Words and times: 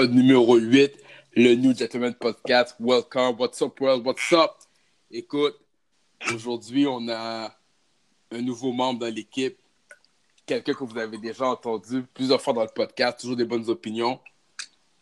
numéro 0.00 0.56
8, 0.56 0.98
le 1.36 1.54
New 1.54 1.74
Gentleman 1.74 2.14
Podcast. 2.14 2.74
Welcome, 2.80 3.36
what's 3.38 3.60
up, 3.60 3.78
world, 3.78 4.06
what's 4.06 4.32
up? 4.32 4.52
Écoute, 5.10 5.54
aujourd'hui, 6.34 6.86
on 6.86 7.08
a 7.10 7.54
un 8.30 8.40
nouveau 8.40 8.72
membre 8.72 9.00
dans 9.00 9.14
l'équipe, 9.14 9.58
quelqu'un 10.46 10.72
que 10.72 10.84
vous 10.84 10.98
avez 10.98 11.18
déjà 11.18 11.46
entendu 11.46 12.04
plusieurs 12.14 12.40
fois 12.40 12.54
dans 12.54 12.62
le 12.62 12.70
podcast, 12.74 13.20
toujours 13.20 13.36
des 13.36 13.44
bonnes 13.44 13.68
opinions. 13.68 14.18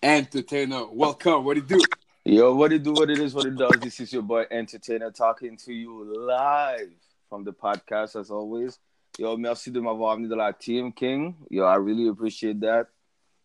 Entertainer, 0.02 0.82
welcome, 0.92 1.44
what 1.44 1.54
do 1.54 1.60
you 1.60 1.66
do? 1.66 1.78
Yo, 2.24 2.54
what 2.54 2.72
it 2.72 2.82
do, 2.82 2.92
what 2.92 3.08
it 3.10 3.18
is, 3.18 3.32
what 3.32 3.46
it 3.46 3.54
does. 3.54 3.78
This 3.80 4.00
is 4.00 4.12
your 4.12 4.22
boy 4.22 4.44
Entertainer 4.50 5.12
talking 5.12 5.56
to 5.58 5.72
you 5.72 6.04
live 6.26 6.90
from 7.28 7.44
the 7.44 7.52
podcast 7.52 8.16
as 8.18 8.30
always. 8.30 8.78
Yo, 9.18 9.36
merci 9.36 9.70
de 9.70 9.80
m'avoir 9.80 10.16
amené 10.16 10.28
dans 10.28 10.36
la 10.36 10.52
team, 10.52 10.92
King. 10.92 11.36
Yo, 11.48 11.64
I 11.64 11.76
really 11.76 12.08
appreciate 12.08 12.60
that. 12.60 12.88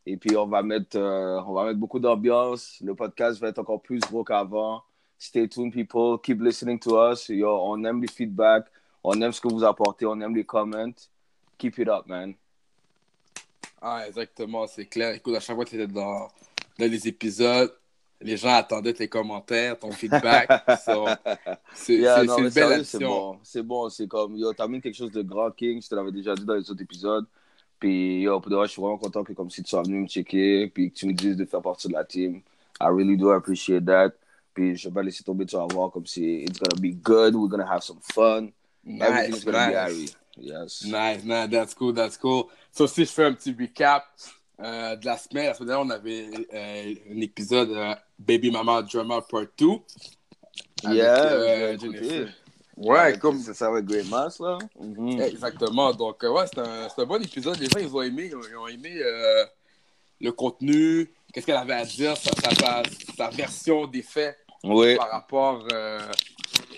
Et 0.06 0.18
puis, 0.18 0.38
on 0.38 0.46
va 0.46 0.62
mettre, 0.62 0.98
euh, 0.98 1.42
on 1.48 1.54
va 1.54 1.66
mettre 1.66 1.80
beaucoup 1.80 2.00
d'ambiance. 2.00 2.78
Le 2.84 2.94
podcast 2.94 3.40
va 3.40 3.50
être 3.50 3.60
encore 3.60 3.82
plus 3.82 4.00
gros 4.02 4.24
qu'avant. 4.24 4.84
Stay 5.18 5.48
tuned, 5.48 5.74
people. 5.74 6.20
Keep 6.22 6.42
listening 6.42 6.80
to 6.80 7.12
us. 7.12 7.30
Yo, 7.30 7.50
on 7.50 7.84
aime 7.86 8.02
les 8.02 8.08
feedbacks. 8.08 8.68
On 9.04 9.20
aime 9.22 9.32
ce 9.32 9.42
que 9.42 9.48
vous 9.48 9.64
apportez. 9.64 10.06
On 10.06 10.20
aime 10.22 10.36
les 10.36 10.44
comments. 10.44 10.94
Keep 11.58 11.80
it 11.80 11.88
up, 11.88 12.06
man. 12.06 12.36
Ah, 13.82 14.08
exactement, 14.08 14.68
c'est 14.68 14.86
clair. 14.86 15.14
Écoute, 15.14 15.36
à 15.36 15.40
chaque 15.40 15.56
fois 15.56 15.64
que 15.64 15.70
tu 15.70 15.76
étais 15.76 15.92
dans, 15.92 16.28
dans 16.80 16.92
les 16.92 17.08
épisodes, 17.08 17.72
les 18.20 18.38
gens 18.38 18.56
attendaient 18.56 18.94
tes 18.94 19.08
commentaires, 19.08 19.78
ton 19.78 19.92
feedback. 19.92 20.50
So, 20.86 21.06
c'est 21.74 21.98
Yeah, 21.98 22.24
une 22.24 22.50
belle 22.50 22.52
sérieux, 22.52 22.84
c'est 22.84 23.00
bon. 23.00 23.40
C'est 23.44 23.64
bon, 23.64 23.90
c'est 23.90 24.08
comme, 24.08 24.36
yo, 24.38 24.54
t'amènes 24.54 24.82
quelque 24.82 24.96
chose 24.96 25.12
de 25.12 25.22
grand, 25.22 25.52
King. 25.52 25.82
Je 25.82 25.88
te 25.88 25.96
l'avais 25.96 26.12
déjà 26.12 26.34
dit 26.34 26.46
dans 26.46 26.56
les 26.56 26.70
autres 26.70 26.82
épisodes. 26.82 27.26
Puis, 27.86 28.22
yo, 28.22 28.40
pour 28.40 28.50
de 28.50 28.56
vrai, 28.56 28.66
je 28.66 28.72
suis 28.72 28.82
vraiment 28.82 28.98
content 28.98 29.24
que 29.24 29.34
comme 29.34 29.52
si 29.52 29.62
tu 29.62 29.70
sois 29.70 29.84
venu 29.84 30.00
me 30.00 30.08
checker, 30.08 30.72
puis 30.74 30.90
que 30.92 30.96
tu 30.98 31.06
me 31.06 31.14
dises 31.14 31.38
de 31.38 31.46
faire 31.46 31.62
partie 31.62 31.88
de 31.88 31.94
la 31.94 32.04
team. 32.04 32.42
I 32.82 32.88
really 32.88 33.16
do 33.16 33.30
appreciate 33.30 33.86
that. 33.86 34.14
Puis, 34.56 34.76
je 34.76 34.90
vais 34.90 34.94
pas 34.96 35.04
laisser 35.04 35.24
tomber, 35.24 35.46
tu 35.46 35.56
vas 35.56 35.68
voir 35.72 35.92
comme 35.92 36.08
si 36.08 36.46
it's 36.46 36.58
gonna 36.60 36.82
be 36.82 36.96
good, 36.96 37.36
we're 37.36 37.48
gonna 37.48 37.72
have 37.72 37.84
some 37.84 38.00
fun. 38.02 38.52
Everything's 38.88 39.46
Nice, 39.46 39.46
gonna 39.46 39.68
be 39.68 39.74
nice. 39.74 39.76
Harry. 39.76 40.10
Yes. 40.36 40.84
Nice, 40.86 41.24
nice, 41.24 41.50
that's 41.52 41.76
cool, 41.76 41.94
that's 41.94 42.18
cool. 42.18 42.50
So, 42.72 42.88
si 42.88 43.06
je 43.06 43.12
fais 43.12 43.26
un 43.26 43.34
petit 43.34 43.56
recap 43.56 44.04
euh, 44.60 44.96
de 44.96 45.06
la 45.06 45.18
semaine, 45.18 45.46
la 45.46 45.54
semaine 45.54 45.68
dernière, 45.68 45.86
on 45.86 45.90
avait 45.92 46.26
euh, 46.56 46.94
un 47.16 47.22
épisode 47.22 47.70
euh, 47.70 47.94
Baby 48.18 48.50
Mama 48.50 48.82
Drama 48.82 49.22
Part 49.22 49.46
2. 49.60 49.68
avec, 50.86 50.98
Yeah, 50.98 52.26
Ouais, 52.78 53.18
comme. 53.20 53.40
C'est 53.40 53.54
ça 53.54 53.68
avec 53.68 53.86
Great 53.86 54.10
Mass, 54.10 54.40
là. 54.40 54.58
Mhm. 54.80 55.22
Exactement. 55.22 55.94
Donc, 55.94 56.24
euh, 56.24 56.32
ouais, 56.32 56.46
c'est 56.48 56.60
un, 56.60 56.90
c'est 56.90 57.02
un 57.02 57.06
bon 57.06 57.22
épisode. 57.24 57.58
Les 57.60 57.68
gens, 57.68 57.80
ils 57.80 57.96
ont 57.96 58.02
aimé, 58.02 58.32
ils 58.32 58.58
ont 58.58 58.68
aimé 58.68 58.98
euh, 59.02 59.46
le 60.20 60.32
contenu, 60.32 61.10
qu'est-ce 61.34 61.46
qu'elle 61.46 61.56
avait 61.56 61.74
à 61.74 61.86
dire, 61.86 62.16
sa, 62.18 62.32
sa, 62.34 62.56
sa- 62.56 62.84
sa 63.18 63.30
version 63.30 63.88
des 63.88 64.02
faits 64.02 64.38
Oui. 64.64 64.96
par 64.96 65.10
rapport 65.10 65.66
euh, 65.72 66.00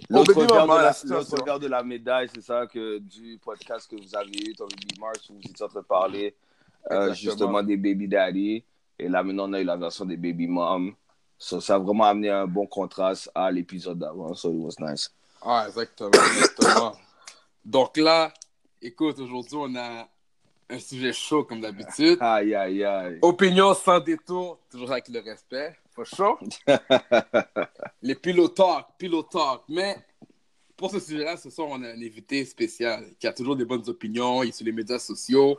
au 0.10 0.14
L'autre 0.14 0.34
revers, 0.34 1.60
de 1.60 1.68
la, 1.68 1.84
médaille, 1.84 2.30
c'est 2.34 2.42
ça 2.42 2.68
que 2.68 3.00
du 3.00 3.40
podcast 3.44 3.90
que 3.90 3.96
vous 3.96 4.16
avez 4.16 4.38
eu, 4.38 4.54
Tommy 4.54 4.74
B. 4.76 5.00
Mars, 5.00 5.30
où 5.30 5.34
vous 5.34 5.50
étiez 5.50 5.66
en 5.66 5.68
train 5.70 5.82
de 5.82 5.86
parler 5.86 6.36
euh, 6.92 7.14
justement 7.14 7.62
des 7.64 7.76
baby 7.76 8.08
daddy. 8.08 8.64
Et 9.00 9.08
là, 9.10 9.24
maintenant, 9.24 9.50
on 9.50 9.54
a 9.54 9.62
eu 9.62 9.64
la 9.64 9.78
version 9.78 10.06
des 10.06 10.18
baby 10.18 10.48
mom. 10.48 10.94
So, 11.38 11.60
ça 11.60 11.76
a 11.76 11.80
vraiment 11.80 12.06
amené 12.06 12.30
un 12.30 12.48
bon 12.48 12.66
contraste 12.66 13.30
à 13.36 13.52
l'épisode 13.52 14.00
d'avant. 14.00 14.34
So, 14.34 14.50
it 14.52 14.56
was 14.58 14.76
nice. 14.80 15.12
Ah, 15.50 15.64
exactement, 15.70 16.12
exactement. 16.12 16.98
Donc 17.66 17.96
là, 17.96 18.34
écoute, 18.82 19.18
aujourd'hui, 19.18 19.56
on 19.58 19.74
a 19.78 20.06
un 20.70 20.80
sujet 20.80 21.14
chaud 21.14 21.46
comme 21.46 21.62
d'habitude. 21.62 22.18
Aïe, 22.20 22.54
aïe, 22.54 22.84
aïe. 22.84 23.20
Opinion 23.22 23.74
sans 23.74 24.02
détour, 24.02 24.60
toujours 24.70 24.92
avec 24.92 25.08
le 25.08 25.22
respect. 25.22 25.74
For 25.92 26.06
sure. 26.06 26.38
Les 28.02 28.16
pillow 28.16 28.50
talk, 28.50 28.88
pillow 28.98 29.24
talk. 29.24 29.64
Mais 29.70 29.96
pour 30.76 30.92
ce 30.92 31.00
sujet-là, 31.00 31.38
ce 31.38 31.50
soir, 31.50 31.70
on 31.72 31.82
a 31.82 31.88
un 31.88 32.02
invité 32.02 32.44
spécial 32.44 33.06
qui 33.18 33.26
a 33.26 33.32
toujours 33.32 33.56
des 33.56 33.64
bonnes 33.64 33.88
opinions. 33.88 34.44
Il 34.44 34.50
est 34.50 34.52
sur 34.52 34.66
les 34.66 34.74
médias 34.74 35.00
sociaux. 35.00 35.58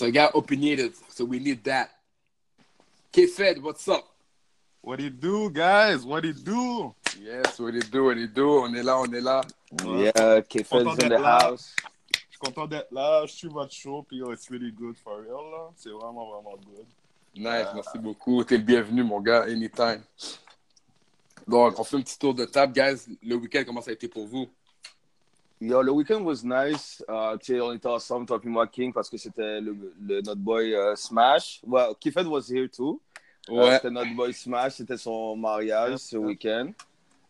Un 0.00 0.10
gars 0.10 0.30
opinionated, 0.34 0.94
so 1.10 1.24
we 1.26 1.40
need 1.40 1.62
that. 1.62 1.90
K-Fed, 3.12 3.62
what's 3.62 3.86
up? 3.86 4.13
What 4.84 5.00
it 5.00 5.18
do, 5.18 5.48
guys? 5.50 6.04
What 6.04 6.24
it 6.26 6.44
do? 6.44 6.94
Yes, 7.18 7.58
what 7.58 7.74
it 7.74 7.90
do, 7.90 8.04
what 8.04 8.18
it 8.18 8.34
do? 8.34 8.60
On 8.64 8.74
est 8.74 8.82
là, 8.82 8.98
on 9.00 9.10
est 9.12 9.20
là. 9.22 9.40
Yeah, 9.82 10.42
Content 10.68 11.02
in 11.02 11.08
the 11.08 11.18
là. 11.20 11.38
house. 11.38 11.74
Je 12.12 12.20
suis 12.30 12.38
content 12.38 12.66
d'être 12.66 12.92
là. 12.92 13.24
Je 13.26 13.32
suis 13.32 13.48
votre 13.48 13.72
show, 13.72 14.02
puis 14.06 14.18
yo, 14.18 14.30
it's 14.32 14.48
really 14.50 14.70
good 14.70 14.96
for 14.98 15.20
real, 15.22 15.50
là. 15.50 15.70
C'est 15.76 15.88
vraiment, 15.88 16.26
vraiment 16.30 16.56
good. 16.66 16.84
Nice, 17.34 17.66
merci 17.74 17.98
beaucoup. 17.98 18.44
T'es 18.44 18.58
le 18.58 18.62
bienvenu, 18.62 19.02
mon 19.04 19.20
gars, 19.20 19.44
anytime. 19.44 20.02
Donc, 21.48 21.78
on 21.78 21.84
fait 21.84 21.96
un 21.96 22.02
petit 22.02 22.18
tour 22.18 22.34
de 22.34 22.44
table, 22.44 22.74
guys. 22.74 23.06
Le 23.22 23.36
week-end, 23.36 23.62
comment 23.66 23.80
ça 23.80 23.90
a 23.90 23.94
été 23.94 24.06
pour 24.08 24.26
vous? 24.26 24.46
Yo, 25.62 25.80
le 25.80 25.92
weekend 25.92 26.26
was 26.26 26.42
nice. 26.44 27.02
Uh, 27.08 27.38
tu 27.38 27.54
sais, 27.54 27.60
on 27.60 27.72
était 27.72 27.88
ensemble, 27.88 28.26
toi 28.26 28.38
et 28.42 28.48
moi, 28.48 28.66
King, 28.66 28.92
parce 28.92 29.08
que 29.08 29.16
c'était 29.16 29.62
le, 29.62 29.74
le- 30.02 30.20
notre 30.20 30.40
boy 30.40 30.74
euh, 30.74 30.94
Smash. 30.94 31.60
Well, 31.66 31.94
K-Fed 31.98 32.26
was 32.26 32.50
here 32.50 32.68
too. 32.68 33.00
Euh, 33.50 33.52
Ouais. 33.54 33.74
c'était 33.76 33.90
notre 33.90 34.14
boy 34.14 34.32
Smash, 34.32 34.74
c'était 34.74 34.96
son 34.96 35.36
mariage 35.36 35.96
ce 35.98 36.16
week-end. 36.16 36.72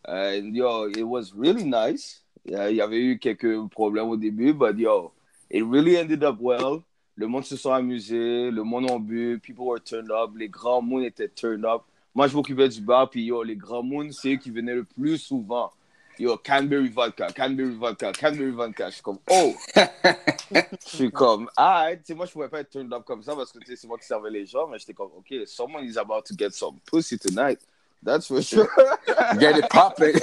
And 0.07 0.53
yo, 0.53 0.87
it 0.89 1.03
was 1.03 1.31
really 1.37 1.63
nice. 1.65 2.23
Euh, 2.51 2.69
Il 2.69 2.77
y 2.77 2.81
avait 2.81 3.01
eu 3.01 3.17
quelques 3.19 3.67
problèmes 3.69 4.07
au 4.09 4.17
début, 4.17 4.53
but 4.53 4.77
yo, 4.77 5.11
it 5.49 5.63
really 5.63 5.97
ended 5.97 6.23
up 6.23 6.37
well. 6.39 6.81
Le 7.17 7.27
monde 7.27 7.43
se 7.45 7.55
sont 7.57 7.71
amusés, 7.71 8.51
le 8.51 8.63
monde 8.63 8.89
a 8.91 8.99
bu, 8.99 9.39
people 9.41 9.65
were 9.65 9.81
turned 9.81 10.11
up, 10.11 10.31
les 10.35 10.49
grands 10.49 10.81
moons 10.81 11.01
étaient 11.01 11.29
turned 11.29 11.65
up. 11.65 11.81
Moi, 12.13 12.27
je 12.27 12.35
m'occupais 12.35 12.69
du 12.69 12.81
bar, 12.81 13.09
puis 13.09 13.25
yo, 13.25 13.41
les 13.43 13.55
grands 13.55 13.83
moons, 13.83 14.11
c'est 14.11 14.33
eux 14.33 14.37
qui 14.37 14.51
venaient 14.51 14.75
le 14.75 14.83
plus 14.83 15.17
souvent. 15.17 15.71
Yo, 16.17 16.37
Canberry 16.37 16.87
vodka, 16.87 17.27
Canberry 17.35 17.75
vodka, 17.75 18.13
Canberry 18.13 18.51
vodka. 18.51 18.89
Suis 18.91 19.01
comme, 19.01 19.19
oh! 19.29 19.53
Je 19.75 20.61
suis 20.85 21.11
comme, 21.11 21.49
ah, 21.57 21.89
sais, 22.03 22.13
moi, 22.13 22.25
je 22.25 22.31
pouvais 22.31 22.47
pas 22.47 22.61
être 22.61 22.69
turned 22.69 22.93
up 22.93 23.03
comme 23.05 23.21
ça 23.21 23.35
parce 23.35 23.51
que 23.51 23.59
c'est 23.65 23.87
moi 23.87 23.97
qui 23.97 24.05
servais 24.05 24.29
les 24.29 24.45
gens, 24.45 24.67
mais 24.67 24.79
j'étais 24.79 24.93
comme, 24.93 25.11
OK, 25.17 25.33
someone 25.45 25.83
is 25.83 25.97
about 25.97 26.21
to 26.25 26.33
get 26.37 26.51
some 26.51 26.79
pussy 26.85 27.17
tonight. 27.17 27.59
That's 28.01 28.27
for 28.27 28.41
sure. 28.41 28.69
Get 29.39 29.57
it 29.57 29.69
popping. 29.69 30.13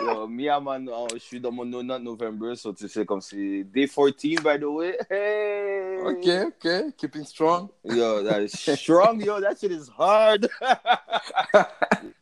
Yo, 0.00 0.26
me, 0.26 0.48
I'm 0.48 0.66
on- 0.66 0.88
oh, 0.90 1.06
je 1.12 1.18
suis 1.18 1.40
dans 1.40 1.52
mon 1.52 1.64
no 1.64 1.82
not 1.82 2.00
November, 2.00 2.54
so 2.56 2.72
tu 2.72 2.88
sais, 2.88 3.06
comme 3.06 3.20
c'est 3.20 3.64
day 3.64 3.86
14, 3.86 4.40
by 4.42 4.58
the 4.58 4.64
way. 4.64 4.96
Hey! 5.08 5.98
OK, 6.04 6.46
OK. 6.46 6.94
Keeping 6.96 7.24
strong. 7.24 7.70
Yo, 7.84 8.22
that 8.22 8.42
is 8.42 8.52
strong, 8.52 9.20
yo, 9.20 9.40
that 9.40 9.58
shit 9.58 9.72
is 9.72 9.88
hard. 9.88 10.48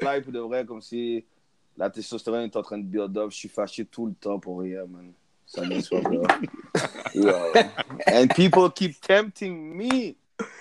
Là, 0.00 0.20
pour 0.20 0.32
de 0.32 0.38
vrai, 0.40 0.64
comme 0.66 0.82
si 0.82 1.24
la 1.76 1.88
testostérone 1.90 2.44
est 2.44 2.56
en 2.56 2.62
train 2.62 2.78
de 2.78 2.84
build 2.84 3.16
up. 3.16 3.30
Je 3.30 3.36
suis 3.36 3.48
fâché 3.48 3.84
tout 3.84 4.06
le 4.06 4.14
temps 4.14 4.38
pour 4.38 4.60
rien, 4.60 4.84
man. 4.86 5.12
Ça 5.46 5.62
me 5.62 5.80
soit. 5.80 6.00
And 8.06 8.28
people 8.34 8.70
keep 8.70 9.00
tempting 9.00 9.74
me. 9.74 10.14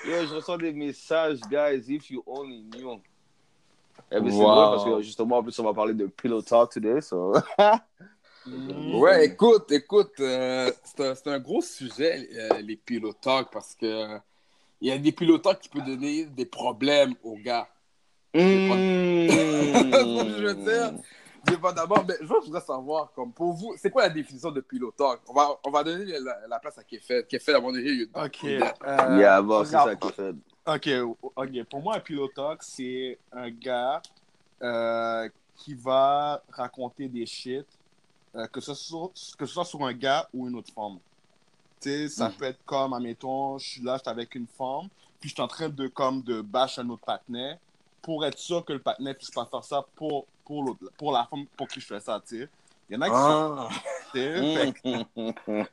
Yo, 0.08 0.26
je 0.28 0.36
reçois 0.36 0.58
des 0.58 0.72
messages, 0.72 1.40
guys, 1.50 1.84
if 1.90 2.10
you 2.10 2.24
only 2.26 2.64
knew. 2.72 3.02
Eh 4.12 4.20
ben, 4.20 4.30
c'est 4.30 4.38
Wow. 4.38 4.56
parce 4.56 4.86
que 4.86 5.02
justement, 5.02 5.38
en 5.40 5.44
plus, 5.44 5.58
on 5.60 5.64
va 5.64 5.74
parler 5.74 5.94
de 5.94 6.06
Pillow 6.06 6.42
Talk 6.42 6.72
today, 6.72 7.02
so. 7.02 7.34
Ouais, 8.94 9.26
écoute, 9.26 9.72
écoute, 9.72 10.20
euh, 10.20 10.72
c'est 10.84 11.28
un, 11.28 11.32
un 11.34 11.40
gros 11.40 11.64
sujet, 11.64 12.30
euh, 12.36 12.62
les 12.62 12.76
pilotalks, 12.76 13.50
parce 13.52 13.74
que 13.74 13.86
euh, 13.88 14.20
il 14.80 14.90
y 14.90 14.92
a 14.92 15.00
des 15.00 15.12
pilotalks 15.12 15.62
qui 15.62 15.70
peuvent 15.70 15.84
donner 15.86 16.26
des 16.26 16.46
problèmes 16.46 17.16
aux 17.24 17.38
gars. 17.38 17.68
Mm. 18.36 18.74
je 19.28 20.46
veux 20.46 20.56
dire, 20.56 20.94
dépendamment, 21.46 22.04
mais 22.08 22.16
je 22.22 22.26
voudrais 22.28 22.62
savoir, 22.62 23.12
comme 23.14 23.32
pour 23.32 23.54
vous, 23.54 23.76
c'est 23.78 23.90
quoi 23.90 24.04
la 24.04 24.10
définition 24.10 24.52
de 24.52 24.62
pilotalk? 24.62 25.22
On 25.28 25.34
va, 25.34 25.58
on 25.64 25.72
va 25.72 25.84
donner 25.84 26.06
la, 26.20 26.48
la 26.48 26.60
place 26.60 26.78
à 26.78 26.84
Kefed. 26.84 27.28
Kefed, 27.28 27.56
à 27.56 27.62
mon 27.62 27.74
avis, 27.74 27.86
il 27.90 28.10
Ok. 28.14 28.44
il- 28.44 28.62
euh, 28.62 29.18
Yeah, 29.20 29.42
bon, 29.42 29.64
c'est 29.64 29.72
ça. 29.72 29.94
Ok, 30.68 30.90
ok. 31.36 31.64
Pour 31.70 31.82
moi, 31.82 31.96
un 31.96 32.00
pilotox, 32.00 32.68
c'est 32.76 33.20
un 33.32 33.50
gars 33.50 34.02
euh, 34.62 35.30
qui 35.56 35.74
va 35.76 36.42
raconter 36.52 37.08
des 37.08 37.26
shit, 37.26 37.66
euh, 38.36 38.48
que, 38.48 38.60
ce 38.60 38.74
soit, 38.74 39.12
que 39.38 39.46
ce 39.46 39.54
soit 39.54 39.66
sur 39.66 39.84
un 39.86 39.94
gars 39.94 40.28
ou 40.34 40.48
une 40.48 40.56
autre 40.56 40.74
femme. 40.74 40.98
Tu 41.82 41.90
sais, 41.90 42.10
ça 42.10 42.30
Mm. 42.30 42.34
peut 42.34 42.46
être 42.46 42.66
comme, 42.66 42.94
admettons, 42.94 43.58
je 43.60 43.66
suis 43.70 43.82
là, 43.82 43.96
je 43.98 44.02
suis 44.04 44.10
avec 44.10 44.34
une 44.36 44.48
femme, 44.48 44.88
puis 45.20 45.30
je 45.30 45.36
suis 45.36 45.42
en 45.42 45.48
train 45.48 45.70
de, 45.70 45.88
comme, 45.88 46.22
de 46.24 46.42
bâcher 46.42 46.82
un 46.82 46.90
autre 46.90 47.06
partenaire 47.06 47.58
pour 48.06 48.24
être 48.24 48.38
sûr 48.38 48.64
que 48.64 48.74
le 48.74 48.80
partenaire 48.80 49.16
puisse 49.18 49.32
pas 49.32 49.46
faire 49.46 49.64
ça 49.64 49.84
pour, 49.96 50.28
pour, 50.46 50.64
l'autre- 50.64 50.92
pour 50.96 51.12
la 51.12 51.26
femme 51.26 51.46
pour 51.58 51.68
qui 51.68 51.80
je 51.82 51.88
fais 51.88 52.00
ça, 52.00 52.22
tu 52.28 52.42
sais. 52.42 52.50
Il 52.88 52.94
y 52.94 52.98
en 52.98 53.02
a 53.02 53.10
qui 53.10 53.16
sont... 53.16 53.56
Ah. 53.58 53.70
Mm. 54.16 54.72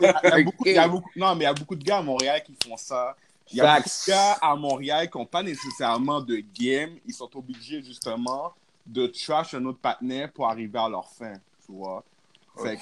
Il 0.00 0.02
y 0.02 0.06
a 0.06 0.42
beaucoup- 0.42 0.62
Ok. 0.62 0.66
il 0.66 0.74
y 0.74 0.78
a 0.78 0.88
beaucoup- 0.88 1.10
non, 1.16 1.34
mais 1.34 1.44
il 1.44 1.46
y 1.46 1.46
a 1.46 1.54
beaucoup 1.54 1.74
de 1.76 1.82
gars 1.84 1.98
à 1.98 2.02
Montréal 2.02 2.42
qui 2.44 2.54
font 2.66 2.76
ça. 2.76 3.16
Il 3.50 3.56
y 3.56 3.60
a 3.60 3.76
beaucoup 3.76 3.88
de 3.88 4.10
gars 4.10 4.32
à 4.42 4.54
Montréal 4.56 5.10
qui 5.10 5.16
n'ont 5.18 5.26
pas 5.26 5.42
nécessairement 5.42 6.20
de 6.20 6.42
game. 6.58 6.96
Ils 7.06 7.14
sont 7.14 7.30
obligés 7.36 7.82
justement 7.82 8.52
de 8.86 9.06
trash 9.06 9.54
un 9.54 9.64
autre 9.64 9.78
partenaire 9.78 10.30
pour 10.32 10.48
arriver 10.48 10.78
à 10.78 10.88
leur 10.88 11.08
fin, 11.08 11.34
tu 11.64 11.72
vois. 11.72 12.02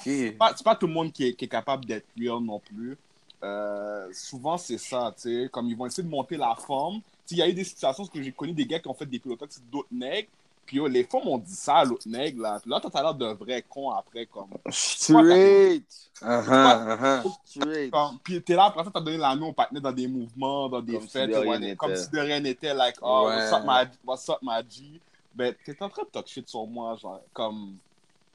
C'est 0.03 0.31
pas, 0.63 0.75
tout 0.75 0.87
le 0.87 0.93
monde 0.93 1.11
qui 1.13 1.27
est, 1.27 1.33
qui 1.33 1.45
est 1.45 1.49
capable 1.49 1.85
d'être 1.85 2.07
real 2.19 2.39
non 2.41 2.59
plus. 2.59 2.97
euh, 3.43 4.09
souvent 4.11 4.57
c'est 4.57 4.77
ça, 4.77 5.13
tu 5.15 5.21
sais, 5.43 5.49
comme 5.49 5.67
ils 5.67 5.77
vont 5.77 5.85
essayer 5.85 6.03
de 6.03 6.09
monter 6.09 6.35
la 6.35 6.55
forme. 6.55 6.99
Il 7.31 7.37
y 7.37 7.41
a 7.41 7.47
eu 7.47 7.53
des 7.53 7.63
situations 7.63 8.03
où 8.03 8.09
j'ai 8.13 8.31
connu 8.31 8.53
des 8.53 8.65
gars 8.65 8.79
qui 8.79 8.87
ont 8.87 8.93
fait 8.93 9.05
des 9.05 9.19
pilotox 9.19 9.55
sur 9.55 9.63
d'autres 9.71 9.89
nègres, 9.91 10.29
puis 10.69 10.79
les 10.87 11.03
femmes 11.03 11.27
ont 11.27 11.39
dit 11.39 11.55
ça 11.55 11.77
à 11.77 11.83
l'autre 11.83 12.07
nègre, 12.07 12.43
là. 12.43 12.59
Puis 12.61 12.69
là, 12.69 12.79
t'as 12.79 13.01
l'air 13.01 13.15
d'un 13.15 13.33
vrai 13.33 13.65
con 13.67 13.89
après, 13.89 14.27
comme. 14.27 14.49
Straight. 14.69 15.83
Uh-huh, 16.21 17.23
uh-huh. 17.23 17.37
Straight. 17.43 17.93
puis 18.23 18.41
t'es 18.43 18.53
là, 18.53 18.65
après 18.65 18.83
ça, 18.83 18.91
t'as 18.93 19.01
donné 19.01 19.17
la 19.17 19.35
main 19.35 19.47
au 19.47 19.53
partenaire 19.53 19.81
dans 19.81 19.91
des 19.91 20.07
mouvements, 20.07 20.69
dans 20.69 20.81
des 20.81 20.93
Comme 20.93 21.01
si 21.01 21.09
fêtes, 21.09 21.31
de 21.31 21.37
ouais, 21.37 21.75
comme 21.75 21.95
si 21.95 22.11
de 22.11 22.19
rien 22.19 22.39
n'était, 22.39 22.75
like, 22.75 22.97
oh, 23.01 23.25
Ouais. 23.27 23.35
what's 23.37 23.51
up, 23.51 23.89
what's 24.05 24.29
up, 24.29 24.37
my 24.43 24.61
G? 24.69 25.01
Ben, 25.33 25.55
t'es 25.65 25.75
en 25.81 25.89
train 25.89 26.03
de 26.03 26.09
talk 26.09 26.27
shit 26.27 26.47
sur 26.47 26.67
moi, 26.67 26.95
genre, 26.97 27.21
comme. 27.33 27.75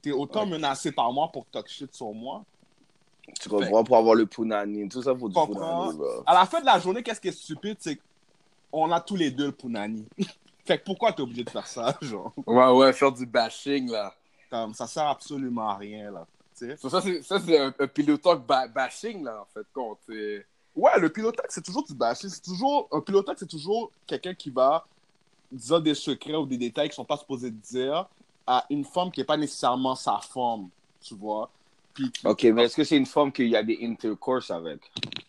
T'es 0.01 0.11
autant 0.11 0.45
menacé 0.45 0.91
par 0.91 1.11
moi 1.13 1.29
pour 1.31 1.45
talk 1.45 1.69
shit 1.69 1.93
sur 1.95 2.11
moi. 2.13 2.43
Tu 3.39 3.47
comprends 3.47 3.83
pour 3.83 3.95
avoir 3.95 4.15
le 4.15 4.25
punani. 4.25 4.89
Tout 4.89 5.01
ça 5.01 5.15
pour 5.15 5.29
du 5.29 5.35
punani. 5.35 5.99
À 6.25 6.33
la 6.33 6.45
fin 6.45 6.59
de 6.59 6.65
la 6.65 6.79
journée, 6.79 7.01
qu'est-ce 7.01 7.21
qui 7.21 7.29
est 7.29 7.31
stupide, 7.31 7.77
c'est 7.79 7.97
qu'on 8.71 8.91
a 8.91 8.99
tous 9.01 9.15
les 9.15 9.31
deux 9.31 9.47
le 9.47 9.51
punani. 9.51 10.05
fait 10.65 10.79
que 10.79 10.83
pourquoi 10.83 11.13
t'es 11.13 11.21
obligé 11.21 11.43
de 11.43 11.49
faire 11.49 11.67
ça, 11.67 11.97
genre? 12.01 12.33
Ouais, 12.45 12.71
ouais, 12.71 12.93
faire 12.93 13.11
du 13.11 13.25
bashing, 13.25 13.89
là. 13.89 14.13
Comme, 14.49 14.73
ça 14.73 14.87
sert 14.87 15.07
absolument 15.07 15.69
à 15.69 15.75
rien, 15.75 16.11
là. 16.11 16.25
Ça, 16.53 16.89
ça, 16.89 17.01
c'est 17.01 17.59
un, 17.59 17.73
un 17.79 18.35
ba- 18.35 18.67
bashing, 18.67 19.23
là, 19.23 19.41
en 19.41 19.45
fait, 19.53 19.65
compte. 19.73 19.99
Ouais, 20.07 20.99
le 20.99 21.09
pilotage, 21.09 21.47
c'est 21.49 21.63
toujours 21.63 21.83
du 21.85 21.93
bashing. 21.93 22.29
C'est 22.29 22.43
toujours... 22.43 22.87
Un 22.91 23.01
pilotage, 23.01 23.37
c'est 23.39 23.49
toujours 23.49 23.91
quelqu'un 24.07 24.33
qui 24.33 24.49
va 24.49 24.85
dire 25.51 25.81
des 25.81 25.95
secrets 25.95 26.35
ou 26.35 26.45
des 26.45 26.57
détails 26.57 26.89
qui 26.89 26.95
sont 26.95 27.05
pas 27.05 27.17
supposés 27.17 27.51
dire 27.51 28.07
à 28.47 28.65
une 28.69 28.85
femme 28.85 29.11
qui 29.11 29.19
n'est 29.19 29.25
pas 29.25 29.37
nécessairement 29.37 29.95
sa 29.95 30.19
forme, 30.19 30.69
tu 31.01 31.15
vois. 31.15 31.49
Puis 31.93 32.11
Ok, 32.23 32.43
mais 32.43 32.65
est-ce 32.65 32.75
que 32.75 32.83
c'est 32.83 32.97
une 32.97 33.05
femme 33.05 33.31
qu'il 33.31 33.47
y 33.47 33.55
a 33.55 33.63
des 33.63 33.79
intercourses 33.81 34.51
avec? 34.51 34.81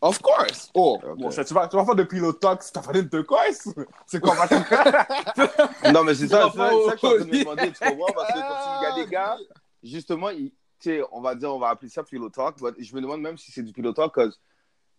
Of 0.03 0.21
course! 0.21 0.71
Oh, 0.75 1.01
Ok. 1.03 1.19
bon, 1.19 1.31
ça, 1.31 1.45
tu, 1.45 1.55
vas, 1.55 1.69
tu 1.69 1.77
vas 1.77 1.85
faire 1.85 1.95
de 1.95 2.03
pilotage 2.03 2.59
si 2.61 2.73
t'as 2.73 2.83
fait 2.83 2.93
d'intercourse? 3.03 3.69
C'est 4.07 4.21
quoi? 4.21 4.35
Non, 5.93 6.05
mais 6.05 6.15
c'est 6.15 6.29
ça, 6.29 6.51
c'est 6.53 6.59
ça, 6.59 6.71
c'est 6.71 6.85
ça 6.85 6.97
que 6.97 6.99
je 6.99 6.99
suis 6.99 7.07
en 7.07 7.11
train 7.17 7.25
de 7.25 7.31
me 7.31 7.39
demander, 7.39 7.73
tu 7.73 7.79
comprends? 7.89 8.13
Parce 8.15 8.33
que 8.33 8.39
comme 8.47 8.59
s'il 8.63 8.83
y 8.83 8.85
a 8.87 8.93
des 8.93 9.11
gars, 9.11 9.39
justement, 9.83 10.31
ils- 10.31 10.51
tu 10.79 10.91
sais, 10.91 11.03
on 11.13 11.21
va 11.23 11.35
dire, 11.35 11.55
on 11.55 11.59
va 11.59 11.69
appeler 11.71 11.89
ça 11.89 12.03
pillow 12.05 12.29
talk, 12.29 12.59
but 12.61 12.75
je 12.79 12.95
me 12.95 13.01
demande 13.01 13.23
même 13.23 13.39
si 13.39 13.51
c'est 13.51 13.63
du 13.63 13.73
pillow 13.73 13.93
talk, 13.93 14.15
parce 14.15 14.39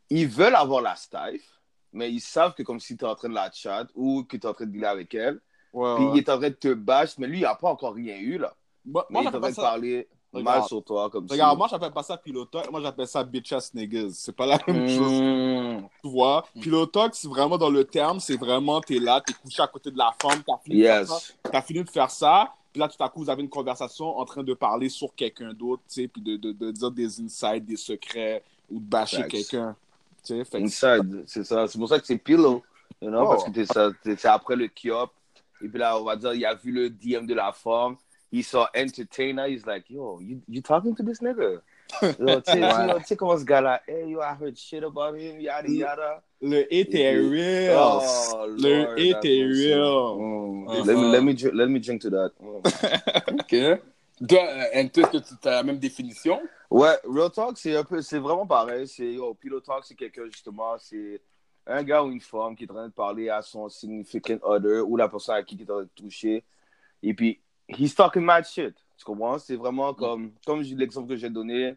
qu'ils 0.08 0.28
veulent 0.28 0.56
avoir 0.56 0.82
la 0.82 0.96
stife, 0.96 1.60
mais 1.94 2.12
ils 2.12 2.20
savent 2.20 2.54
que 2.56 2.64
comme 2.64 2.80
si 2.80 2.98
tu 2.98 3.06
es 3.06 3.08
en 3.08 3.16
train 3.16 3.30
de 3.30 3.36
la 3.36 3.52
chat 3.52 3.86
ou 3.94 4.24
que 4.24 4.36
tu 4.38 4.44
es 4.44 4.50
en 4.50 4.54
train 4.54 4.66
de 4.66 4.72
dealer 4.72 4.88
avec 4.90 5.14
elle, 5.14 5.40
Ouais, 5.74 5.94
puis 5.96 6.06
ouais. 6.06 6.12
il 6.14 6.18
est 6.18 6.30
en 6.30 6.38
train 6.40 6.50
de 6.50 6.56
te 6.56 6.74
bash, 6.74 7.18
mais 7.20 7.28
lui, 7.28 7.38
il 7.40 7.44
n'a 7.44 7.54
pas 7.56 7.70
encore 7.70 7.94
rien 7.94 8.18
eu, 8.18 8.38
là. 8.40 8.56
Moi, 8.86 9.06
Mais 9.10 9.14
moi, 9.14 9.22
il 9.24 9.26
est 9.26 9.36
en 9.38 9.40
train 9.42 9.50
de 9.52 9.56
ça... 9.56 9.62
parler. 9.62 10.08
Mal 10.44 10.64
sur 10.64 10.84
toi, 10.84 11.10
comme 11.10 11.28
Regarde, 11.30 11.54
si... 11.54 11.58
moi, 11.58 11.68
j'appelle 11.70 11.92
pas 11.92 12.04
ça 12.04 12.18
pilotage. 12.18 12.70
Moi, 12.72 12.82
j'appelle 12.82 13.08
ça 13.08 13.24
bitch 13.24 13.54
ass 13.54 13.74
niggas. 13.74 14.10
C'est 14.14 14.36
pas 14.36 14.46
la 14.46 14.60
même 14.68 14.90
chose. 14.90 15.12
Mm, 15.12 15.88
Tu 16.04 16.10
vois, 16.10 16.46
pilotox, 16.60 17.20
c'est 17.20 17.28
vraiment 17.28 17.58
dans 17.58 17.70
le 17.70 17.84
terme, 17.84 18.20
c'est 18.20 18.38
vraiment, 18.38 18.82
t'es 18.82 19.00
là, 19.00 19.22
t'es 19.26 19.34
couché 19.34 19.62
à 19.62 19.68
côté 19.68 19.92
de 19.92 19.98
la 19.98 20.14
femme, 20.22 20.42
t'as 20.46 20.58
fini, 20.64 20.78
yes. 20.78 21.34
fini 21.66 21.84
de 21.84 21.90
faire 21.90 22.10
ça, 22.12 22.54
puis 22.72 22.80
là, 22.80 22.88
tout 22.88 23.02
à 23.04 23.10
coup, 23.10 23.22
vous 23.22 23.30
avez 23.30 23.42
une 23.42 23.50
conversation 23.50 24.18
en 24.18 24.26
train 24.26 24.44
de 24.44 24.54
parler 24.54 24.90
sur 24.90 25.14
quelqu'un 25.16 25.54
d'autre, 25.54 25.82
tu 25.90 26.02
sais, 26.02 26.08
puis 26.08 26.22
de, 26.22 26.38
de, 26.38 26.52
de 26.52 26.72
dire 26.72 26.92
des 26.92 27.22
insights, 27.22 27.66
des 27.66 27.78
secrets, 27.78 28.44
ou 28.70 28.80
de 28.80 28.86
bâcher 28.86 29.26
quelqu'un. 29.28 29.76
Tu 30.24 30.44
sais, 30.44 30.58
Inside, 30.62 31.24
c'est 31.26 31.44
ça. 31.44 31.68
C'est 31.68 31.78
pour 31.80 31.88
ça 31.88 32.00
que 32.00 32.06
c'est 32.06 32.18
pillow, 32.18 32.62
you 33.02 33.10
know, 33.10 33.24
Oh. 33.24 33.30
parce 33.30 33.44
que 33.46 34.16
c'est 34.16 34.28
après 34.28 34.56
le 34.56 34.68
kiop. 34.68 35.10
Et 35.62 35.68
puis 35.70 35.80
là, 35.80 35.98
on 36.00 36.04
va 36.04 36.16
dire, 36.16 36.34
il 36.34 36.46
a 36.46 36.54
vu 36.54 36.72
le 36.72 36.90
DM 36.90 37.26
de 37.26 37.34
la 37.34 37.52
femme. 37.52 37.96
Il 38.32 38.44
saw 38.44 38.68
entertainer. 38.76 39.48
He's 39.48 39.66
like, 39.66 39.90
yo, 39.90 40.20
you, 40.20 40.42
you 40.48 40.62
talking 40.62 40.96
to 40.96 41.04
this 41.04 41.22
nigga? 41.22 41.62
Yo, 42.02 42.08
Ouais. 42.20 42.42
tu 42.42 43.06
sais 43.06 43.16
comment 43.16 43.38
ce 43.38 43.46
gars-là, 43.46 43.82
hey, 43.88 44.10
yo, 44.10 44.20
I 44.22 44.36
heard 44.36 44.58
shit 44.58 44.84
about 44.84 45.16
him, 45.16 45.40
yada 45.40 45.70
yada. 45.70 46.22
Le 46.42 46.66
est 46.74 46.94
real. 46.94 47.76
Oh, 47.78 48.46
le 48.46 48.84
Lord, 48.84 49.00
awesome. 49.00 49.52
real. 49.52 50.18
Mm. 50.20 50.68
Uh-huh. 50.68 50.84
Let, 50.86 50.96
me, 50.96 51.12
let, 51.12 51.22
me, 51.22 51.34
dr- 51.34 51.54
let 51.54 51.70
me 51.70 51.80
drink 51.80 52.02
to 52.02 52.10
that. 52.10 52.32
Mm. 52.42 53.40
OK. 53.40 53.82
Toi, 54.28 54.40
euh, 54.76 54.88
que 54.90 55.18
tu 55.20 55.48
as 55.48 55.52
la 55.52 55.64
même 55.64 55.78
définition? 55.80 56.42
Ouais, 56.70 56.96
Real 57.06 57.32
Talk, 57.32 57.58
c'est 57.58 57.76
un 57.76 57.84
peu, 57.84 58.02
c'est 58.02 58.18
vraiment 58.20 58.46
pareil. 58.46 58.88
C'est, 58.88 59.14
yo, 59.14 59.34
Pillow 59.36 59.62
Talk, 59.62 59.86
c'est 59.86 59.96
quelqu'un, 59.96 60.26
justement, 60.26 60.76
c'est 60.80 61.22
un 61.66 61.84
gars 61.84 62.04
ou 62.04 62.12
une 62.12 62.20
femme 62.22 62.56
qui 62.56 62.64
est 62.66 62.72
en 62.72 62.76
train 62.76 62.88
de 62.88 62.94
parler 62.94 63.30
à 63.30 63.42
son 63.42 63.70
significant 63.70 64.38
other 64.42 64.88
ou 64.88 64.98
la 64.98 65.08
personne 65.08 65.36
à 65.36 65.44
qui 65.44 65.56
il 65.56 65.62
est 65.62 65.70
en 65.72 65.76
train 65.76 65.84
de 65.84 65.90
toucher. 65.96 66.44
Et 67.04 67.14
puis, 67.14 67.40
he's 67.68 67.94
talking 67.96 68.24
mad 68.24 68.46
shit. 68.46 68.76
Tu 68.98 69.06
comprends? 69.06 69.38
C'est 69.38 69.56
vraiment 69.56 69.94
comme, 69.94 70.32
comme 70.46 70.62
l'exemple 70.62 71.10
que 71.10 71.16
j'ai 71.16 71.30
donné. 71.30 71.76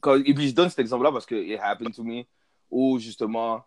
Quand- 0.00 0.16
et 0.24 0.34
puis, 0.34 0.48
je 0.48 0.54
donne 0.54 0.68
cet 0.68 0.78
exemple-là 0.80 1.10
parce 1.12 1.26
que 1.26 1.34
it 1.34 1.58
happened 1.60 1.94
to 1.94 2.02
me. 2.04 2.24
Où, 2.70 2.98
justement, 2.98 3.64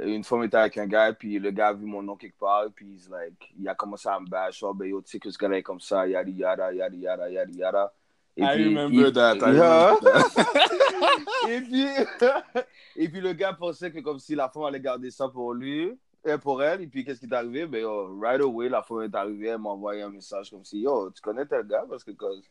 une 0.00 0.24
femme 0.24 0.42
était 0.44 0.56
avec 0.56 0.76
un 0.78 0.86
gars, 0.86 1.12
puis 1.12 1.38
le 1.38 1.50
gars 1.50 1.68
a 1.68 1.72
vu 1.72 1.84
mon 1.86 2.02
nom 2.02 2.16
quelque 2.16 2.38
part, 2.38 2.64
puis 2.74 2.86
he's 2.94 3.08
like, 3.08 3.52
il 3.58 3.68
a 3.68 3.74
commencé 3.74 4.08
à 4.08 4.18
me 4.18 4.26
bash. 4.26 4.62
Oh, 4.62 4.74
ben, 4.74 4.86
yo, 4.88 5.00
tu 5.02 5.10
sais 5.10 5.18
que 5.20 5.30
ce 5.30 5.38
gars-là 5.38 5.58
est 5.58 5.62
comme 5.62 5.80
ça, 5.80 6.06
yada, 6.06 6.28
yada, 6.30 6.72
yada, 6.72 6.96
yada, 6.96 7.30
yada, 7.30 7.52
yada. 7.52 7.92
Et 8.36 8.42
I 8.42 8.48
puis, 8.54 8.64
remember 8.64 9.06
il- 9.08 9.12
that. 9.12 9.36
I 9.36 9.54
Yeah. 9.54 9.94
remember 9.94 10.12
that. 10.12 11.48
et 11.48 11.60
puis, 11.60 11.84
et 12.96 13.08
puis 13.08 13.20
le 13.20 13.32
gars 13.34 13.52
pensait 13.52 13.90
que 13.92 14.00
comme 14.00 14.18
si 14.18 14.34
la 14.34 14.48
femme 14.48 14.64
allait 14.64 14.80
garder 14.80 15.10
ça 15.10 15.28
pour 15.28 15.52
lui, 15.54 15.92
et 16.24 16.36
pour 16.38 16.62
elle. 16.62 16.82
Et 16.82 16.86
puis 16.86 17.04
qu'est-ce 17.04 17.20
qui 17.20 17.26
est 17.26 17.32
arrivé? 17.32 17.66
Ben, 17.66 17.80
yo, 17.82 18.18
right 18.20 18.40
away, 18.40 18.68
la 18.68 18.82
femme 18.82 19.02
est 19.02 19.14
arrivée, 19.14 19.48
elle 19.48 19.58
m'a 19.58 19.70
envoyé 19.70 20.02
un 20.02 20.10
message 20.10 20.50
comme 20.50 20.64
si, 20.64 20.80
yo, 20.80 21.10
tu 21.10 21.20
connais 21.20 21.46
tel 21.46 21.66
gars? 21.66 21.84
Parce 21.88 22.04
que 22.04 22.10
cause, 22.12 22.42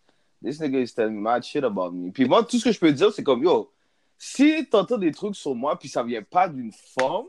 this 0.44 0.60
nigga 0.60 0.80
is 0.82 0.94
telling 0.94 1.20
mad 1.20 1.44
shit 1.44 1.64
about 1.64 1.92
me. 1.92 2.12
Puis 2.12 2.26
moi, 2.26 2.44
tout 2.44 2.58
ce 2.58 2.66
que 2.66 2.72
je 2.72 2.80
peux 2.80 2.92
dire, 2.92 3.12
c'est 3.14 3.24
comme, 3.24 3.44
yo, 3.44 3.72
si 4.18 4.68
t'entends 4.70 4.98
des 4.98 5.12
trucs 5.12 5.36
sur 5.36 5.56
moi, 5.56 5.78
puis 5.78 5.88
ça 5.90 6.04
vient 6.04 6.24
pas 6.24 6.48
d'une 6.50 6.72
femme, 6.72 7.26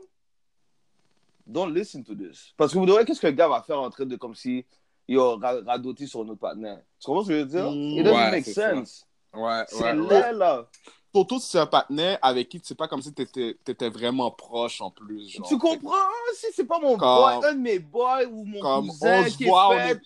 don't 1.45 1.73
listen 1.73 2.03
to 2.03 2.13
this. 2.15 2.53
Parce 2.57 2.73
que 2.73 2.77
vous 2.77 2.85
devez, 2.85 3.05
qu'est-ce 3.05 3.21
qu'un 3.21 3.31
gars 3.31 3.47
va 3.47 3.61
faire 3.61 3.79
en 3.81 3.89
train 3.89 4.05
de 4.05 4.15
comme 4.15 4.35
si, 4.35 4.65
yo, 5.07 5.37
ra- 5.37 5.61
radoter 5.65 6.07
sur 6.07 6.23
notre 6.25 6.39
partenaire? 6.39 6.81
Tu 6.99 7.05
comprends 7.05 7.23
ce 7.23 7.29
que 7.29 7.33
je 7.35 7.39
veux 7.39 7.45
dire? 7.45 7.71
Mm, 7.71 7.97
It 7.99 8.03
doesn't 8.03 8.17
ouais, 8.17 8.31
make 8.31 8.45
c'est 8.45 8.53
ça. 8.53 8.75
sense. 8.75 9.07
Ouais, 9.33 9.63
C'est 9.67 9.83
ouais, 9.83 9.93
ouais. 9.99 10.21
laid, 10.21 10.33
là. 10.37 10.67
Surtout 11.13 11.39
si 11.39 11.49
c'est 11.49 11.59
un 11.59 11.65
partenaire 11.65 12.17
avec 12.21 12.47
qui 12.47 12.61
c'est 12.63 12.75
pas 12.75 12.87
comme 12.87 13.01
si 13.01 13.13
t'étais 13.13 13.57
étais 13.67 13.89
vraiment 13.89 14.31
proche 14.31 14.79
en 14.81 14.89
plus. 14.91 15.27
Genre. 15.29 15.47
Tu 15.47 15.57
comprends? 15.57 15.95
Si 16.35 16.47
c'est 16.53 16.65
pas 16.65 16.79
mon 16.79 16.97
Comme- 16.97 17.39
boy, 17.41 17.49
un 17.49 17.53
de 17.53 17.59
mes 17.59 17.79
boys 17.79 18.23
ou 18.25 18.45
mon 18.45 18.59
Comme 18.61 18.87
cousin 18.87 19.23
qui, 19.25 19.43
voit, 19.45 19.69
on 19.69 19.73
est 19.73 19.87
fait, 19.87 19.91
est- 19.95 20.01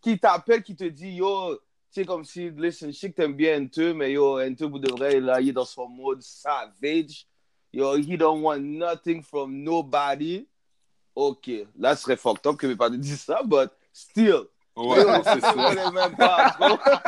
qui 0.00 0.18
t'appelle, 0.18 0.62
qui 0.62 0.74
te 0.74 0.84
dit 0.84 1.10
yo, 1.16 1.54
tu 1.56 1.60
sais, 1.90 2.04
comme 2.06 2.24
si, 2.24 2.48
listen, 2.50 2.90
je 2.92 2.98
sais 2.98 3.10
que 3.10 3.16
t'aimes 3.16 3.34
bien 3.34 3.60
N2, 3.60 3.92
mais 3.92 4.12
yo, 4.12 4.38
N2, 4.40 4.64
vous 4.64 4.78
devrez, 4.78 5.20
là, 5.20 5.40
il 5.42 5.50
est 5.50 5.52
dans 5.52 5.64
son 5.66 5.88
mode 5.88 6.22
savage. 6.22 7.26
Yo, 7.72 7.96
he 7.98 8.16
don't 8.16 8.40
want 8.42 8.60
nothing 8.60 9.22
from 9.22 9.52
nobody. 9.62 10.46
Ok, 11.14 11.50
là, 11.78 11.94
ce 11.96 12.02
serait 12.04 12.16
fucked 12.16 12.46
up 12.46 12.56
que 12.56 12.66
mes 12.66 12.76
parents 12.76 12.96
disent 12.96 13.20
ça, 13.20 13.42
but 13.44 13.70
still. 13.92 14.44
Ouais, 14.76 15.22
c'est 15.24 15.40
ça. 15.40 15.52
connais 15.52 15.90
même 15.90 16.16
pas. 16.16 16.52
tu 16.56 16.58
comprends? 16.62 16.76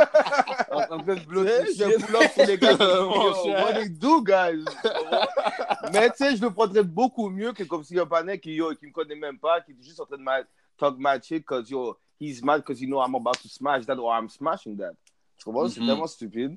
En 0.70 0.86
train 0.86 1.14
de 1.14 1.20
bloquer. 1.26 1.50
Je 1.76 2.32
pour 2.34 2.44
les 2.46 2.58
gars 2.58 2.76
what 3.62 3.74
they 3.74 3.88
do, 3.88 4.22
guys? 4.22 4.64
Mais 5.92 6.10
tu 6.10 6.16
sais, 6.16 6.36
je 6.36 6.42
le 6.42 6.50
prendrais 6.50 6.82
beaucoup 6.82 7.28
mieux 7.28 7.52
que 7.52 7.62
comme 7.64 7.84
si 7.84 7.98
un 7.98 8.06
panel 8.06 8.40
qui, 8.40 8.54
yo, 8.54 8.74
qui 8.74 8.86
me 8.86 8.92
connaît 8.92 9.14
même 9.14 9.38
pas, 9.38 9.60
qui 9.60 9.72
est 9.72 9.82
juste 9.82 10.00
en 10.00 10.06
train 10.06 10.16
de 10.16 10.22
ma- 10.22 10.42
talk 10.78 10.98
mad 10.98 11.22
shit 11.22 11.38
because 11.38 11.70
yo, 11.70 11.96
he's 12.20 12.42
mad 12.42 12.58
because 12.62 12.80
you 12.80 12.88
know 12.88 13.00
I'm 13.00 13.14
about 13.14 13.38
to 13.42 13.48
smash 13.48 13.84
that 13.86 13.98
or 13.98 14.12
I'm 14.12 14.28
smashing 14.28 14.76
that. 14.78 14.92
Tu 15.38 15.44
comprends? 15.44 15.68
C'est 15.68 15.80
Mhm. 15.80 15.86
tellement 15.86 16.06
stupide. 16.06 16.56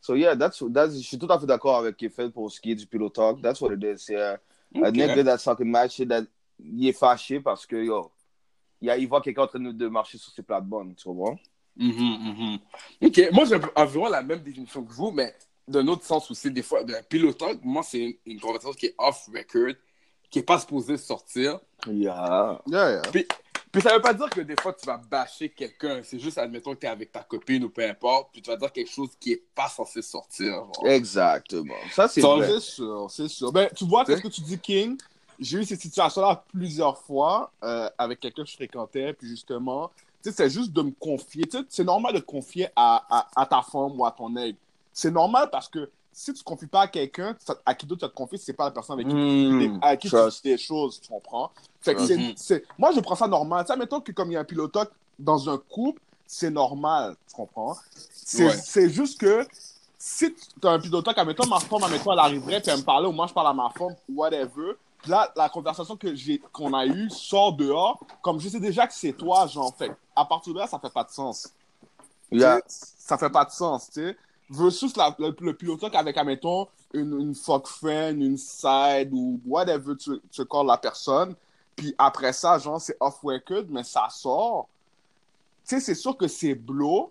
So 0.00 0.14
yeah, 0.14 0.36
that's, 0.36 0.62
that's, 0.72 0.94
je 0.96 1.02
suis 1.06 1.18
tout 1.18 1.26
à 1.30 1.38
fait 1.40 1.46
d'accord 1.46 1.76
avec 1.78 1.96
Kefel 1.96 2.30
pour 2.30 2.50
ce 2.50 2.60
qui 2.60 2.70
est 2.72 2.76
du 2.76 2.86
pillow 2.86 3.08
talk. 3.08 3.40
That's 3.42 3.60
what 3.60 3.72
it 3.72 3.82
is. 3.82 3.98
C'est 4.04 4.20
un 4.20 4.38
un 4.76 4.88
Ok. 4.88 4.94
nigga 4.94 5.24
that's 5.24 5.44
talking 5.44 5.74
shit 5.88 6.08
that 6.08 6.24
il 6.58 6.88
est 6.88 6.92
fâché 6.92 7.40
parce 7.40 7.66
que 7.66 7.76
yo, 7.76 8.10
il, 8.80 8.90
a- 8.90 8.96
il 8.96 9.08
voit 9.08 9.20
quelqu'un 9.20 9.42
en 9.42 9.46
train 9.46 9.60
de, 9.60 9.88
marcher 9.88 10.18
sur 10.18 10.32
ses 10.32 10.42
plates-bandes. 10.42 10.94
Tu 10.96 11.04
comprends? 11.04 11.38
Mhm, 11.76 11.90
mhm. 11.90 12.58
Ok, 13.06 13.20
moi 13.32 13.44
j'ai 13.44 13.56
environ 13.74 14.08
la 14.08 14.22
même 14.22 14.40
définition 14.40 14.82
que 14.82 14.92
vous, 14.92 15.10
mais 15.10 15.34
d'un 15.68 15.86
autre 15.88 16.04
sens 16.04 16.30
aussi, 16.30 16.50
des 16.50 16.62
fois, 16.62 16.80
un 16.80 17.02
pilotage, 17.02 17.56
moi 17.62 17.82
c'est 17.82 17.98
une, 17.98 18.14
une 18.26 18.40
conversation 18.40 18.72
qui 18.72 18.86
est 18.86 18.94
off-record, 18.98 19.74
qui 20.30 20.38
n'est 20.38 20.44
pas 20.44 20.58
supposée 20.58 20.96
sortir. 20.96 21.58
Yeah. 21.86 22.60
Yeah, 22.66 23.02
yeah. 23.12 23.24
Puis 23.72 23.82
ça 23.82 23.92
veut 23.94 24.00
pas 24.00 24.14
dire 24.14 24.30
que 24.30 24.40
des 24.40 24.54
fois 24.58 24.72
tu 24.72 24.86
vas 24.86 24.96
bâcher 24.96 25.50
quelqu'un, 25.50 26.00
c'est 26.02 26.18
juste, 26.18 26.38
admettons 26.38 26.74
que 26.74 26.80
tu 26.80 26.86
es 26.86 26.88
avec 26.88 27.12
ta 27.12 27.22
copine 27.24 27.64
ou 27.64 27.68
peu 27.68 27.84
importe, 27.86 28.30
puis 28.32 28.40
tu 28.40 28.48
vas 28.50 28.56
dire 28.56 28.72
quelque 28.72 28.90
chose 28.90 29.10
qui 29.20 29.32
est 29.32 29.42
pas 29.54 29.68
censé 29.68 30.00
sortir. 30.00 30.46
genre. 30.46 30.86
Exactement. 30.86 31.74
Ça, 31.92 32.08
c'est 32.08 32.22
Ça, 32.22 32.28
vrai. 32.28 32.48
C'est 32.52 32.60
sûr, 32.60 33.06
c'est 33.10 33.28
sûr. 33.28 33.52
Ben, 33.52 33.68
tu 33.76 33.84
vois, 33.84 34.04
qu'est-ce 34.06 34.22
que 34.22 34.28
tu 34.28 34.40
dis, 34.40 34.58
King? 34.58 34.96
J'ai 35.38 35.58
eu 35.58 35.64
cette 35.64 35.80
situation-là 35.80 36.44
plusieurs 36.52 36.98
fois 36.98 37.50
euh, 37.62 37.88
avec 37.98 38.20
quelqu'un 38.20 38.42
que 38.44 38.48
je 38.50 38.54
fréquentais, 38.56 39.12
puis 39.12 39.28
justement, 39.28 39.90
tu 40.22 40.30
sais, 40.30 40.32
c'est 40.36 40.50
juste 40.50 40.72
de 40.72 40.82
me 40.82 40.92
confier. 40.92 41.44
Tu 41.46 41.58
sais, 41.58 41.64
c'est 41.68 41.84
normal 41.84 42.14
de 42.14 42.18
te 42.20 42.24
confier 42.24 42.68
à, 42.74 43.04
à, 43.10 43.26
à 43.36 43.46
ta 43.46 43.62
femme 43.62 43.98
ou 43.98 44.04
à 44.06 44.10
ton 44.10 44.34
aigle. 44.36 44.58
C'est 44.92 45.10
normal 45.10 45.48
parce 45.50 45.68
que 45.68 45.90
si 46.12 46.32
tu 46.32 46.40
ne 46.40 46.44
confies 46.44 46.66
pas 46.66 46.82
à 46.82 46.88
quelqu'un, 46.88 47.36
à 47.66 47.74
qui 47.74 47.84
d'autre 47.84 48.06
tu 48.06 48.10
te 48.10 48.16
confier, 48.16 48.38
c'est 48.38 48.54
pas 48.54 48.64
la 48.64 48.70
personne 48.70 48.94
avec 48.98 49.08
qui, 49.08 49.14
Mm, 49.14 49.78
à 49.82 49.96
qui 49.96 50.08
tu 50.08 50.16
dis 50.16 50.40
des 50.42 50.58
choses, 50.58 51.00
tu 51.00 51.08
comprends? 51.08 51.50
Fait 51.82 51.94
que 51.94 52.00
c'est- 52.06 52.16
Mhm. 52.16 52.32
c'est- 52.36 52.64
moi, 52.78 52.90
je 52.92 53.00
prends 53.00 53.14
ça 53.14 53.28
normal. 53.28 53.64
Tu 53.66 53.72
sais, 53.72 53.78
mettons 53.78 54.00
que 54.00 54.12
comme 54.12 54.30
il 54.30 54.34
y 54.34 54.36
a 54.36 54.40
un 54.40 54.44
pilotoc 54.44 54.90
dans 55.18 55.48
un 55.50 55.58
couple, 55.58 56.00
c'est 56.26 56.50
normal, 56.50 57.14
tu 57.28 57.34
comprends? 57.36 57.76
C'est 58.10 58.44
Ouais. 58.46 58.88
juste 58.88 59.20
que 59.20 59.46
si 59.98 60.34
tu 60.34 60.66
as 60.66 60.70
un 60.70 60.80
pilot 60.80 61.02
talk, 61.02 61.16
admettons, 61.18 61.46
ma 61.46 61.60
femme, 61.60 61.84
admettons, 61.84 62.12
elle 62.12 62.18
arriverait, 62.18 62.60
puis 62.60 62.70
elle 62.70 62.78
me 62.78 62.84
parlait, 62.84 63.06
ou 63.06 63.12
moi, 63.12 63.26
je 63.26 63.34
parle 63.34 63.48
à 63.48 63.52
ma 63.52 63.68
femme, 63.70 63.94
whatever. 64.08 64.72
Là, 65.06 65.32
la 65.36 65.48
conversation 65.48 65.96
que 65.96 66.14
j'ai, 66.14 66.38
qu'on 66.52 66.72
a 66.74 66.86
eue 66.86 67.08
sort 67.10 67.52
dehors, 67.54 68.00
comme 68.22 68.40
je 68.40 68.48
sais 68.48 68.60
déjà 68.60 68.86
que 68.86 68.94
c'est 68.94 69.12
toi, 69.12 69.46
genre, 69.46 69.74
fait. 69.76 69.92
À 70.14 70.24
partir 70.24 70.52
de 70.52 70.58
là, 70.58 70.66
ça 70.66 70.78
fait 70.78 70.92
pas 70.92 71.04
de 71.04 71.10
sens. 71.10 71.52
Yeah. 72.30 72.60
Ça 72.66 73.16
fait 73.16 73.30
pas 73.30 73.44
de 73.44 73.50
sens, 73.50 73.86
tu 73.86 73.92
sais. 74.00 74.16
Versus 74.50 74.96
la- 74.96 75.14
le, 75.18 75.34
le 75.40 75.56
pilot 75.56 75.76
talk 75.76 75.94
avec, 75.94 76.16
admettons, 76.16 76.68
une, 76.92 77.20
une 77.20 77.34
fuck 77.34 77.66
friend, 77.66 78.20
une 78.22 78.36
side, 78.36 79.10
ou 79.12 79.40
whatever 79.46 79.96
tu, 79.96 80.20
tu 80.30 80.44
calls 80.46 80.66
la 80.66 80.78
personne. 80.78 81.34
Puis 81.74 81.94
après 81.98 82.32
ça, 82.32 82.58
genre, 82.58 82.80
c'est 82.80 82.96
off-record, 83.00 83.64
mais 83.68 83.84
ça 83.84 84.08
sort. 84.10 84.68
Tu 85.66 85.74
sais, 85.76 85.80
c'est 85.80 85.94
sûr 85.94 86.16
que 86.16 86.26
c'est 86.28 86.54
blow, 86.54 87.10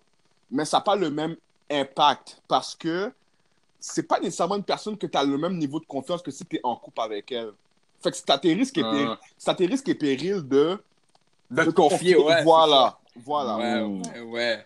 mais 0.50 0.66
ça 0.66 0.78
n'a 0.78 0.82
pas 0.82 0.96
le 0.96 1.12
même 1.12 1.36
impact 1.70 2.42
parce 2.48 2.76
que 2.76 3.12
c'est 3.80 4.04
pas 4.04 4.20
nécessairement 4.20 4.56
une 4.56 4.64
personne 4.64 4.98
que 4.98 5.06
tu 5.08 5.18
as 5.18 5.24
le 5.24 5.38
même 5.38 5.58
niveau 5.58 5.80
de 5.80 5.86
confiance 5.86 6.22
que 6.22 6.32
si 6.32 6.46
tu 6.46 6.56
es 6.56 6.62
en 6.64 6.76
couple 6.76 7.02
avec 7.02 7.32
elle. 7.32 7.54
Fait 8.02 8.12
que 8.12 8.18
c'est 8.18 8.30
à 8.30 8.38
tes 8.38 8.54
risques 8.54 8.78
et, 8.78 8.84
Ah. 8.84 9.18
périls, 9.56 9.82
et 9.88 9.96
périls 9.96 10.48
de, 10.48 10.78
De 11.50 11.64
te 11.64 11.70
confier, 11.70 12.16
ouais. 12.18 12.44
Voilà, 12.44 12.98
voilà. 13.16 13.58
Ouais, 13.58 13.82
ouais, 13.84 14.22
ouais. 14.22 14.66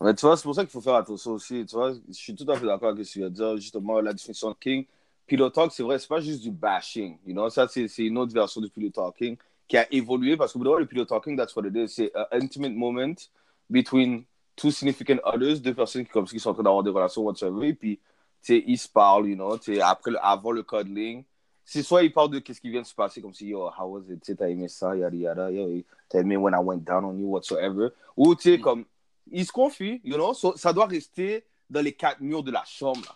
Mais 0.00 0.14
tu 0.14 0.24
vois, 0.24 0.36
c'est 0.36 0.44
pour 0.44 0.54
ça 0.54 0.62
qu'il 0.62 0.70
faut 0.70 0.80
faire 0.80 0.94
attention 0.94 1.32
aussi. 1.32 1.66
Tu 1.66 1.74
vois, 1.74 1.92
je 1.92 2.12
suis 2.12 2.34
tout 2.34 2.50
à 2.50 2.56
fait 2.56 2.64
d'accord 2.66 2.90
avec 2.90 3.04
ce 3.04 3.10
que 3.10 3.18
tu 3.18 3.20
veux 3.20 3.30
dire. 3.30 3.56
Justement, 3.56 4.00
la 4.00 4.12
définition 4.12 4.50
de 4.50 4.56
King. 4.58 4.86
Pillow 5.26 5.50
talk, 5.50 5.70
c'est 5.72 5.82
vrai, 5.84 5.98
c'est 5.98 6.08
pas 6.08 6.20
juste 6.20 6.42
du 6.42 6.50
bashing. 6.50 7.18
You 7.24 7.34
know, 7.34 7.48
ça, 7.50 7.68
c'est 7.68 7.86
une 7.98 8.18
autre 8.18 8.32
version 8.32 8.60
du 8.60 8.68
pillow 8.68 8.90
talking 8.90 9.36
qui 9.68 9.76
a 9.76 9.86
évolué 9.92 10.36
parce 10.36 10.52
que 10.52 10.58
vous 10.58 10.64
le 10.64 10.86
pillow 10.86 11.04
talking, 11.04 11.36
that's 11.36 11.54
what 11.54 11.64
it 11.66 11.76
is. 11.76 11.88
C'est 11.88 12.12
un 12.16 12.40
intimate 12.40 12.72
moment 12.72 13.14
between 13.68 14.24
two 14.56 14.72
significant 14.72 15.18
others, 15.24 15.60
deux 15.60 15.74
personnes 15.74 16.04
qui, 16.04 16.10
comme, 16.10 16.24
qui 16.24 16.40
sont 16.40 16.50
en 16.50 16.54
train 16.54 16.64
d'avoir 16.64 16.82
des 16.82 16.90
relations 16.90 17.22
whatsoever. 17.22 17.68
Et 17.68 17.74
puis, 17.74 17.96
tu 18.42 18.54
sais, 18.54 18.64
ils 18.66 18.78
se 18.78 18.88
parlent, 18.88 19.28
you 19.28 19.36
know, 19.36 19.56
tu 19.58 19.74
sais, 19.74 19.80
après, 19.80 20.10
avant 20.20 20.50
le 20.50 20.64
cuddling. 20.64 21.22
C'est 21.72 21.84
soit 21.84 22.02
ils 22.02 22.12
parlent 22.12 22.30
de 22.30 22.40
qu'est-ce 22.40 22.60
qui 22.60 22.68
vient 22.68 22.80
de 22.82 22.86
se 22.86 22.94
passer, 22.96 23.22
comme 23.22 23.32
si, 23.32 23.46
yo, 23.46 23.68
how 23.78 23.84
was 23.86 24.00
it, 24.12 24.20
tu 24.24 24.34
t'as 24.34 24.48
aimé 24.48 24.66
ça, 24.66 24.96
yada 24.96 25.16
yada, 25.16 25.52
yo, 25.52 25.68
t'as 26.08 26.18
aimé 26.18 26.36
when 26.36 26.52
I 26.52 26.58
went 26.60 26.78
down 26.78 27.04
on 27.04 27.16
you, 27.16 27.28
whatsoever. 27.28 27.90
Ou, 28.16 28.34
tu 28.34 28.42
sais, 28.54 28.58
comme, 28.58 28.84
ils 29.30 29.46
se 29.46 29.52
confient, 29.52 30.00
you 30.02 30.16
know, 30.16 30.34
so- 30.34 30.56
ça 30.56 30.72
doit 30.72 30.86
rester 30.86 31.44
dans 31.70 31.80
les 31.80 31.92
quatre 31.92 32.20
murs 32.20 32.42
de 32.42 32.50
la 32.50 32.64
chambre. 32.64 33.02
là. 33.06 33.14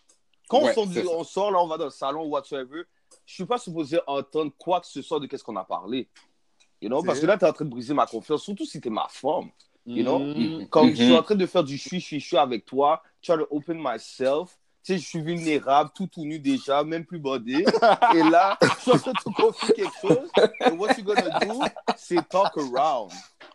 Quand 0.49 0.63
Ouais, 0.63 0.71
on, 0.71 0.75
sort, 0.75 0.87
du- 0.87 0.95
c'est 0.95 1.03
ça. 1.03 1.11
on 1.11 1.25
sort, 1.25 1.51
là, 1.51 1.61
on 1.61 1.67
va 1.67 1.77
dans 1.79 1.87
le 1.87 1.91
salon, 1.91 2.27
whatsoever, 2.27 2.85
je 3.27 3.35
suis 3.35 3.45
pas 3.45 3.59
supposé 3.59 3.99
entendre 4.07 4.53
quoi 4.57 4.81
que 4.81 4.87
ce 4.87 5.03
soit 5.03 5.19
de 5.19 5.27
qu'est-ce 5.27 5.43
qu'on 5.43 5.57
a 5.57 5.65
parlé. 5.65 6.07
You 6.81 6.89
know, 6.89 7.03
parce 7.03 7.19
que 7.19 7.27
là, 7.27 7.37
tu 7.37 7.45
es 7.45 7.49
en 7.49 7.53
train 7.53 7.65
de 7.65 7.71
briser 7.71 7.93
ma 7.93 8.07
confiance, 8.07 8.45
surtout 8.45 8.67
si 8.67 8.81
tu 8.81 8.87
es 8.87 8.91
ma 8.93 9.09
femme. 9.09 9.51
You 9.85 10.05
know? 10.05 10.21
Mm. 10.21 10.67
Comme 10.69 10.91
Mhm. 10.91 10.95
je 10.95 11.03
suis 11.03 11.13
en 11.17 11.23
train 11.25 11.35
de 11.35 11.47
faire 11.47 11.65
du 11.65 11.77
chui, 11.77 12.01
chui, 12.01 12.21
chui 12.21 12.37
avec 12.37 12.65
toi, 12.67 13.03
try 13.21 13.37
to 13.37 13.49
open 13.51 13.83
myself. 13.83 14.57
Tu 14.85 14.93
sais, 14.93 14.99
je 14.99 15.07
suis 15.07 15.23
vulnérable, 15.23 15.91
tout 15.95 16.07
tout 16.07 16.25
nu 16.27 16.39
déjà, 16.39 16.85
même 16.85 17.07
plus 17.07 17.19
bodé. 17.19 17.65
Et 18.15 18.23
là, 18.23 18.59
je 18.61 18.69
suis 18.81 18.91
en 18.93 18.99
train 18.99 19.13
de 19.13 19.19
te 19.31 19.31
confier 19.35 19.73
quelque 19.75 19.99
chose. 20.01 20.31
Et 20.67 20.71
what 20.73 20.89
you 20.99 21.05
gonna 21.05 21.39
do, 21.41 21.61
c'est 21.97 22.29
talk 22.29 22.53
around. 22.59 23.11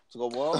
Tu 0.09 0.17
comprends? 0.17 0.53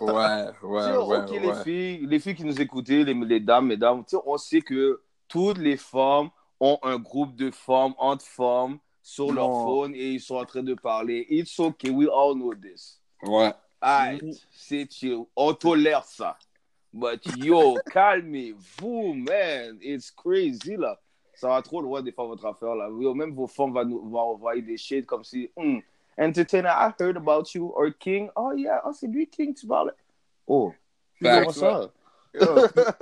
Ouais, 0.00 0.46
ouais, 0.62 0.96
ouais, 0.96 1.18
ok, 1.18 1.30
les 1.30 1.48
ouais. 1.48 1.62
filles, 1.62 2.06
les 2.06 2.18
filles 2.20 2.34
qui 2.34 2.44
nous 2.44 2.58
écoutaient, 2.58 3.04
les, 3.04 3.12
les 3.12 3.40
dames, 3.40 3.66
mesdames, 3.66 4.02
tu 4.02 4.16
sais, 4.16 4.22
on 4.24 4.38
sait 4.38 4.62
que 4.62 5.02
toutes 5.28 5.58
les 5.58 5.76
femmes 5.76 6.30
ont 6.58 6.78
un 6.82 6.96
groupe 6.98 7.36
de 7.36 7.50
femmes 7.50 7.92
entre 7.98 8.24
femmes 8.24 8.78
sur 9.02 9.30
leur 9.30 9.48
Non. 9.48 9.64
phone 9.66 9.94
et 9.94 10.12
ils 10.12 10.20
sont 10.20 10.36
en 10.36 10.46
train 10.46 10.62
de 10.62 10.72
parler. 10.72 11.26
It's 11.28 11.58
okay, 11.60 11.90
we 11.90 12.08
all 12.08 12.34
know 12.34 12.54
this. 12.54 12.98
Ouais. 13.22 13.52
Alright, 13.82 14.22
Mhm. 14.22 14.32
c'est 14.50 14.90
chill. 14.90 15.18
On 15.36 15.52
tolère 15.52 16.04
ça. 16.04 16.38
But 16.96 17.26
yo, 17.36 17.76
calmez-vous, 17.90 19.14
man. 19.14 19.78
It's 19.82 20.12
crazy, 20.12 20.76
là. 20.76 20.96
Ça 21.34 21.48
va 21.48 21.60
trop 21.60 21.82
loin 21.82 22.00
des 22.00 22.12
fois, 22.12 22.26
votre 22.26 22.46
affaire, 22.46 22.76
là. 22.76 22.88
Yo, 22.88 23.12
même 23.14 23.34
vos 23.34 23.48
femmes 23.48 23.72
vont, 23.72 23.84
nous- 23.84 24.08
vont 24.08 24.20
envoyer 24.20 24.62
des 24.62 24.76
shit 24.76 25.04
comme 25.04 25.24
si, 25.24 25.50
Hmm, 25.56 25.78
Entertainer, 26.16 26.68
I 26.68 26.92
heard 27.00 27.16
about 27.16 27.42
you. 27.54 27.72
Or 27.74 27.88
King, 27.98 28.30
oh 28.36 28.52
yeah, 28.52 28.80
oh, 28.86 28.92
c'est 28.92 29.08
lui, 29.08 29.26
King, 29.26 29.52
tu 29.52 29.66
parles. 29.66 29.92
Oh, 30.46 30.72
comment 31.20 31.50
ça? 31.50 31.90
Yo, 32.34 32.54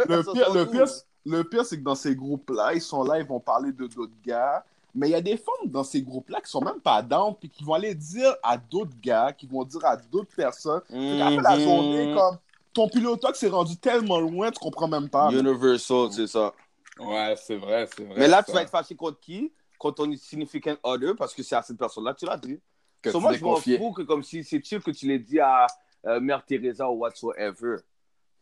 le 0.08 0.22
Ça 0.22 0.32
pire, 0.32 0.52
le 0.54 0.64
pire, 0.66 0.84
le 1.26 1.42
pire, 1.44 1.64
c'est 1.66 1.76
que 1.78 1.82
dans 1.82 1.94
ces 1.94 2.14
groupes-là, 2.16 2.72
ils 2.74 2.80
sont 2.80 3.02
là, 3.04 3.18
ils 3.18 3.26
vont 3.26 3.40
parler 3.40 3.72
de 3.72 3.86
d'autres 3.86 4.12
gars. 4.24 4.64
Mais 4.94 5.08
il 5.08 5.12
y 5.12 5.14
a 5.14 5.20
des 5.22 5.36
femmes 5.36 5.66
dans 5.68 5.84
ces 5.84 6.00
groupes-là 6.02 6.40
qui 6.40 6.50
sont 6.50 6.60
même 6.62 6.80
pas 6.80 7.00
down, 7.02 7.34
puis 7.38 7.48
qui 7.50 7.62
vont 7.64 7.74
aller 7.74 7.94
dire 7.94 8.34
à 8.42 8.56
d'autres 8.58 8.92
gars, 9.02 9.32
qui 9.32 9.46
vont 9.46 9.64
dire 9.64 9.84
à 9.84 9.96
d'autres 9.96 10.34
personnes. 10.34 10.82
Fait 10.88 11.16
qu'après 11.16 11.42
la 11.42 11.56
Mhm. 11.56 11.60
journée, 11.60 12.10
comme 12.14 12.36
ton 12.72 12.88
pilotox 12.88 13.38
s'est 13.38 13.48
rendu 13.48 13.76
tellement 13.76 14.20
loin, 14.20 14.50
tu 14.50 14.58
comprends 14.58 14.88
même 14.88 15.08
pas. 15.08 15.30
Universal, 15.32 16.12
c'est 16.12 16.26
ça. 16.26 16.52
Ouais, 16.98 17.34
c'est 17.36 17.56
vrai, 17.56 17.88
c'est 17.94 18.04
vrai. 18.04 18.14
Mais 18.18 18.28
là, 18.28 18.38
ça. 18.38 18.44
tu 18.44 18.52
vas 18.52 18.62
être 18.62 18.70
fâché 18.70 18.94
contre 18.94 19.20
qui? 19.20 19.52
Contre 19.78 20.04
ton 20.04 20.16
significant 20.16 20.76
other, 20.82 21.14
parce 21.16 21.34
que 21.34 21.42
c'est 21.42 21.56
à 21.56 21.62
cette 21.62 21.78
personne-là 21.78 22.14
que 22.14 22.20
tu 22.20 22.26
l'as 22.26 22.36
dit. 22.36 22.60
Que 23.00 23.10
So, 23.10 23.18
tu 23.18 23.22
moi, 23.22 23.32
je 23.32 23.44
m'en 23.44 23.56
fous 23.56 23.92
que 23.92 24.02
comme 24.02 24.22
si 24.22 24.44
c'est 24.44 24.64
chill 24.64 24.80
que 24.80 24.90
tu 24.92 25.06
l'aies 25.08 25.18
dit 25.18 25.40
à 25.40 25.66
euh, 26.06 26.20
Mère 26.20 26.44
Teresa 26.44 26.88
ou 26.88 26.98
whatsoever. 26.98 27.78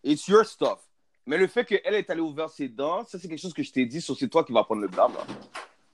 It's 0.05 0.27
your 0.29 0.45
stuff. 0.45 0.79
Mais 1.27 1.39
le 1.39 1.47
fait 1.47 1.65
qu'elle 1.65 1.95
est 1.95 2.11
allée 2.11 2.21
ouvrir 2.21 2.51
ses 2.51 2.69
dents, 2.69 3.05
ça, 3.05 3.19
c'est 3.19 3.29
quelque 3.29 3.41
chose 3.41 3.55
que 3.55 3.63
je 3.63 3.73
t'ai 3.73 3.87
dit, 3.87 4.01
so 4.01 4.15
c'est 4.15 4.29
toi 4.29 4.45
qui 4.45 4.53
vas 4.53 4.65
prendre 4.65 4.83
le 4.83 4.89
blâme. 4.89 5.13
Là. 5.15 5.25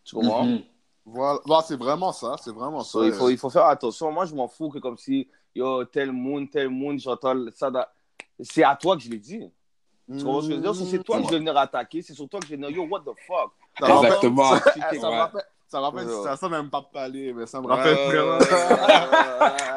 Tu 0.04 0.14
comprends? 0.14 0.44
Mhm. 0.44 0.62
Voilà, 1.04 1.40
Voilà, 1.44 1.62
c'est 1.62 1.76
vraiment 1.76 2.12
ça, 2.12 2.36
c'est 2.42 2.52
vraiment 2.52 2.82
ça. 2.82 2.90
So, 2.90 3.04
il, 3.04 3.12
faut, 3.12 3.28
il 3.30 3.38
faut 3.38 3.50
faire 3.50 3.66
attention. 3.66 4.10
Moi, 4.10 4.24
je 4.26 4.34
m'en 4.34 4.48
fous 4.48 4.70
que 4.70 4.78
comme 4.78 4.96
si, 4.96 5.28
yo, 5.54 5.84
tel 5.84 6.10
monde, 6.10 6.50
tel 6.50 6.68
monde, 6.70 6.98
j'entends 6.98 7.34
ça. 7.54 7.70
dans- 7.70 7.86
C'est 8.40 8.62
à 8.64 8.76
toi 8.76 8.96
que 8.96 9.02
je 9.02 9.10
l'ai 9.10 9.18
dit. 9.18 9.50
Tu 10.08 10.22
comprends 10.24 10.40
ce 10.42 10.48
que 10.48 10.52
je 10.54 10.60
veux 10.60 10.62
dire? 10.72 10.74
C'est 10.90 11.02
toi 11.02 11.16
que 11.18 11.24
je 11.24 11.30
vais 11.30 11.38
venir 11.38 11.56
attaquer. 11.56 12.02
C'est 12.02 12.14
sur 12.14 12.28
toi 12.28 12.38
que 12.40 12.46
je 12.46 12.50
vais 12.50 12.56
venir, 12.56 12.70
yo, 12.70 12.86
what 12.88 13.00
the 13.00 13.14
fuck? 13.26 13.52
Ça 13.78 13.86
Exactement. 13.88 14.56
Ça, 14.56 14.70
ça 15.68 15.78
me 15.80 15.82
rappelle, 15.84 16.04
ça 16.08 16.14
situation 16.16 16.48
même 16.48 16.70
pas 16.70 16.82
parler, 16.82 17.32
mais 17.32 17.44
ça 17.46 17.60
me 17.60 17.66
rappelle 17.66 17.96
vraiment. 18.06 18.38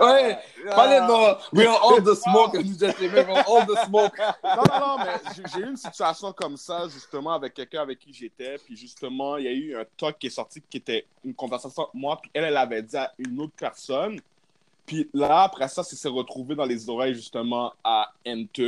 ouais, 0.01 0.37
Parlez 0.75 0.99
de 0.99 1.57
We 1.57 1.67
are 1.67 1.83
all 1.83 2.03
the 2.03 2.13
smoke, 2.15 2.53
nous 2.53 2.77
just 2.79 2.97
remember 2.99 3.43
all 3.47 3.65
the 3.65 3.75
smoke. 3.85 4.13
Non, 4.43 4.63
non, 4.69 4.79
non, 4.79 4.97
mais 5.03 5.43
j'ai- 5.51 5.59
eu 5.61 5.69
une 5.69 5.77
situation 5.77 6.31
comme 6.33 6.57
ça, 6.57 6.87
justement, 6.89 7.33
avec 7.33 7.55
quelqu'un 7.55 7.81
avec 7.81 7.97
qui 7.99 8.13
j'étais. 8.13 8.57
Puis 8.63 8.75
justement, 8.77 9.37
il 9.37 9.45
y 9.45 9.47
a 9.47 9.51
eu 9.51 9.75
un 9.75 9.85
talk 9.97 10.19
qui 10.19 10.27
est 10.27 10.29
sorti 10.29 10.61
qui 10.69 10.77
était 10.77 11.07
une 11.25 11.33
conversation 11.33 11.81
entre 11.83 11.95
moi. 11.95 12.19
Puis 12.21 12.29
elle, 12.35 12.43
elle 12.45 12.57
avait 12.57 12.83
dit 12.83 12.95
à 12.97 13.11
une 13.17 13.41
autre 13.41 13.53
personne. 13.57 14.19
Puis 14.89 15.07
là, 15.13 15.43
après 15.43 15.67
ça, 15.67 15.83
ça 15.83 15.95
s'est 15.95 16.07
retrouvé 16.07 16.55
dans 16.55 16.65
les 16.65 16.89
oreilles, 16.89 17.13
justement, 17.13 17.71
à 17.83 18.11
Ente. 18.27 18.59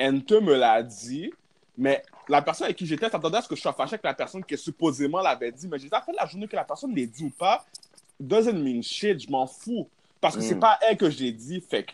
Ente 0.00 0.32
me 0.32 0.56
l'a 0.56 0.82
dit. 0.82 1.32
Mais 1.78 2.02
la 2.28 2.42
personne 2.42 2.64
avec 2.64 2.76
qui 2.76 2.84
j'étais 2.84 3.08
s'attendait 3.08 3.36
à 3.38 3.42
ce 3.42 3.48
que 3.48 3.54
je 3.54 3.60
sois 3.60 3.72
fâché 3.72 3.90
avec 3.94 4.02
la 4.02 4.14
personne 4.14 4.42
qui 4.42 4.58
supposément 4.58 5.20
l'avait 5.20 5.52
dit. 5.52 5.68
Mais 5.68 5.78
j'ai 5.78 5.86
dit, 5.88 5.94
après 5.94 6.12
la 6.14 6.26
journée 6.26 6.48
que 6.48 6.56
la 6.56 6.64
personne 6.64 6.92
l'ait 6.92 7.06
dit 7.06 7.22
ou 7.22 7.30
pas, 7.30 7.64
doesn't 8.18 8.54
mean 8.60 8.82
shit, 8.82 9.20
je 9.20 9.30
m'en 9.30 9.46
fous. 9.46 9.86
Parce 10.20 10.34
que 10.34 10.42
c'est 10.42 10.56
Mm. 10.56 10.60
pas 10.60 10.78
elle 10.82 10.96
que 10.96 11.08
je 11.08 11.18
l'ai 11.20 11.30
dit. 11.32 11.60
Fait 11.60 11.84
que 11.84 11.92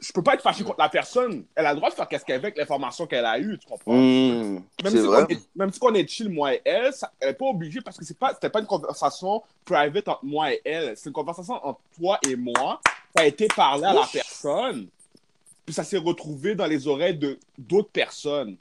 je 0.00 0.12
peux 0.12 0.22
pas 0.22 0.34
être 0.34 0.42
fâché 0.42 0.62
contre 0.64 0.78
la 0.78 0.88
personne. 0.88 1.44
Elle 1.54 1.64
a 1.66 1.70
le 1.72 1.76
droit 1.76 1.88
de 1.90 1.94
faire 1.94 2.06
qu'est-ce 2.08 2.24
qu'elle 2.24 2.38
veut 2.40 2.46
avec 2.46 2.58
l'information 2.58 3.06
qu'elle 3.06 3.24
a 3.24 3.38
eue, 3.38 3.58
tu 3.58 3.66
comprends? 3.66 3.94
Mmh, 3.94 4.62
Même 4.84 4.92
si, 4.92 4.98
on 4.98 5.26
est, 5.28 5.48
même 5.56 5.72
si 5.72 5.78
on 5.82 5.94
est 5.94 6.08
chill, 6.08 6.28
moi 6.28 6.54
et 6.54 6.62
elle, 6.64 6.92
ça- 6.92 7.12
elle 7.20 7.28
n'est 7.28 7.34
pas 7.34 7.46
obligée 7.46 7.80
parce 7.80 7.96
que 7.96 8.04
c'est 8.04 8.18
pas, 8.18 8.34
c'était 8.34 8.50
pas 8.50 8.60
une 8.60 8.66
conversation 8.66 9.42
private 9.64 10.08
entre 10.08 10.24
moi 10.24 10.52
et 10.52 10.60
elle. 10.64 10.96
C'est 10.96 11.08
une 11.08 11.12
conversation 11.14 11.54
entre 11.64 11.80
toi 11.98 12.18
et 12.28 12.36
moi. 12.36 12.80
Ça 13.16 13.22
a 13.22 13.26
été 13.26 13.48
parlé 13.48 13.84
à 13.84 13.94
la 13.94 14.06
personne. 14.12 14.88
Puis 15.64 15.74
ça 15.74 15.84
s'est 15.84 15.98
retrouvé 15.98 16.54
dans 16.54 16.66
les 16.66 16.86
oreilles 16.86 17.16
de 17.16 17.38
d'autres 17.56 17.90
personnes. 17.90 18.56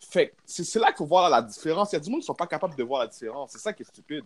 Fait 0.00 0.32
c'est, 0.46 0.64
c'est 0.64 0.78
là 0.78 0.88
qu'il 0.88 0.96
faut 0.98 1.06
voir 1.06 1.28
la 1.28 1.42
différence. 1.42 1.92
Il 1.92 1.96
y 1.96 1.98
a 1.98 2.00
du 2.00 2.10
monde 2.10 2.20
qui 2.20 2.24
ne 2.24 2.26
sont 2.26 2.34
pas 2.34 2.46
capables 2.46 2.74
de 2.76 2.82
voir 2.84 3.00
la 3.02 3.06
différence. 3.08 3.50
C'est 3.52 3.58
ça 3.58 3.72
qui 3.72 3.82
est 3.82 3.86
stupide. 3.86 4.24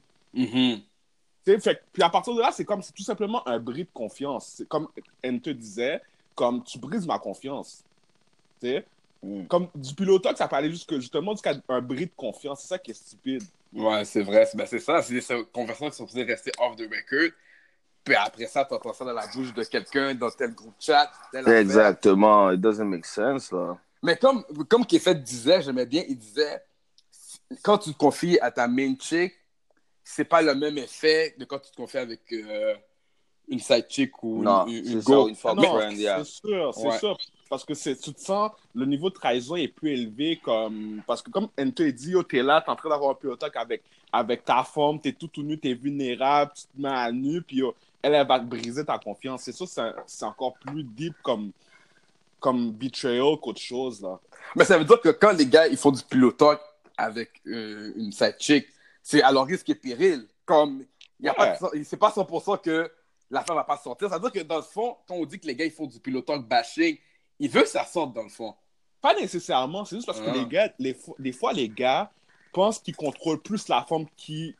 Tu 1.44 1.52
sais, 1.52 1.58
fait, 1.60 1.82
puis 1.92 2.02
à 2.02 2.08
partir 2.08 2.34
de 2.34 2.40
là, 2.40 2.50
c'est 2.52 2.64
comme 2.64 2.82
c'est 2.82 2.92
tout 2.92 3.02
simplement 3.02 3.46
un 3.48 3.58
bris 3.58 3.84
de 3.84 3.90
confiance. 3.92 4.54
C'est 4.58 4.68
comme 4.68 4.88
N 5.22 5.40
te 5.40 5.50
disait, 5.50 6.00
comme 6.34 6.62
tu 6.64 6.78
brises 6.78 7.06
ma 7.06 7.18
confiance. 7.18 7.84
Tu 8.60 8.68
sais, 8.68 8.84
Mm. 9.22 9.46
comme 9.46 9.68
du 9.74 9.94
pilotox, 9.94 10.36
ça 10.38 10.48
parlait 10.48 10.70
juste 10.70 10.88
que, 10.88 10.98
justement 10.98 11.32
jusqu'à 11.32 11.54
un 11.68 11.80
bris 11.80 12.06
de 12.06 12.12
confiance. 12.16 12.62
C'est 12.62 12.68
ça 12.68 12.78
qui 12.78 12.90
est 12.90 12.94
stupide. 12.94 13.42
Ouais, 13.72 14.04
c'est 14.04 14.22
vrai. 14.22 14.46
C'est 14.46 14.56
ben, 14.56 14.66
c'est 14.66 14.80
ça. 14.80 15.00
C'est 15.00 15.14
des 15.14 15.44
conversations 15.52 15.90
qui 15.90 15.96
sont 15.96 16.06
supposées 16.08 16.24
rester 16.24 16.50
off 16.58 16.76
the 16.76 16.82
record. 16.82 17.30
Puis 18.04 18.16
après 18.16 18.46
ça, 18.46 18.64
tu 18.64 18.74
entends 18.74 18.92
ça 18.92 19.04
dans 19.04 19.12
la 19.12 19.26
bouche 19.28 19.54
de 19.54 19.62
quelqu'un, 19.62 20.14
dans 20.14 20.30
tel 20.30 20.52
groupe 20.52 20.74
chat. 20.80 21.10
affaire. 21.32 21.56
Exactement. 21.56 22.50
It 22.50 22.60
doesn't 22.60 22.84
make 22.84 23.06
sense, 23.06 23.52
là. 23.52 23.78
Mais 24.02 24.16
comme, 24.16 24.42
comme 24.68 24.84
Kefet 24.84 25.14
disait, 25.14 25.62
j'aimais 25.62 25.86
bien, 25.86 26.02
il 26.08 26.18
disait 26.18 26.60
quand 27.62 27.78
tu 27.78 27.92
te 27.92 27.98
confies 27.98 28.40
à 28.40 28.50
ta 28.50 28.66
main 28.66 28.94
chick, 28.98 29.32
c'est 30.02 30.24
pas 30.24 30.42
le 30.42 30.52
même 30.56 30.76
effet 30.78 31.36
de 31.38 31.44
quand 31.44 31.60
tu 31.60 31.70
te 31.70 31.76
confies 31.76 31.98
avec 31.98 32.20
euh, 32.32 32.74
une 33.48 33.58
side 33.60 33.86
chick 33.88 34.22
ou 34.22 34.42
Non, 34.42 34.66
une, 34.66 34.74
une 34.92 35.02
ça, 35.02 35.12
go. 35.12 35.28
une 35.28 35.34
fuck 35.34 35.52
Ah 35.58 35.60
non, 35.60 35.76
friend, 35.76 35.98
yeah. 35.98 36.24
c'est 36.24 36.30
sûr, 36.48 36.74
c'est 36.74 36.86
Ouais. 36.88 36.98
sûr. 36.98 37.18
Parce 37.50 37.64
que 37.66 37.74
c'est, 37.74 37.96
tu 37.96 38.14
te 38.14 38.20
sens, 38.20 38.50
le 38.74 38.86
niveau 38.86 39.10
de 39.10 39.14
trahison 39.14 39.56
est 39.56 39.68
plus 39.68 39.90
élevé. 39.90 40.40
comme 40.42 41.02
Parce 41.06 41.20
que 41.20 41.30
comme 41.30 41.48
Ento 41.60 41.84
dit, 41.90 42.10
yo, 42.12 42.22
t'es 42.22 42.42
là, 42.42 42.62
t'es 42.62 42.70
en 42.70 42.76
train 42.76 42.88
d'avoir 42.88 43.10
un 43.10 43.14
pilotox 43.14 43.54
avec, 43.56 43.82
avec 44.10 44.44
ta 44.44 44.62
forme, 44.64 44.98
t'es 45.00 45.12
tout, 45.12 45.28
tout 45.28 45.42
nu, 45.42 45.58
t'es 45.58 45.74
vulnérable, 45.74 46.52
tu 46.54 46.62
te 46.62 46.80
mets 46.80 46.88
à 46.88 47.12
nu, 47.12 47.42
puis 47.42 47.56
yo, 47.58 47.74
elle, 48.00 48.14
elle 48.14 48.26
va 48.26 48.40
te 48.40 48.46
briser 48.46 48.84
ta 48.86 48.98
confiance. 48.98 49.42
C'est 49.42 49.52
sûr, 49.52 49.68
c'est, 49.68 50.24
encore 50.24 50.54
plus 50.54 50.82
deep 50.82 51.14
comme, 51.22 51.50
comme 52.40 52.70
betrayal 52.72 53.36
qu'autre 53.40 53.60
chose. 53.60 54.00
Là. 54.00 54.18
Mais 54.56 54.64
ça 54.64 54.78
veut 54.78 54.84
dire 54.84 55.00
que 55.00 55.10
quand 55.10 55.32
les 55.32 55.46
gars 55.46 55.68
ils 55.68 55.76
font 55.76 55.90
du 55.92 56.02
pilotage 56.02 56.58
avec 56.96 57.30
euh, 57.46 57.92
une 57.96 58.12
side 58.12 58.36
chick, 58.38 58.66
c'est 59.02 59.22
alors 59.22 59.46
risque 59.46 59.68
et 59.68 59.74
péril. 59.74 60.26
Comme, 60.46 60.84
il 61.20 61.26
y 61.26 61.28
a 61.28 61.38
Ouais. 61.38 61.54
pas 61.60 61.70
c'est 61.84 61.96
pas 61.98 62.10
100% 62.10 62.56
que 62.62 62.90
la 63.32 63.42
femme 63.42 63.56
va 63.56 63.64
pas 63.64 63.78
sortir. 63.78 64.08
Ça 64.08 64.16
veut 64.18 64.30
dire 64.30 64.42
que 64.42 64.46
dans 64.46 64.56
le 64.56 64.62
fond, 64.62 64.96
quand 65.08 65.14
on 65.14 65.24
dit 65.24 65.40
que 65.40 65.46
les 65.46 65.56
gars 65.56 65.64
ils 65.64 65.70
font 65.72 65.86
du 65.86 65.98
pilotage 65.98 66.40
bashing, 66.42 66.96
ils 67.40 67.50
veulent 67.50 67.64
que 67.64 67.68
ça 67.68 67.84
sorte 67.84 68.12
dans 68.12 68.22
le 68.22 68.28
fond. 68.28 68.54
Pas 69.00 69.14
nécessairement, 69.14 69.84
c'est 69.84 69.96
juste 69.96 70.06
parce 70.06 70.20
que 70.20 70.28
Ah. 70.30 70.34
les 70.34 70.46
gars, 70.46 70.70
les 70.78 70.96
des 71.18 71.32
fois, 71.32 71.52
les 71.52 71.68
gars 71.68 72.10
pensent 72.52 72.78
qu'ils 72.78 72.94
contrôlent 72.94 73.40
plus 73.42 73.66
la 73.68 73.82
forme 73.82 74.06
qui. 74.16 74.54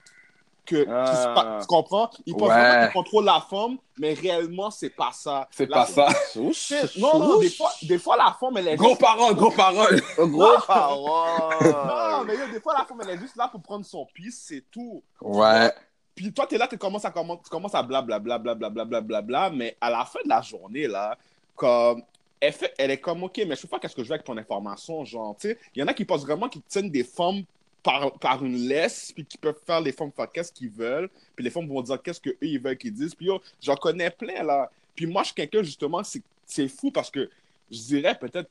Que, 0.64 0.87
Ah. 0.88 1.59
tu 1.61 1.67
comprends? 1.67 2.09
Ils 2.25 2.35
pensent 2.37 2.49
Ouais. 2.49 2.55
vraiment 2.55 2.85
qu'ils 2.87 2.93
contrôlent 2.93 3.25
la 3.25 3.41
forme, 3.41 3.79
mais 3.99 4.14
réellement, 4.14 4.71
c'est 4.71 4.91
pas 4.91 5.11
ça. 5.12 5.49
C'est 5.50 5.67
pas 5.67 5.87
forme- 5.87 6.12
ça. 6.12 6.52
Shit. 6.52 6.97
Non, 6.99 7.19
non, 7.19 7.38
des 7.41 7.50
fois, 7.50 7.71
des 7.83 7.99
fois, 7.99 8.17
la 8.17 8.35
forme, 8.38 8.59
elle 8.59 8.69
est 8.69 8.76
Gros 8.76 8.91
juste... 8.91 9.00
parole, 9.00 9.35
gros 9.35 9.50
parole. 9.50 10.00
Gros 10.17 10.26
Non, 10.26 10.61
parole. 10.64 12.26
mais 12.26 12.37
yo, 12.37 12.47
des 12.52 12.61
fois, 12.61 12.75
la 12.79 12.85
forme, 12.85 13.00
elle 13.02 13.11
est 13.11 13.19
juste 13.19 13.35
là 13.37 13.49
pour 13.49 13.61
prendre 13.61 13.85
son 13.85 14.07
piste, 14.14 14.43
c'est 14.47 14.64
tout. 14.71 15.02
Ouais. 15.21 15.73
Puis 16.14 16.33
toi, 16.33 16.47
t'es 16.47 16.59
là, 16.59 16.69
tu 16.69 16.76
commences 16.76 17.04
à, 17.04 17.11
tu 17.11 17.50
commences 17.50 17.75
à 17.75 17.83
blablabla, 17.83 18.38
blablabla, 18.38 18.85
blablabla, 18.85 19.50
mais 19.50 19.76
à 19.81 19.90
la 19.90 20.04
fin 20.04 20.21
de 20.25 20.28
la 20.28 20.42
journée, 20.42 20.87
là, 20.87 21.16
comme, 21.57 22.02
elle, 22.40 22.52
fait, 22.52 22.75
elle 22.78 22.90
est 22.90 22.99
comme, 22.99 23.23
OK, 23.23 23.38
mais 23.47 23.54
je 23.54 23.62
sais 23.62 23.69
pas 23.69 23.78
qu'est-ce 23.78 23.95
que 23.97 24.02
je 24.02 24.09
veux 24.09 24.14
avec 24.14 24.26
ton 24.26 24.37
information, 24.37 25.04
genre, 25.04 25.37
tu 25.38 25.49
sais, 25.49 25.59
il 25.75 25.81
y 25.81 25.83
en 25.83 25.87
a 25.87 25.95
qui 25.95 26.04
pensent 26.04 26.25
vraiment 26.25 26.49
qu'ils 26.49 26.62
tiennent 26.62 26.90
des 26.90 27.04
formes 27.04 27.45
par, 27.83 28.12
par 28.19 28.45
une 28.45 28.57
laisse, 28.57 29.12
puis 29.12 29.25
qui 29.25 29.38
peuvent 29.38 29.59
faire 29.66 29.81
les 29.81 29.92
formes 29.92 30.12
faire 30.12 30.31
qu'est-ce 30.31 30.52
qu'ils 30.52 30.71
veulent, 30.71 31.09
puis 31.35 31.45
les 31.45 31.50
formes 31.50 31.69
vont 31.69 31.83
dire 31.83 32.00
qu'est-ce 32.00 32.21
qu'eux, 32.21 32.37
ils 32.40 32.61
veulent 32.61 32.76
qu'ils 32.76 32.92
disent, 32.92 33.14
puis 33.14 33.26
yo, 33.26 33.40
j'en 33.61 33.76
connais 33.76 34.11
plein, 34.11 34.42
là. 34.42 34.71
Puis 34.95 35.07
moi, 35.07 35.23
je 35.23 35.28
suis 35.28 35.35
quelqu'un, 35.35 35.62
justement, 35.62 36.02
c'est 36.45 36.69
fou 36.69 36.90
parce 36.90 37.11
que 37.11 37.31
je 37.71 37.78
dirais 37.78 38.19
peut-être 38.19 38.50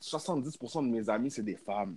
70% 0.00 0.86
de 0.86 0.90
mes 0.90 1.08
amis, 1.10 1.30
c'est 1.30 1.42
des 1.42 1.56
femmes. 1.56 1.94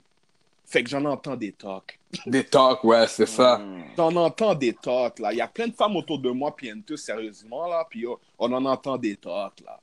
Fait 0.69 0.83
que 0.83 0.89
j'en 0.89 1.03
entends 1.05 1.35
des 1.35 1.51
talks. 1.51 1.99
Des 2.27 2.43
talks, 2.43 2.83
ouais, 2.83 3.07
c'est 3.07 3.25
ça. 3.25 3.57
Mm. 3.57 3.83
J'en 3.97 4.15
entends 4.15 4.53
des 4.53 4.73
talks, 4.73 5.17
là. 5.19 5.31
Il 5.33 5.37
y 5.37 5.41
a 5.41 5.47
plein 5.47 5.67
de 5.67 5.73
femmes 5.73 5.95
autour 5.95 6.19
de 6.19 6.29
moi, 6.29 6.55
puis 6.55 6.71
tout 6.85 6.95
sérieusement, 6.97 7.67
là. 7.67 7.85
Puis 7.89 8.05
oh, 8.05 8.19
on 8.37 8.51
en 8.53 8.63
entend 8.65 8.97
des 8.97 9.15
talks, 9.15 9.61
là. 9.65 9.79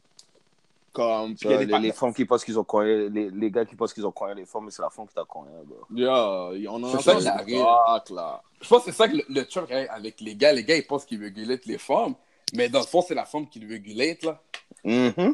Comme, 0.92 1.36
Ça, 1.36 1.48
des 1.58 1.66
les, 1.66 1.78
les 1.78 1.92
femmes 1.92 2.14
qui 2.14 2.24
pensent 2.24 2.42
qu'ils 2.44 2.58
ont 2.58 2.64
cogné, 2.64 3.10
les, 3.10 3.28
les 3.30 3.50
gars 3.50 3.66
qui 3.66 3.76
pensent 3.76 3.92
qu'ils 3.92 4.06
ont 4.06 4.12
cogné 4.12 4.34
les 4.34 4.46
femmes, 4.46 4.64
mais 4.64 4.70
c'est 4.70 4.80
la 4.80 4.88
femme 4.88 5.06
qui 5.06 5.14
t'a 5.14 5.24
cogné, 5.28 5.50
bro. 5.64 5.76
Yeah, 5.94 6.70
on 6.72 6.82
en 6.82 6.92
C'est 6.96 7.02
ça 7.02 7.10
entend 7.12 7.20
des 7.20 7.26
arrive. 7.26 7.64
talks, 7.86 8.10
là. 8.10 8.42
Je 8.62 8.68
pense 8.68 8.84
que 8.84 8.90
c'est 8.90 8.96
ça 8.96 9.06
que 9.08 9.16
le, 9.16 9.24
le 9.28 9.44
truc 9.44 9.70
hein, 9.70 9.86
avec 9.90 10.20
les 10.22 10.34
gars. 10.34 10.52
Les 10.54 10.64
gars, 10.64 10.76
ils 10.76 10.86
pensent 10.86 11.04
qu'ils 11.04 11.20
régulent 11.22 11.60
les 11.66 11.78
femmes, 11.78 12.14
mais 12.54 12.68
dans 12.70 12.80
le 12.80 12.86
fond, 12.86 13.02
c'est 13.02 13.14
la 13.14 13.26
femme 13.26 13.46
qui 13.48 13.58
le 13.60 13.68
régulate, 13.68 14.22
là. 14.24 14.40
Mhm. 14.84 15.12
Ça, 15.16 15.22
je- 15.26 15.32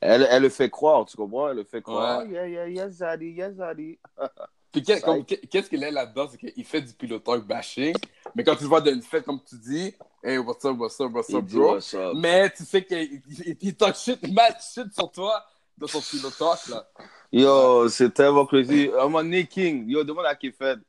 Elle, 0.00 0.26
elle 0.30 0.42
le 0.42 0.48
fait 0.48 0.70
croire, 0.70 1.04
tu 1.04 1.16
comprends? 1.16 1.50
Elle 1.50 1.58
le 1.58 1.64
fait 1.64 1.82
croire. 1.82 2.20
Ouais. 2.20 2.30
Yeah, 2.30 2.48
yeah, 2.48 2.68
yes, 2.68 2.98
daddy, 2.98 3.30
yes, 3.30 3.56
daddy. 3.56 3.98
Puis 4.72 4.82
qu'est-ce 4.82 5.68
qu'il 5.68 5.82
est 5.82 5.90
là-dedans? 5.90 6.28
C'est 6.30 6.36
qu'il 6.36 6.64
fait 6.64 6.82
du 6.82 6.92
pilotage 6.92 7.40
bashing, 7.40 7.94
mais 8.34 8.44
quand 8.44 8.54
tu 8.54 8.64
le 8.64 8.68
vois 8.68 8.80
d'une 8.80 9.00
fête, 9.00 9.24
comme 9.24 9.40
tu 9.42 9.56
dis, 9.56 9.94
hey, 10.22 10.36
what's 10.38 10.64
up, 10.64 10.76
what's 10.78 11.00
up, 11.00 11.10
what's 11.12 11.32
up, 11.32 11.44
bro? 11.44 11.74
what's 11.74 11.94
up? 11.94 12.12
Mais 12.14 12.50
tu 12.50 12.64
sais 12.64 12.84
qu'il 12.84 13.22
il, 13.26 13.56
il 13.60 13.74
talk 13.74 13.96
shit, 13.96 14.20
mad 14.30 14.56
shit 14.60 14.92
sur 14.92 15.10
toi 15.10 15.42
dans 15.76 15.86
son 15.86 16.00
pilotage, 16.00 16.68
là. 16.68 16.86
Yo, 17.32 17.88
c'est 17.88 18.12
tellement 18.12 18.44
crazy. 18.46 18.90
Un 18.94 19.04
moment 19.04 19.22
donné, 19.22 19.46
King, 19.46 19.88
yo, 19.88 20.04
demande 20.04 20.26
à 20.26 20.34
Kefed. 20.34 20.80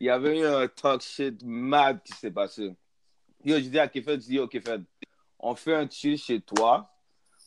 Il 0.00 0.06
y 0.06 0.10
avait 0.10 0.38
eu 0.40 0.46
un 0.46 0.68
talk 0.68 1.02
shit 1.02 1.42
mad 1.44 2.02
qui 2.02 2.12
s'est 2.14 2.30
passé. 2.30 2.74
Yo, 3.44 3.56
je 3.56 3.68
dis 3.68 3.78
à 3.78 3.88
Kefed, 3.88 4.22
je 4.22 4.26
dis, 4.26 4.34
yo, 4.36 4.48
Kefed, 4.48 4.82
on 5.38 5.54
fait 5.54 5.74
un 5.74 5.88
chill 5.88 6.16
chez 6.16 6.40
toi. 6.40 6.90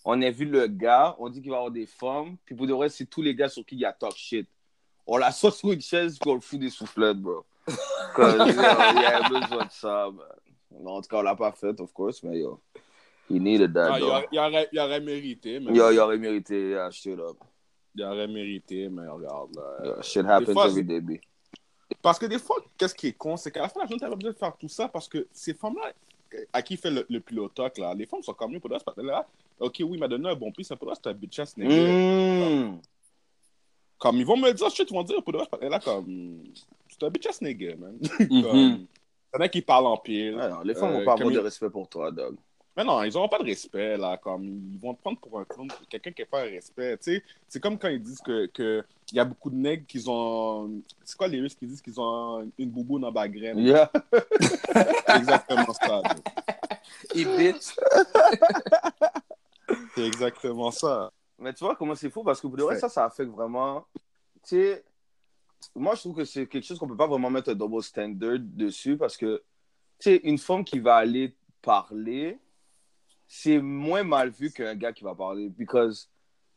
On 0.05 0.21
a 0.21 0.29
vu 0.31 0.45
le 0.45 0.67
gars, 0.67 1.15
on 1.19 1.29
dit 1.29 1.41
qu'il 1.41 1.49
va 1.51 1.57
y 1.57 1.59
avoir 1.59 1.71
des 1.71 1.85
femmes. 1.85 2.37
Puis 2.45 2.55
pour 2.55 2.65
de 2.67 2.73
vrai, 2.73 2.89
c'est 2.89 3.05
tous 3.05 3.21
les 3.21 3.35
gars 3.35 3.49
sur 3.49 3.65
qui 3.65 3.75
il 3.75 3.81
y 3.81 3.85
a 3.85 3.93
talk 3.93 4.15
shit. 4.15 4.47
On 5.05 5.17
la 5.17 5.31
sort 5.31 5.53
sur 5.53 5.71
une 5.71 5.81
chaise 5.81 6.17
puis 6.19 6.29
on 6.29 6.35
le 6.35 6.39
fout 6.41 6.59
des 6.59 6.69
soufflettes, 6.69 7.17
bro. 7.17 7.43
Cause, 8.15 8.35
yo, 8.37 8.45
il 8.47 9.01
y 9.01 9.05
a 9.05 9.27
besoin 9.29 9.65
de 9.65 9.71
ça, 9.71 10.09
man. 10.11 10.25
Non, 10.81 10.91
en 10.95 11.01
tout 11.01 11.09
cas, 11.09 11.17
on 11.17 11.21
l'a 11.21 11.35
pas 11.35 11.51
fait, 11.51 11.79
of 11.79 11.91
course, 11.93 12.23
mais 12.23 12.39
yo, 12.39 12.59
he 13.29 13.33
needed 13.39 13.73
that, 13.73 13.93
Ah, 13.93 14.01
aurait, 14.01 14.27
il 14.31 14.39
aurait- 14.39 14.69
il 14.71 14.79
aurait 14.79 14.99
mérité, 15.01 15.59
mais. 15.59 15.73
Yo, 15.73 15.91
il 15.91 15.99
aurait 15.99 16.17
mérité, 16.17 16.69
yeah, 16.71 16.89
straight 16.91 17.19
up. 17.19 17.37
Il 17.95 18.03
aurait 18.03 18.27
mérité, 18.27 18.87
mais 18.89 19.07
regarde, 19.07 19.55
là. 19.55 19.85
Yo, 19.85 20.01
shit 20.01 20.25
happens 20.25 20.53
fois, 20.53 20.67
every 20.67 20.83
day, 20.83 21.01
B. 21.01 21.11
Parce 22.01 22.17
que 22.19 22.25
des 22.27 22.39
fois, 22.39 22.55
qu'est-ce 22.77 22.95
qui 22.95 23.07
est 23.07 23.13
con, 23.13 23.35
c'est 23.35 23.51
qu'à 23.51 23.61
la 23.63 23.69
fin 23.69 23.81
la 23.81 23.87
journée, 23.87 23.99
t'as 23.99 24.09
pas 24.09 24.15
besoin 24.15 24.31
de 24.31 24.37
faire 24.37 24.55
tout 24.57 24.69
ça 24.69 24.87
parce 24.87 25.07
que 25.07 25.27
ces 25.31 25.53
femmes-là, 25.53 25.91
à 26.53 26.61
qui 26.61 26.77
fait 26.77 26.91
le, 26.91 27.05
le 27.09 27.19
pilotoc, 27.19 27.77
là, 27.77 27.93
les 27.93 28.05
femmes 28.05 28.21
sont 28.23 28.33
comme 28.33 28.51
lui 28.51 28.59
pour 28.59 28.69
c'est 28.71 28.83
pas 28.83 29.01
là. 29.01 29.27
Ok, 29.59 29.77
oui, 29.81 29.89
il 29.93 29.99
m'a 29.99 30.07
donné 30.07 30.29
un 30.29 30.35
bon 30.35 30.51
prix, 30.51 30.63
c'est 30.63 30.75
pour 30.75 30.91
c'est 30.95 31.07
un 31.09 31.13
bitch 31.13 31.39
ass 31.39 31.57
nigga. 31.57 31.75
Mm. 31.75 32.79
Comme 33.97 34.17
ils 34.17 34.25
vont 34.25 34.37
me 34.37 34.51
dire, 34.53 34.69
shit, 34.69 34.89
ils 34.89 34.93
vont 34.93 35.03
dire, 35.03 35.21
pour 35.23 35.33
de 35.33 35.39
c'est 35.39 35.49
pas 35.59 35.69
là, 35.69 35.79
comme, 35.79 36.43
c'est 36.87 37.03
un 37.03 37.09
bitch 37.09 37.27
ass 37.27 37.41
nigga, 37.41 37.75
man. 37.75 37.97
Mhm. 38.19 38.43
comme, 38.43 38.57
il 38.57 39.35
y 39.35 39.37
en 39.37 39.41
a 39.41 39.49
qui 39.49 39.61
parlent 39.61 39.85
en 39.87 39.97
pile. 39.97 40.35
Non, 40.35 40.61
les 40.61 40.73
femmes 40.73 40.91
Euh, 40.93 40.99
vont 40.99 41.05
pas 41.05 41.13
avoir 41.13 41.27
de 41.29 41.33
il- 41.33 41.39
respect 41.39 41.69
pour 41.69 41.87
toi, 41.89 42.11
dog. 42.11 42.35
Mais 42.79 42.85
non, 42.85 43.03
ils 43.03 43.13
n'auront 43.13 43.27
pas 43.27 43.39
de 43.39 43.43
respect, 43.43 43.97
là. 43.97 44.15
Comme, 44.15 44.45
ils 44.71 44.79
vont 44.79 44.93
te 44.93 45.01
prendre 45.01 45.19
pour 45.19 45.37
un 45.37 45.43
clown, 45.43 45.67
quelqu'un 45.89 46.11
qui 46.11 46.21
n'a 46.21 46.27
pas 46.27 46.45
de 46.45 46.51
respect. 46.51 46.97
Tu 46.99 47.15
sais, 47.15 47.23
c'est 47.49 47.59
comme 47.59 47.77
quand 47.77 47.89
ils 47.89 48.01
disent 48.01 48.21
que, 48.21 48.45
que 48.45 48.85
il 49.11 49.17
y 49.17 49.19
a 49.19 49.25
beaucoup 49.25 49.49
de 49.49 49.57
nègres 49.57 49.85
qui 49.85 50.01
ont. 50.07 50.81
C'est 51.03 51.17
quoi 51.17 51.27
les 51.27 51.41
Russes 51.41 51.55
qui 51.55 51.67
disent 51.67 51.81
qu'ils 51.81 51.99
ont 51.99 52.49
une 52.57 52.69
boubou 52.69 52.97
dans 52.97 53.11
la 53.11 53.27
graine? 53.27 53.59
Yeah. 53.59 53.91
C'est 54.13 55.17
exactement 55.17 55.73
ça. 55.73 56.01
Et 57.15 57.25
bitch. 57.25 57.75
C'est 59.93 60.07
exactement 60.07 60.71
ça. 60.71 61.11
Mais 61.37 61.53
tu 61.53 61.65
vois 61.65 61.75
comment 61.75 61.95
c'est 61.95 62.09
fou 62.09 62.23
parce 62.23 62.39
que 62.39 62.47
pour 62.47 62.55
de 62.55 62.63
vrai, 62.63 62.79
ça, 62.79 62.87
ça 62.87 63.03
affecte 63.03 63.31
vraiment. 63.31 63.85
Tu 64.43 64.55
sais, 64.55 64.85
moi, 65.75 65.95
je 65.95 65.99
trouve 65.99 66.15
que 66.15 66.23
c'est 66.23 66.47
quelque 66.47 66.65
chose 66.65 66.79
qu'on 66.79 66.87
peut 66.87 66.95
pas 66.95 67.07
vraiment 67.07 67.29
mettre 67.29 67.49
un 67.49 67.55
double 67.55 67.83
standard 67.83 68.39
dessus 68.39 68.95
parce 68.95 69.17
que, 69.17 69.43
tu 69.99 70.11
sais, 70.11 70.21
une 70.23 70.37
femme 70.37 70.63
qui 70.63 70.79
va 70.79 70.95
aller 70.95 71.35
parler, 71.61 72.39
c'est 73.31 73.59
moins 73.59 74.03
mal 74.03 74.31
vu 74.31 74.51
qu'un 74.51 74.75
gars 74.75 74.91
qui 74.91 75.03
va 75.03 75.13
parler. 75.13 75.49
Because, 75.49 76.09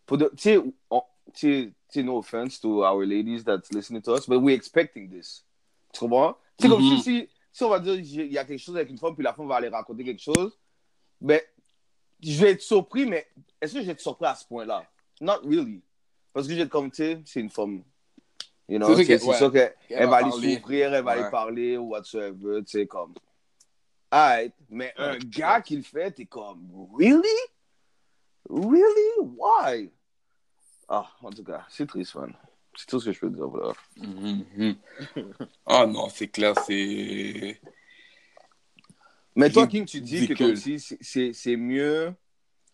pour 0.07 0.17
de, 0.17 0.33
tu 0.35 1.75
sais, 1.89 2.03
no 2.03 2.19
offense 2.19 2.59
to 2.61 2.83
our 2.83 3.05
ladies 3.05 3.45
that's 3.45 3.71
listening 3.71 4.01
to 4.03 4.15
us, 4.17 4.27
but 4.27 4.41
we're 4.41 4.57
expecting 4.57 5.09
this. 5.11 5.45
Tu 5.93 6.01
comprends? 6.01 6.35
C'est 6.59 6.69
comme 6.69 6.81
si, 6.81 7.03
si, 7.03 7.29
si 7.53 7.63
on 7.65 7.69
va 7.69 7.79
dire, 7.79 7.95
il 7.95 8.33
y 8.33 8.39
a 8.39 8.45
quelque 8.45 8.59
chose 8.59 8.77
avec 8.77 8.89
une 8.89 8.99
femme, 8.99 9.15
puis 9.15 9.23
la 9.23 9.35
femme 9.35 9.47
va 9.47 9.57
aller 9.57 9.69
raconter 9.69 10.03
quelque 10.03 10.23
chose, 10.23 10.59
ben, 11.21 11.41
je 12.23 12.41
vais 12.43 12.53
être 12.53 12.63
surpris, 12.63 13.05
mais 13.05 13.27
est-ce 13.61 13.75
que 13.75 13.81
je 13.81 13.87
vais 13.87 13.93
être 13.93 14.01
surpris 14.01 14.27
à 14.27 14.35
ce 14.35 14.47
point-là? 14.47 14.85
Not 15.21 15.41
really. 15.45 15.83
Parce 16.33 16.47
que 16.47 16.53
je 16.55 16.59
vais 16.59 16.65
être 16.65 16.71
comme, 16.71 16.91
tu 16.91 16.97
sais, 16.97 17.21
c'est 17.27 17.41
une 17.41 17.51
femme. 17.51 17.83
You 18.69 18.79
know, 18.79 18.97
C'est 18.97 19.19
sûr 19.19 19.29
ouais. 19.29 19.53
qu'elle 19.53 19.75
Elle 19.91 20.03
elle 20.05 20.09
va 20.09 20.17
aller 20.17 20.31
s'ouvrir, 20.31 20.95
elle 20.95 21.05
va 21.05 21.13
Ouais. 21.13 21.21
aller 21.21 21.31
parler 21.31 21.77
ou 21.77 21.91
whatsoever, 21.91 22.63
tu 22.65 22.71
sais, 22.79 22.87
comme. 22.87 23.13
Alright, 24.13 24.53
mais 24.69 24.93
un 24.99 25.17
gars 25.17 25.63
qui 25.63 25.75
le 25.75 25.83
fait, 25.83 26.11
t'es 26.11 26.27
comme, 26.27 26.69
really? 26.99 27.23
Really? 28.51 29.21
Why? 29.39 29.91
Ah, 30.87 31.11
en 31.23 31.31
tout 31.31 31.43
cas, 31.43 31.65
c'est 31.71 31.87
triste, 31.87 32.15
man. 32.17 32.35
C'est 32.77 32.87
tout 32.87 33.01
ce 33.01 33.07
que 33.07 33.13
je 33.13 33.21
peux 33.21 33.31
dire. 33.31 33.49
Voilà. 33.49 33.73
Mhm. 33.97 34.77
Ah 35.67 35.87
non, 35.87 36.11
c'est 36.11 36.29
clair, 36.29 36.55
c'est. 36.67 37.59
Mais 39.35 39.49
toi, 39.49 39.67
King, 39.67 39.87
tu 39.87 40.03
dis 40.03 40.29
que 40.29 40.35
comme 40.35 40.57
si 40.57 40.79
c'est- 40.79 41.57
mieux. 41.57 42.13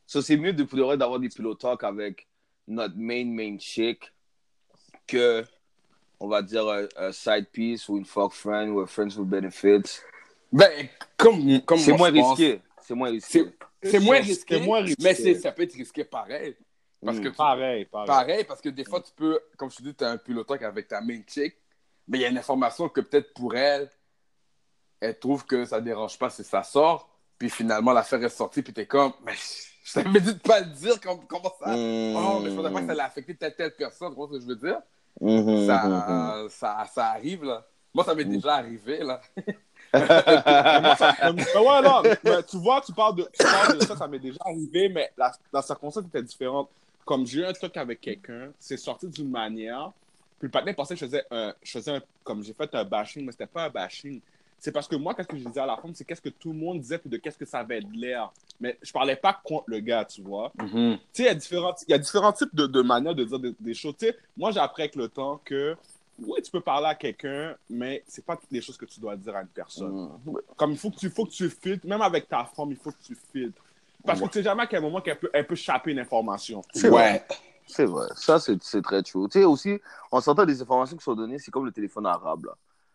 Ça, 0.08 0.20
c'est 0.20 0.36
mieux 0.36 0.52
de 0.52 0.64
pouvoir 0.64 0.98
d'avoir 0.98 1.20
des 1.20 1.28
pilot 1.28 1.54
talk 1.54 1.84
avec 1.84 2.26
notre 2.66 2.96
main 2.96 3.24
main 3.26 3.56
chick 3.60 4.12
que, 5.06 5.44
on 6.18 6.26
va 6.26 6.42
dire, 6.42 6.66
un, 6.68 6.88
un 6.96 7.12
side 7.12 7.46
piece 7.52 7.88
ou 7.88 7.96
une 7.96 8.04
fuck 8.06 8.32
friend 8.32 8.70
ou 8.70 8.80
un 8.80 8.86
friends 8.86 9.16
with 9.16 9.28
benefits. 9.28 10.00
Ben, 10.52 10.88
comme, 11.16 11.60
comme 11.62 11.78
C'est 11.78 11.92
moi, 11.92 12.10
moins 12.10 12.10
je 12.10 12.20
pense, 12.20 12.38
risqué. 12.38 12.60
C'est 12.82 12.94
moins 12.94 13.10
risqué. 13.10 13.44
C'est 13.82 13.90
c'est 13.90 13.98
moins 14.00 14.16
C'est 14.16 14.22
risqué, 14.22 14.60
moins 14.60 14.80
risqué. 14.82 15.02
mais 15.04 15.14
c'est- 15.14 15.34
ça 15.36 15.52
peut 15.52 15.62
être 15.62 15.74
risqué 15.74 16.04
pareil. 16.04 16.56
Parce 17.04 17.18
Mm. 17.18 17.22
que 17.22 17.28
tu- 17.28 17.34
Pareil, 17.36 17.84
pareil. 17.84 18.06
pareil, 18.08 18.44
parce 18.44 18.60
que 18.60 18.70
des 18.70 18.84
fois, 18.84 19.00
tu 19.00 19.12
peux, 19.14 19.38
comme 19.56 19.70
je 19.70 19.76
te 19.76 19.82
dis, 19.82 19.94
tu 19.94 20.02
as 20.04 20.10
un 20.10 20.16
pilotage 20.16 20.62
avec 20.62 20.88
ta 20.88 21.00
main 21.00 21.20
chick, 21.28 21.54
mais 22.08 22.18
il 22.18 22.20
y 22.22 22.24
a 22.24 22.28
une 22.28 22.38
information 22.38 22.88
que 22.88 23.00
peut-être 23.02 23.32
pour 23.34 23.54
elle, 23.54 23.88
elle 25.00 25.16
trouve 25.18 25.44
que 25.46 25.64
ça 25.64 25.80
dérange 25.80 26.18
pas 26.18 26.28
si 26.30 26.42
ça 26.42 26.62
sort, 26.64 27.08
puis 27.38 27.50
finalement, 27.50 27.92
l'affaire 27.92 28.22
est 28.24 28.28
sortie, 28.30 28.62
puis 28.62 28.72
tu 28.72 28.80
es 28.80 28.86
comme, 28.86 29.12
mais 29.24 29.34
je 29.84 29.92
t'avais 29.92 30.20
dit 30.20 30.34
de 30.34 30.40
pas 30.40 30.58
le 30.60 30.66
dire, 30.66 31.00
comme- 31.00 31.24
comment 31.26 31.52
ça? 31.60 31.68
Mm. 31.76 32.16
Oh, 32.16 32.40
mais 32.42 32.50
je 32.50 32.56
pensais 32.56 32.72
pas 32.72 32.80
que 32.80 32.86
ça 32.86 32.92
allait 32.92 33.02
affecter 33.02 33.36
telle, 33.36 33.54
telle 33.54 33.76
personne, 33.76 34.10
tu 34.10 34.16
vois 34.16 34.26
ce 34.26 34.32
que 34.32 34.40
je 34.40 34.46
veux 34.46 34.56
dire? 34.56 34.80
Mhm, 35.20 35.66
ça, 35.66 35.84
mhm. 36.42 36.48
ça, 36.48 36.84
ça 36.92 37.06
arrive, 37.10 37.44
là. 37.44 37.64
Moi, 37.94 38.04
ça 38.04 38.14
m'est 38.14 38.24
déjà 38.24 38.56
arrivé, 38.56 38.98
là. 39.04 39.20
Mais 39.94 40.80
moi, 40.80 40.96
ça- 40.96 41.14
mais- 41.32 41.44
mais 41.54 41.60
ouais, 41.60 41.82
non, 41.82 42.02
mais 42.24 42.42
tu 42.44 42.56
vois, 42.58 42.80
tu 42.80 42.92
parles, 42.92 43.16
de, 43.16 43.22
tu 43.32 43.44
parles 43.44 43.78
de 43.78 43.84
ça, 43.84 43.96
ça 43.96 44.06
m'est 44.08 44.18
déjà 44.18 44.38
arrivé, 44.44 44.88
mais 44.88 45.10
la, 45.16 45.32
la 45.52 45.62
circonstance 45.62 46.04
était 46.06 46.22
différente. 46.22 46.68
Comme 47.04 47.26
j'ai 47.26 47.40
eu 47.40 47.44
un 47.44 47.52
truc 47.52 47.76
avec 47.76 48.00
quelqu'un, 48.00 48.50
c'est 48.58 48.76
sorti 48.76 49.06
d'une 49.08 49.30
manière, 49.30 49.90
puis 50.38 50.46
le 50.46 50.50
patin 50.50 50.72
pensait 50.74 50.94
que 50.94 51.00
je 51.00 51.06
faisais 51.06 51.24
un, 51.30 51.54
je 51.62 51.70
faisais 51.70 51.90
un, 51.96 52.02
comme 52.22 52.42
j'ai 52.42 52.52
fait 52.52 52.72
un 52.74 52.84
bashing, 52.84 53.24
mais 53.24 53.32
c'était 53.32 53.46
pas 53.46 53.64
un 53.64 53.70
bashing. 53.70 54.20
C'est 54.60 54.72
parce 54.72 54.88
que 54.88 54.96
moi, 54.96 55.14
qu'est-ce 55.14 55.28
que 55.28 55.36
je 55.38 55.44
disais 55.44 55.60
à 55.60 55.66
la 55.66 55.76
femme, 55.76 55.92
c'est 55.94 56.04
qu'est-ce 56.04 56.20
que 56.20 56.28
tout 56.30 56.52
le 56.52 56.58
monde 56.58 56.80
disait, 56.80 56.98
puis 56.98 57.08
de 57.08 57.16
qu'est-ce 57.16 57.38
que 57.38 57.44
ça 57.46 57.60
avait 57.60 57.80
de 57.80 57.92
l'air. 57.96 58.30
Mais 58.60 58.76
je 58.82 58.90
parlais 58.92 59.14
pas 59.14 59.40
contre 59.44 59.64
le 59.68 59.78
gars, 59.78 60.04
tu 60.04 60.20
vois. 60.20 60.52
Tu 61.14 61.22
sais, 61.22 61.22
il 61.22 61.26
y 61.26 61.28
a 61.28 61.34
différents, 61.34 61.74
il 61.86 61.90
y 61.92 61.94
a 61.94 61.98
différents 61.98 62.32
types 62.32 62.52
de, 62.54 62.66
de 62.66 62.82
manières 62.82 63.14
de 63.14 63.22
dire 63.24 63.38
des, 63.38 63.54
des 63.58 63.72
choses. 63.74 63.94
Tu 63.96 64.06
sais, 64.06 64.16
moi, 64.36 64.50
j'ai 64.50 64.58
appris 64.58 64.82
avec 64.82 64.96
le 64.96 65.08
temps 65.08 65.40
que 65.44 65.76
oui, 66.20 66.42
tu 66.42 66.50
peux 66.50 66.60
parler 66.60 66.86
à 66.88 66.94
quelqu'un, 66.94 67.54
mais 67.70 68.02
c'est 68.06 68.24
pas 68.24 68.36
toutes 68.36 68.50
les 68.50 68.60
choses 68.60 68.76
que 68.76 68.86
tu 68.86 69.00
dois 69.00 69.16
dire 69.16 69.36
à 69.36 69.42
une 69.42 69.48
personne. 69.48 70.10
Mm. 70.24 70.32
Comme 70.56 70.72
il 70.72 70.78
faut 70.78 70.90
que 70.90 70.96
tu, 70.96 71.10
faut 71.10 71.24
que 71.24 71.30
tu 71.30 71.48
filtres, 71.48 71.86
même 71.86 72.02
avec 72.02 72.28
ta 72.28 72.44
femme, 72.44 72.70
il 72.70 72.76
faut 72.76 72.90
que 72.90 73.02
tu 73.04 73.16
filtres. 73.32 73.62
Parce 74.04 74.20
que 74.20 74.26
tu 74.26 74.32
sais 74.34 74.42
jamais 74.42 74.62
à 74.62 74.66
quel 74.66 74.80
moment 74.80 75.00
qu'elle 75.00 75.18
peut, 75.18 75.30
elle 75.32 75.46
peut 75.46 75.54
chapper 75.54 75.92
une 75.92 75.98
information. 75.98 76.62
C'est 76.72 76.88
Ouais. 76.88 77.22
C'est 77.66 77.84
vrai. 77.84 78.06
Ça, 78.16 78.38
c'est 78.38 78.56
c'est 78.62 78.80
très 78.80 79.02
true. 79.02 79.28
Tu 79.28 79.40
sais, 79.40 79.44
aussi, 79.44 79.78
on 80.10 80.20
s'entend 80.20 80.46
des 80.46 80.62
informations 80.62 80.96
qui 80.96 81.04
sont 81.04 81.14
données, 81.14 81.38
c'est 81.38 81.50
comme 81.50 81.66
le 81.66 81.72
téléphone 81.72 82.06
arabe, 82.06 82.46
là. 82.46 82.52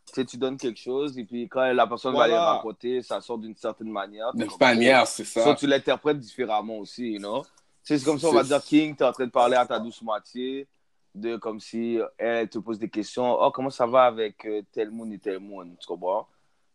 Tu 0.08 0.14
sais, 0.16 0.26
tu 0.26 0.36
donnes 0.38 0.58
quelque 0.58 0.80
chose, 0.80 1.18
et 1.18 1.24
puis 1.24 1.48
quand 1.48 1.72
la 1.72 1.88
personne 1.88 2.14
va 2.16 2.24
aller 2.24 2.34
raconter, 2.36 3.02
ça 3.02 3.22
sort 3.22 3.38
d'une 3.38 3.56
certaine 3.56 3.90
manière. 3.90 4.32
T'es 4.32 4.44
De 4.44 4.50
comme, 4.50 4.58
manière, 4.60 5.08
c'est 5.08 5.24
Ça, 5.24 5.44
ça. 5.44 5.56
tu 5.56 5.68
l'interprètes 5.68 6.20
différemment 6.20 6.78
aussi, 6.80 7.14
you 7.14 7.20
know? 7.20 7.44
Tu 7.44 7.50
sais, 7.84 8.00
c'est 8.00 8.06
comme 8.06 8.20
ça, 8.20 8.28
on 8.28 8.34
va 8.34 8.44
dire 8.44 8.62
King, 8.64 8.96
tu 8.96 9.04
es 9.04 9.06
en 9.06 9.12
train 9.12 9.26
de 9.26 9.32
parler 9.32 9.56
à 9.56 9.66
ta 9.66 9.80
douce 9.80 10.02
moitié, 10.02 10.68
de 11.15 11.38
comme 11.38 11.60
si 11.60 11.99
elle 12.17 12.49
te 12.49 12.58
pose 12.60 12.80
des 12.80 12.89
questions. 12.89 13.38
Oh, 13.39 13.52
comment 13.52 13.69
ça 13.69 13.86
va 13.86 14.04
avec 14.06 14.45
euh, 14.45 14.62
tel 14.71 14.89
monde 14.91 15.13
et 15.13 15.19
tel 15.19 15.39
monde? 15.39 15.76
Tu 15.80 15.86
comprends? 15.88 16.28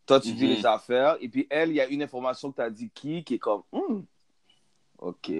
Toi, 0.06 0.20
tu 0.20 0.32
dis 0.32 0.46
Mhm. 0.46 0.54
les 0.54 0.66
affaires, 0.66 1.16
et 1.20 1.28
puis 1.28 1.46
elle, 1.50 1.70
il 1.70 1.74
y 1.76 1.80
a 1.80 1.86
une 1.86 2.02
information 2.02 2.50
que 2.50 2.56
tu 2.56 2.62
as 2.62 2.70
dit 2.70 2.90
qui, 2.94 3.24
qui 3.24 3.34
est 3.34 3.38
comme, 3.38 3.62
Hmm, 3.72 4.00
ok, 4.98 5.30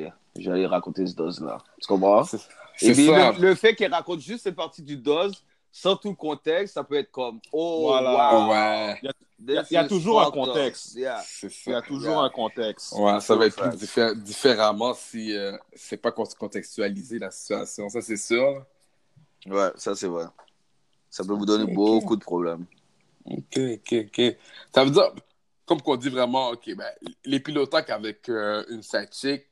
aller 0.46 0.66
raconter 0.66 1.06
ce 1.06 1.14
dose-là. 1.14 1.58
Tu 1.80 1.86
comprends? 1.86 2.24
C'est 2.24 2.38
Et 2.82 2.92
puis, 2.92 3.06
le, 3.06 3.40
le 3.40 3.54
fait 3.54 3.74
qu'elle 3.74 3.92
raconte 3.92 4.20
juste 4.20 4.44
cette 4.44 4.56
partie 4.56 4.82
du 4.82 4.96
dose, 4.96 5.42
sans 5.72 5.96
tout 5.96 6.14
contexte, 6.14 6.74
ça 6.74 6.84
peut 6.84 6.96
être 6.96 7.10
comme, 7.10 7.40
oh, 7.52 7.86
Voilà. 7.88 8.34
wow. 8.34 8.50
Ouais. 8.50 8.98
Il 9.02 9.06
y 9.06 9.08
a- 9.56 9.62
this 9.62 9.70
il 9.70 9.74
y 9.74 9.76
a 9.76 9.84
is 9.84 9.88
toujours 9.88 10.20
un 10.20 10.30
contexte. 10.30 10.94
Yeah. 10.94 11.20
Il 11.66 11.72
y 11.72 11.74
a 11.74 11.82
toujours 11.82 12.10
Yeah. 12.16 12.20
un 12.22 12.30
contexte. 12.30 12.92
Ouais, 12.98 13.20
ça 13.20 13.36
va 13.36 13.46
être 13.46 13.56
plus 13.56 13.76
diffé- 13.78 14.14
différemment 14.16 14.92
si 14.94 15.36
euh, 15.36 15.56
c'est 15.74 15.96
pas 15.96 16.10
con- 16.12 16.24
contextualisé 16.38 17.18
la 17.18 17.30
situation. 17.30 17.88
Ça, 17.88 18.00
c'est 18.00 18.16
sûr. 18.16 18.64
Ouais, 19.46 19.70
ça 19.76 19.94
c'est 19.94 20.06
vrai. 20.08 20.26
Ça 21.10 21.24
peut 21.24 21.32
vous 21.32 21.46
donner 21.46 21.72
beaucoup 21.72 22.16
de 22.16 22.22
problèmes. 22.22 22.66
OK, 23.24 23.58
OK, 23.58 23.94
OK. 24.06 24.36
Ça 24.74 24.84
veut 24.84 24.90
dire, 24.90 25.12
comme 25.64 25.80
qu'on 25.82 25.96
dit 25.96 26.08
vraiment, 26.08 26.50
OK, 26.50 26.74
ben, 26.74 26.90
les 27.24 27.40
pilotaques 27.40 27.90
avec 27.90 28.28
euh, 28.28 28.64
une 28.68 28.82
side 28.82 29.08
chick, 29.12 29.46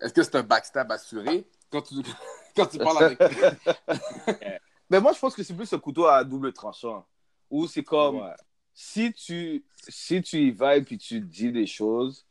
est-ce 0.00 0.12
que 0.12 0.22
c'est 0.22 0.36
un 0.36 0.42
backstab 0.42 0.90
assuré? 0.92 1.46
Quand 1.70 1.82
tu, 1.82 1.94
quand 2.56 2.66
tu 2.66 2.78
parles 2.78 3.04
avec... 3.04 3.18
Mais 4.90 5.00
moi, 5.00 5.12
je 5.12 5.18
pense 5.18 5.34
que 5.34 5.42
c'est 5.42 5.54
plus 5.54 5.72
un 5.72 5.78
couteau 5.78 6.06
à 6.06 6.22
double 6.24 6.52
tranchant. 6.52 7.06
Où 7.50 7.66
c'est 7.66 7.82
comme, 7.82 8.16
Ouais. 8.20 8.34
si, 8.74 9.12
tu, 9.12 9.64
si 9.88 10.22
tu 10.22 10.38
y 10.38 10.50
vas 10.50 10.76
et 10.76 10.82
puis 10.82 10.98
tu 10.98 11.20
dis 11.20 11.50
des 11.52 11.66
choses, 11.66 12.26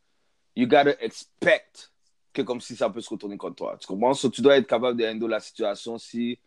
you 0.54 0.66
gotta 0.66 0.94
expect 1.02 1.90
que 2.32 2.42
comme 2.42 2.60
si 2.60 2.76
ça 2.76 2.90
peut 2.90 3.00
se 3.00 3.10
retourner 3.10 3.36
contre 3.36 3.56
toi. 3.56 3.76
Tu 3.78 3.86
comprends? 3.86 4.14
So, 4.14 4.28
tu 4.28 4.40
dois 4.42 4.56
être 4.56 4.66
capable 4.66 4.98
de 4.98 5.06
handle 5.06 5.28
la 5.28 5.40
situation 5.40 5.98
si 5.98 6.38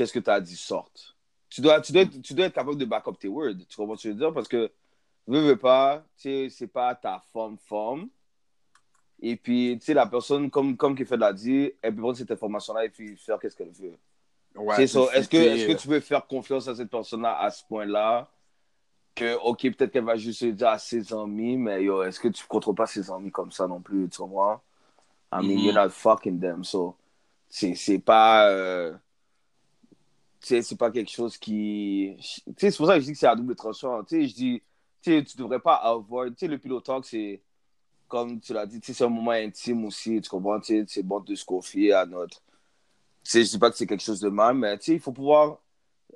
qu'est-ce 0.00 0.14
que 0.14 0.18
tu 0.18 0.30
as 0.30 0.40
dit 0.40 0.56
sorte. 0.56 1.14
Tu 1.50 1.60
dois, 1.60 1.78
tu, 1.82 1.92
dois 1.92 2.02
être, 2.02 2.22
tu 2.22 2.32
dois 2.32 2.46
être 2.46 2.54
capable 2.54 2.78
de 2.78 2.86
back 2.86 3.06
up 3.06 3.18
tes 3.18 3.28
words. 3.28 3.54
Tu 3.68 3.76
comprends 3.76 3.96
ce 3.96 4.04
que 4.04 4.08
je 4.08 4.14
veux 4.14 4.18
dire? 4.20 4.32
Parce 4.32 4.48
que, 4.48 4.70
veux, 5.26 5.40
veux 5.40 5.56
pas, 5.58 6.02
tu 6.16 6.22
sais, 6.22 6.48
c'est 6.48 6.66
pas 6.68 6.94
ta 6.94 7.22
forme, 7.32 7.58
forme. 7.58 8.08
Et 9.20 9.36
puis, 9.36 9.76
tu 9.78 9.84
sais, 9.84 9.92
la 9.94 10.06
personne, 10.06 10.48
comme, 10.48 10.74
comme 10.78 10.94
Kefed 10.94 11.20
l'a 11.20 11.34
dit, 11.34 11.70
elle 11.82 11.94
peut 11.94 12.00
prendre 12.00 12.16
cette 12.16 12.30
information-là 12.30 12.86
et 12.86 12.88
puis 12.88 13.14
faire 13.16 13.38
qu'est-ce 13.38 13.54
qu'elle 13.54 13.72
veut. 13.72 13.98
Ouais, 14.54 14.74
C'est 14.76 14.86
ça. 14.86 15.00
Est-ce 15.12 15.28
que, 15.28 15.36
est-ce 15.36 15.66
que 15.66 15.72
tu 15.82 15.88
peux 15.88 16.00
faire 16.00 16.26
confiance 16.26 16.66
à 16.68 16.74
cette 16.74 16.88
personne-là 16.88 17.38
à 17.38 17.50
ce 17.50 17.62
point-là? 17.64 18.30
Que, 19.14 19.34
OK, 19.44 19.60
peut-être 19.62 19.90
qu'elle 19.92 20.04
va 20.04 20.16
juste 20.16 20.44
dire 20.44 20.68
à 20.68 20.78
ses 20.78 21.12
amis, 21.12 21.58
mais 21.58 21.82
yo, 21.84 22.02
est-ce 22.04 22.18
que 22.18 22.28
tu 22.28 22.42
ne 22.42 22.48
contrôles 22.48 22.74
pas 22.74 22.86
ses 22.86 23.10
amis 23.10 23.30
comme 23.30 23.50
ça 23.52 23.66
non 23.66 23.80
plus, 23.80 24.08
tu 24.08 24.16
comprends? 24.18 24.62
I 25.32 25.42
mean, 25.42 25.58
Mhm. 25.58 25.64
you're 25.64 25.74
not 25.74 25.90
fucking 25.90 26.40
them, 26.40 26.64
so 26.64 26.96
c'est 27.50 27.98
pas... 27.98 28.48
euh, 28.48 28.96
c'est 30.40 30.78
pas 30.78 30.90
quelque 30.90 31.10
chose 31.10 31.36
qui... 31.36 32.16
Tu 32.18 32.54
sais, 32.56 32.70
c'est 32.70 32.76
pour 32.76 32.86
ça 32.86 32.94
que 32.94 33.00
je 33.00 33.06
dis 33.06 33.12
que 33.12 33.18
c'est 33.18 33.26
à 33.26 33.36
double 33.36 33.54
tranchant. 33.54 34.02
Tu 34.04 34.22
sais, 34.22 34.28
je 34.28 34.34
dis, 34.34 34.62
tu 35.02 35.36
devrais 35.36 35.60
pas 35.60 35.74
avoir... 35.74 36.26
Tu 36.28 36.34
sais, 36.38 36.46
le 36.48 36.58
pilot 36.58 36.80
talk, 36.80 37.04
c'est, 37.04 37.42
comme 38.08 38.40
tu 38.40 38.52
l'as 38.52 38.66
dit, 38.66 38.80
c'est 38.82 39.04
un 39.04 39.08
moment 39.08 39.32
intime 39.32 39.84
aussi, 39.84 40.20
tu 40.20 40.28
comprends? 40.30 40.60
C'est 40.62 41.02
bon 41.02 41.20
de 41.20 41.34
se 41.34 41.44
confier 41.44 41.92
à 41.92 42.06
notre... 42.06 42.42
Tu 43.22 43.30
sais, 43.30 43.44
je 43.44 43.50
dis 43.50 43.58
pas 43.58 43.70
que 43.70 43.76
c'est 43.76 43.86
quelque 43.86 44.02
chose 44.02 44.20
de 44.20 44.30
mal, 44.30 44.56
mais 44.56 44.78
tu 44.78 44.84
sais, 44.84 44.92
il 44.94 45.00
faut 45.00 45.12
pouvoir 45.12 45.58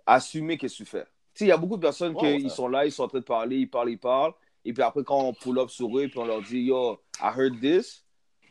assumer 0.07 0.57
qu'est-ce 0.57 0.79
que 0.79 0.85
tu 0.85 0.91
fais. 0.91 1.05
Tu 1.05 1.41
sais, 1.41 1.45
il 1.45 1.49
y 1.49 1.53
a 1.53 1.57
beaucoup 1.57 1.77
de 1.77 1.83
personnes 1.83 2.15
qui 2.15 2.25
ouais. 2.25 2.49
sont 2.49 2.69
là, 2.69 2.87
ils 2.87 2.93
sont 2.93 3.03
en 3.03 3.09
train 3.09 3.19
de 3.19 3.25
parler, 3.25 3.59
ils 3.59 3.69
parlent, 3.69 3.91
ils 3.91 3.99
parlent, 3.99 4.33
et 4.65 4.73
puis 4.73 4.83
après, 4.83 5.05
quand 5.05 5.21
on 5.21 5.35
pull 5.35 5.59
up 5.59 5.69
sur 5.69 5.99
eux, 5.99 6.09
puis 6.09 6.19
on 6.19 6.25
leur 6.25 6.41
dit, 6.41 6.61
yo, 6.61 6.99
I 7.21 7.31
heard 7.37 7.61
this, 7.61 8.04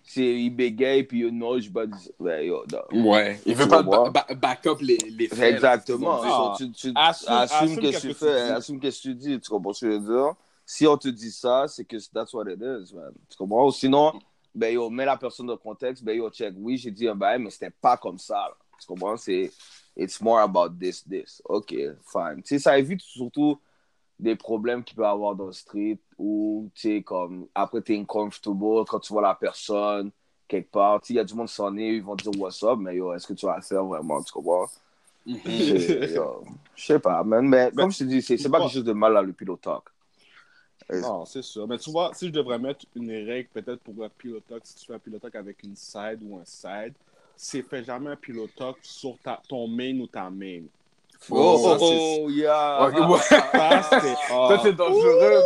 c'est, 0.05 0.21
ils 0.41 0.49
bégayent, 0.49 1.03
puis 1.03 1.31
non, 1.31 1.57
je 1.59 1.69
dire, 1.69 1.87
ben, 2.19 2.41
yo, 2.45 2.63
non. 2.71 3.09
Ouais. 3.09 3.39
Il 3.45 3.55
veut 3.55 3.67
pas 3.67 3.81
back 3.81 4.67
up 4.67 4.79
les, 4.81 4.97
les 4.97 5.27
faits. 5.29 5.53
Exactement. 5.55 6.21
Ah. 6.21 6.55
So, 6.57 6.65
tu, 6.65 6.71
tu 6.73 6.91
Assume- 6.95 7.75
que 7.75 7.87
tu 7.87 7.91
que 7.91 7.99
tu 7.99 8.13
fais, 8.13 8.39
assume 8.51 8.79
que 8.79 8.87
tu 9.01 9.15
dis. 9.15 9.39
Tu 9.39 9.49
comprends 9.49 9.73
ce 9.73 9.85
que 9.85 9.91
je 9.91 9.97
veux 9.97 10.13
dire? 10.15 10.33
Si 10.65 10.85
on 10.87 10.97
te 10.97 11.07
dit 11.07 11.31
ça, 11.31 11.65
c'est 11.67 11.85
que 11.85 11.97
that's 12.13 12.33
what 12.33 12.45
it 12.49 12.59
is, 12.59 12.93
man. 12.93 13.11
Tu 13.29 13.37
comprends? 13.37 13.65
Ou 13.67 13.71
Sinon, 13.71 14.13
ben 14.53 14.73
yo, 14.73 14.89
mets 14.89 15.05
la 15.05 15.17
personne 15.17 15.47
dans 15.47 15.53
le 15.53 15.57
contexte, 15.57 16.03
ben 16.03 16.15
yo, 16.17 16.29
check. 16.29 16.53
Oui, 16.57 16.77
j'ai 16.77 16.91
dit 16.91 17.07
un 17.07 17.15
bail, 17.15 17.39
mais 17.41 17.49
c'était 17.49 17.69
pas 17.71 17.97
comme 17.97 18.19
ça. 18.19 18.35
là. 18.35 18.55
Tu 18.79 18.85
comprends? 18.87 19.17
C'est 19.17 19.51
it's 19.95 20.19
more 20.21 20.39
about 20.39 20.69
this, 20.79 21.03
this. 21.07 21.41
OK, 21.45 21.69
fine. 22.11 22.37
Tu 22.37 22.41
sais, 22.55 22.59
ça 22.59 22.77
évite 22.77 23.01
surtout 23.01 23.57
des 24.19 24.35
problèmes 24.35 24.83
qu'il 24.83 24.95
peut 24.95 25.05
avoir 25.05 25.35
dans 25.35 25.47
le 25.47 25.51
street 25.53 25.99
où, 26.17 26.69
tu 26.75 26.81
sais, 26.81 27.01
comme, 27.03 27.47
après, 27.55 27.81
t'es 27.81 27.97
uncomfortable 27.97 28.85
quand 28.87 28.99
tu 28.99 29.13
vois 29.13 29.21
la 29.21 29.35
personne 29.35 30.11
quelque 30.47 30.71
part. 30.71 31.01
Tu 31.01 31.07
sais, 31.07 31.13
il 31.13 31.17
y 31.17 31.19
a 31.19 31.23
du 31.23 31.33
monde 31.33 31.49
s'en 31.49 31.75
est, 31.77 31.95
ils 31.95 32.03
vont 32.03 32.15
te 32.15 32.29
dire 32.29 32.41
what's 32.41 32.63
up, 32.63 32.77
mais 32.79 32.95
yo, 32.95 33.13
est-ce 33.13 33.27
que 33.27 33.33
tu 33.33 33.45
vas 33.45 33.55
le 33.55 33.61
faire 33.61 33.83
vraiment? 33.83 34.21
Tu 34.21 34.31
comprends? 34.31 34.67
Mhm. 35.25 35.39
Yo, 36.13 36.43
Je 36.75 36.85
sais 36.85 36.99
pas, 36.99 37.23
man. 37.23 37.47
Mais 37.47 37.71
comme 37.75 37.91
je 37.91 37.99
te 37.99 38.03
dis, 38.03 38.21
c'est 38.21 38.49
pas 38.49 38.59
quelque 38.59 38.73
chose 38.73 38.83
de 38.83 38.93
mal 38.93 39.15
à 39.17 39.21
le 39.21 39.33
pilot 39.33 39.57
talk. 39.57 39.83
Non, 40.91 41.25
c'est 41.25 41.41
sûr. 41.41 41.67
Mais 41.67 41.77
tu 41.77 41.91
vois, 41.91 42.13
si 42.13 42.27
je 42.27 42.31
devrais 42.31 42.59
mettre 42.59 42.85
une 42.95 43.09
règle 43.09 43.49
peut-être 43.53 43.79
pour 43.81 44.03
un 44.03 44.09
pilotoc, 44.09 44.61
si 44.65 44.75
tu 44.75 44.85
fais 44.85 44.93
un 44.93 44.99
pilotoc 44.99 45.33
avec 45.35 45.63
une 45.63 45.75
side 45.75 46.19
ou 46.23 46.37
un 46.37 46.45
side, 46.45 46.93
c'est 47.35 47.61
fais 47.63 47.83
jamais 47.83 48.11
un 48.11 48.15
pilotoc 48.15 48.77
sur 48.81 49.17
ta, 49.23 49.41
ton 49.47 49.67
main 49.67 49.97
ou 49.99 50.07
ta 50.07 50.29
main. 50.29 50.61
Oh, 51.31 51.77
oh, 51.81 52.19
oh, 52.25 52.29
yeah. 52.29 52.79
Ça, 54.49 54.59
c'est 54.63 54.73
dangereux. 54.73 55.41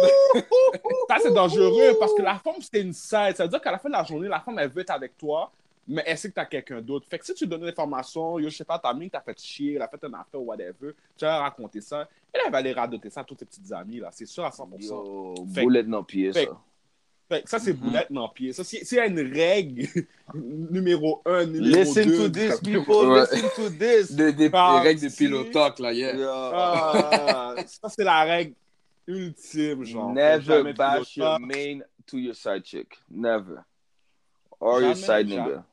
Ça, 1.10 1.18
c'est 1.22 1.34
dangereux 1.34 1.96
parce 2.00 2.14
que 2.14 2.22
la 2.22 2.36
femme, 2.36 2.56
c'est 2.60 2.82
une 2.82 2.94
side. 2.94 3.36
Ça 3.36 3.44
veut 3.44 3.50
dire 3.50 3.62
qu'à 3.62 3.72
la 3.72 3.78
fin 3.80 3.90
de 3.90 3.94
la 3.94 4.04
journée, 4.04 4.28
la 4.28 4.40
femme, 4.40 4.58
elle 4.60 4.70
veut 4.70 4.82
être 4.82 4.92
avec 4.92 5.18
toi, 5.18 5.52
mais 5.88 6.04
elle 6.06 6.18
sait 6.18 6.30
que 6.30 6.34
t'as 6.36 6.46
quelqu'un 6.46 6.82
d'autre. 6.82 7.08
Fait 7.10 7.18
que 7.20 7.26
si 7.26 7.34
tu 7.34 7.48
donnes 7.48 7.64
l'information, 7.66 8.40
yo, 8.40 8.50
je 8.50 8.56
sais 8.58 8.66
pas, 8.66 8.78
ta 8.80 8.94
mine 8.94 9.10
t'a 9.10 9.22
fait 9.22 9.40
chier, 9.40 9.76
elle 9.76 9.82
a 9.82 9.88
fait 9.88 10.04
un 10.04 10.14
affaire 10.14 10.42
ou 10.42 10.46
whatever, 10.46 10.94
tu 11.18 11.26
vas 11.26 11.40
raconter 11.40 11.82
ça, 11.82 12.08
elle, 12.34 12.42
elle 12.46 12.52
va 12.52 12.58
aller 12.58 12.74
radoter 12.74 13.10
ça 13.10 13.22
à 13.22 13.24
toutes 13.24 13.38
tes 13.38 13.46
petites 13.46 13.72
amies, 13.72 14.00
là. 14.00 14.10
C'est 14.12 14.26
sûr 14.26 14.44
à 14.46 14.50
100%. 14.52 14.78
Yo, 14.80 15.34
Fait- 15.54 15.62
boulette 15.64 15.88
dans 15.88 16.00
le 16.00 16.04
pied, 16.04 16.34
fait- 16.34 16.46
ça. 16.46 16.52
Fait 17.30 17.44
que 17.44 17.50
ça, 17.50 17.60
c'est 17.60 17.74
Mhm. 17.74 17.80
boulette 17.80 18.12
dans 18.12 18.30
pied. 18.30 18.54
Ça, 18.54 18.64
si- 18.64 18.86
s'il 18.86 18.98
y 18.98 19.02
a 19.02 19.06
une 19.08 19.20
règle 19.34 19.86
numéro 20.34 21.22
un, 21.26 21.46
numéro 21.46 21.80
Listen 21.84 22.06
deux... 22.08 22.18
to 22.18 22.30
this, 22.30 22.60
people. 22.62 23.08
Ouais. 23.10 23.20
Listen 23.22 23.50
to 23.56 23.70
this. 23.70 24.12
Des, 24.14 24.32
des, 24.32 24.48
des 24.48 24.50
Ah, 24.54 24.80
règles 24.82 25.02
de 25.02 25.10
pilotoc, 25.14 25.80
là, 25.80 25.92
yeah. 25.92 26.16
Yo. 26.16 26.30
Ah, 26.30 27.56
ça, 27.66 27.90
c'est 27.90 28.04
la 28.06 28.24
règle 28.24 28.54
ultime, 29.08 29.84
genre. 29.84 30.14
Never 30.14 30.74
bash 30.74 31.14
pilotoc. 31.14 31.18
your 31.18 31.40
main 31.40 31.80
to 32.06 32.18
your 32.18 32.36
side 32.36 32.64
chick. 32.66 32.98
Never. 33.12 33.58
Or 34.60 34.82
your 34.82 34.96
Jamais, 34.96 34.96
side 35.24 35.30
jamais. 35.30 35.50
nigga. 35.50 35.64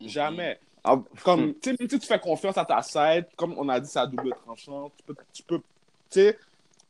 Jamais. 0.00 0.58
Ah, 0.82 0.96
Comme, 1.24 1.52
tu 1.54 1.70
sais, 1.70 1.76
même 1.78 1.88
si 1.90 1.98
tu 1.98 2.06
fais 2.06 2.18
confiance 2.18 2.56
à 2.56 2.64
ta 2.64 2.80
side, 2.80 3.26
comme 3.36 3.54
on 3.58 3.68
a 3.68 3.78
dit, 3.80 3.88
c'est 3.90 3.98
à 3.98 4.06
double 4.06 4.30
tranchant, 4.44 4.90
tu 4.96 5.02
peux, 5.04 5.14
tu 5.32 5.42
peux, 5.42 5.58
tu 5.58 5.62
sais, 6.10 6.38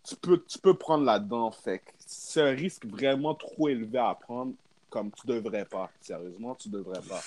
tu 0.05 0.17
peux, 0.17 0.43
tu 0.47 0.59
peux 0.59 0.75
prendre 0.75 1.05
là-dedans. 1.05 1.51
Fait 1.51 1.79
que 1.79 1.91
c'est 2.07 2.43
un 2.43 2.55
risque 2.55 2.87
vraiment 2.87 3.35
trop 3.35 3.69
élevé 3.69 3.99
à 3.99 4.15
prendre, 4.15 4.53
comme 4.89 5.11
tu 5.11 5.27
devrais 5.27 5.65
pas. 5.65 5.91
Sérieusement, 6.01 6.55
tu 6.55 6.69
devrais 6.69 7.01
pas. 7.01 7.21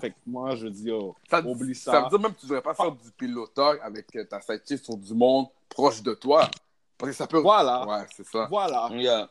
Fait 0.00 0.10
que 0.10 0.16
moi, 0.26 0.54
je 0.56 0.66
dis, 0.66 0.90
oh, 0.90 1.14
Ça, 1.30 1.40
oublie 1.42 1.74
ça 1.74 1.92
ça. 1.92 2.02
veut 2.02 2.08
dire 2.10 2.20
même 2.20 2.34
que 2.34 2.40
tu 2.40 2.46
devrais 2.46 2.60
pas 2.60 2.74
faire 2.74 2.92
du 2.92 3.10
pilotoc 3.16 3.80
avec 3.82 4.14
euh, 4.16 4.24
ta 4.24 4.40
sidechick 4.40 4.84
sur 4.84 4.96
du 4.96 5.14
monde 5.14 5.46
proche 5.68 6.02
de 6.02 6.12
toi. 6.14 6.50
Parce 6.98 7.12
que 7.12 7.16
ça 7.16 7.26
peut. 7.26 7.38
Voilà. 7.38 7.86
Ouais, 7.86 8.04
c'est 8.14 8.26
ça. 8.26 8.46
Voilà. 8.50 8.88
Yeah, 8.92 9.30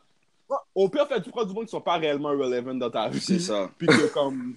Au 0.74 0.88
pire, 0.88 1.06
fais 1.06 1.20
du 1.20 1.30
prends 1.30 1.44
du 1.44 1.52
monde 1.52 1.64
qui 1.66 1.70
sont 1.70 1.80
pas 1.80 1.98
réellement 1.98 2.30
relevant 2.30 2.74
dans 2.74 2.90
ta 2.90 3.08
vie. 3.08 3.20
c'est 3.20 3.38
ça. 3.38 3.70
Puis 3.78 3.86
que, 3.86 4.12
comme, 4.12 4.56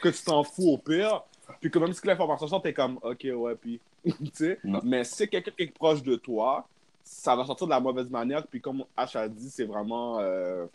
que 0.00 0.08
tu 0.08 0.22
t'en 0.22 0.44
fous 0.44 0.70
au 0.72 0.78
pire. 0.78 1.22
Puis 1.60 1.70
que 1.70 1.78
même 1.78 1.92
si 1.92 2.06
l'information 2.06 2.46
sort, 2.46 2.62
t'es 2.62 2.72
comme, 2.72 2.98
ok, 3.02 3.26
ouais, 3.34 3.54
puis, 3.56 3.80
tu 4.04 4.14
sais. 4.32 4.58
Mais 4.84 5.02
si 5.04 5.14
c'est 5.16 5.28
quelqu'un 5.28 5.50
qui 5.50 5.64
est 5.64 5.74
proche 5.74 6.02
de 6.02 6.14
toi, 6.16 6.66
ça 7.12 7.34
va 7.34 7.44
sortir 7.44 7.66
de 7.66 7.72
la 7.72 7.80
mauvaise 7.80 8.08
manière. 8.08 8.46
Puis 8.46 8.60
comme 8.60 8.84
H 8.96 9.18
a 9.18 9.28
dit, 9.28 9.50
c'est 9.50 9.64
vraiment 9.64 10.18
euh, 10.20 10.66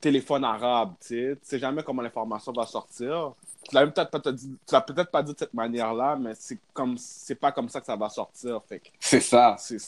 téléphone 0.00 0.44
arabe, 0.44 0.94
tu 1.00 1.06
sais. 1.06 1.36
Tu 1.36 1.48
sais 1.48 1.58
jamais 1.60 1.82
comment 1.84 2.02
l'information 2.02 2.52
va 2.52 2.66
sortir. 2.66 3.32
Tu 3.68 3.74
l'as 3.74 3.86
peut-être 3.86 4.10
pas, 4.10 4.80
peut-être 4.80 5.10
pas 5.10 5.22
dit 5.22 5.32
de 5.32 5.38
cette 5.38 5.54
manière-là, 5.54 6.16
mais 6.16 6.32
c'est 6.34 6.58
comme, 6.72 6.98
c'est 6.98 7.36
pas 7.36 7.52
comme 7.52 7.68
ça 7.68 7.80
que 7.80 7.86
ça 7.86 7.96
va 7.96 8.08
sortir. 8.10 8.60
C'est 8.98 9.20
ça. 9.20 9.54
c'est, 9.58 9.78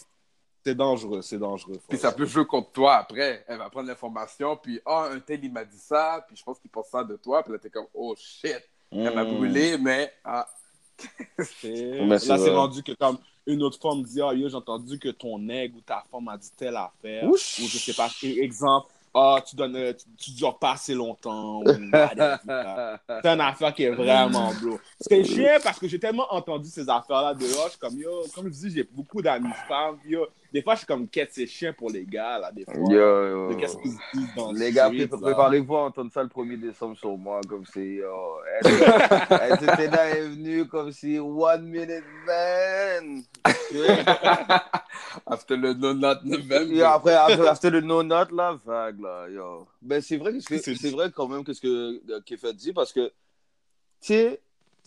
c'est 0.65 0.75
dangereux, 0.75 1.21
c'est 1.21 1.39
dangereux. 1.39 1.79
Puis 1.89 1.99
ça 1.99 2.13
peut 2.13 2.25
jouer 2.27 2.47
contre 2.47 2.71
toi 2.71 2.95
après. 2.97 3.45
Elle 3.47 3.59
va 3.59 3.69
prendre 3.69 3.89
l'information, 3.89 4.57
puis 4.57 4.81
ah, 4.87 5.09
un 5.13 5.21
tel, 5.21 5.45
il 5.45 5.53
m'a 5.53 5.65
dit 5.65 5.79
ça, 5.79 6.25
puis 6.27 6.37
je 6.37 6.45
pense 6.45 6.59
qu'il 6.61 6.71
pense 6.71 6.87
ça 6.89 7.05
de 7.05 7.17
toi, 7.17 7.43
puis 7.43 7.53
là, 7.53 7.59
t'es 7.59 7.71
comme, 7.71 7.87
oh 7.93 8.15
shit, 8.17 8.63
elle 8.93 9.15
m'a 9.15 9.25
Mm. 9.25 9.35
brûlé, 9.37 9.79
mais 9.79 10.13
ah, 10.25 10.47
Là, 11.63 12.19
c'est 12.19 12.55
rendu 12.55 12.83
que 12.83 12.93
comme 12.93 13.19
une 13.47 13.63
autre 13.63 13.79
femme 13.81 14.03
dit 14.03 14.21
Ah, 14.21 14.35
yo, 14.35 14.49
j'ai 14.49 14.55
entendu 14.57 14.99
que 14.99 15.09
ton 15.09 15.39
nègre 15.39 15.77
ou 15.77 15.81
ta 15.81 16.05
femme 16.11 16.29
a 16.29 16.37
dit 16.37 16.51
telle 16.57 16.77
affaire. 16.77 17.25
Ou 17.25 17.37
je 17.37 17.79
sais 17.79 17.95
pas, 17.95 18.11
exemple, 18.23 18.89
ah, 19.19 19.41
tu 19.49 19.57
donnes, 19.57 19.77
euh, 19.77 19.95
tu, 19.95 20.05
tu 20.19 20.31
dures 20.33 20.59
pas 20.59 20.73
assez 20.73 20.93
longtemps. 20.93 21.61
ou. 21.61 21.65
C'est 21.65 23.29
une 23.29 23.41
affaire 23.41 23.73
qui 23.73 23.85
est 23.85 23.91
vraiment 23.91 24.53
bro. 24.63 24.79
C'est 25.01 25.25
chiant 25.25 25.57
parce 25.63 25.79
que 25.79 25.89
j'ai 25.89 25.99
tellement 25.99 26.27
entendu 26.31 26.69
ces 26.69 26.87
affaires-là 26.87 27.33
dehors. 27.33 27.67
Je 27.67 27.71
suis 27.71 27.79
comme, 27.79 27.99
yo, 27.99 28.11
comme 28.35 28.49
je 28.49 28.51
dis, 28.51 28.71
j'ai 28.75 28.85
beaucoup 28.85 29.23
d'amis 29.23 29.55
femmes. 29.67 29.97
Yo, 30.05 30.27
des 30.57 30.63
fois, 30.63 30.73
je 30.73 30.79
suis 30.79 30.87
comme, 30.87 31.07
qu'est-ce 31.07 31.27
que 31.27 31.35
c'est 31.35 31.47
chiant 31.47 31.75
pour 31.77 31.91
les 31.91 32.07
gars, 32.07 32.39
là, 32.39 32.51
des 32.51 32.65
fois. 32.65 32.73
Yo, 32.89 33.51
yo. 33.51 33.57
Qu'est-ce 33.57 33.77
qu'ils 33.77 33.91
disent 33.91 34.35
dans 34.35 34.53
Les 34.53 34.73
gars, 34.73 34.89
préparez-vous 34.91 35.77
à 35.77 35.85
entendre 35.85 36.11
ça 36.11 36.23
le 36.23 36.31
1er 36.31 36.59
décembre 36.59 36.97
sur 36.97 37.15
moi, 37.19 37.43
comme 37.47 37.63
était 37.63 38.01
là, 39.91 40.07
elle 40.07 40.17
est 40.17 40.29
venue 40.29 40.67
comme 40.67 40.93
si 40.93 41.19
one 41.19 41.67
minute 41.67 42.05
man. 42.27 43.23
After 45.27 45.59
le 45.59 45.75
no 45.75 45.93
not 45.93 46.25
November. 46.25 46.75
Et 46.75 46.83
après, 46.83 47.13
after 47.15 47.69
le 47.69 47.83
no 47.83 48.03
not 48.03 48.29
là, 48.33 48.59
vague 48.65 49.01
là, 49.01 49.29
yo. 49.29 49.67
Ben, 49.83 50.01
c'est 50.01 50.17
vrai 50.17 50.33
que 50.33 50.41
c'est 50.41 50.91
vrai 50.91 51.11
quand 51.15 51.29
même 51.29 51.45
que 51.45 51.53
ce 51.53 51.61
que 51.61 52.01
euh, 52.11 52.21
Kefet 52.25 52.55
dit 52.55 52.73
parce 52.73 52.95
que, 52.95 53.09
tu 54.01 54.15
sais, 54.15 54.41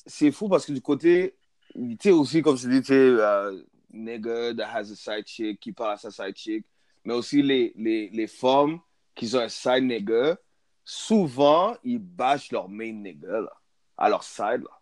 c'est 0.07 0.31
fou 0.31 0.49
parce 0.49 0.65
que 0.65 0.71
du 0.71 0.81
côté, 0.81 1.35
tu 1.75 1.95
sais, 2.01 2.09
aussi, 2.09 2.41
comme 2.41 2.57
je 2.57 2.67
dis, 2.67 2.81
tu 2.81 2.87
sais, 2.87 2.95
euh, 2.95 3.61
nigga 3.93 4.55
that 4.55 4.67
has 4.67 4.91
a 4.91 4.95
side 4.95 5.25
chick, 5.27 5.59
qui 5.59 5.71
parle 5.71 5.93
à 5.93 5.97
sa 5.97 6.11
side 6.11 6.35
chick, 6.35 6.65
mais 7.03 7.13
aussi 7.13 7.41
les, 7.41 7.73
les, 7.75 8.09
les 8.09 8.27
femmes 8.27 8.79
qui 9.15 9.33
ont 9.35 9.39
un 9.39 9.49
side 9.49 9.83
nigga, 9.83 10.37
souvent, 10.83 11.75
ils 11.83 11.99
bâchent 11.99 12.51
leur 12.51 12.67
main 12.69 12.91
nigga, 12.91 13.41
là, 13.41 13.53
à 13.97 14.09
leur 14.09 14.23
side, 14.23 14.63
là. 14.63 14.79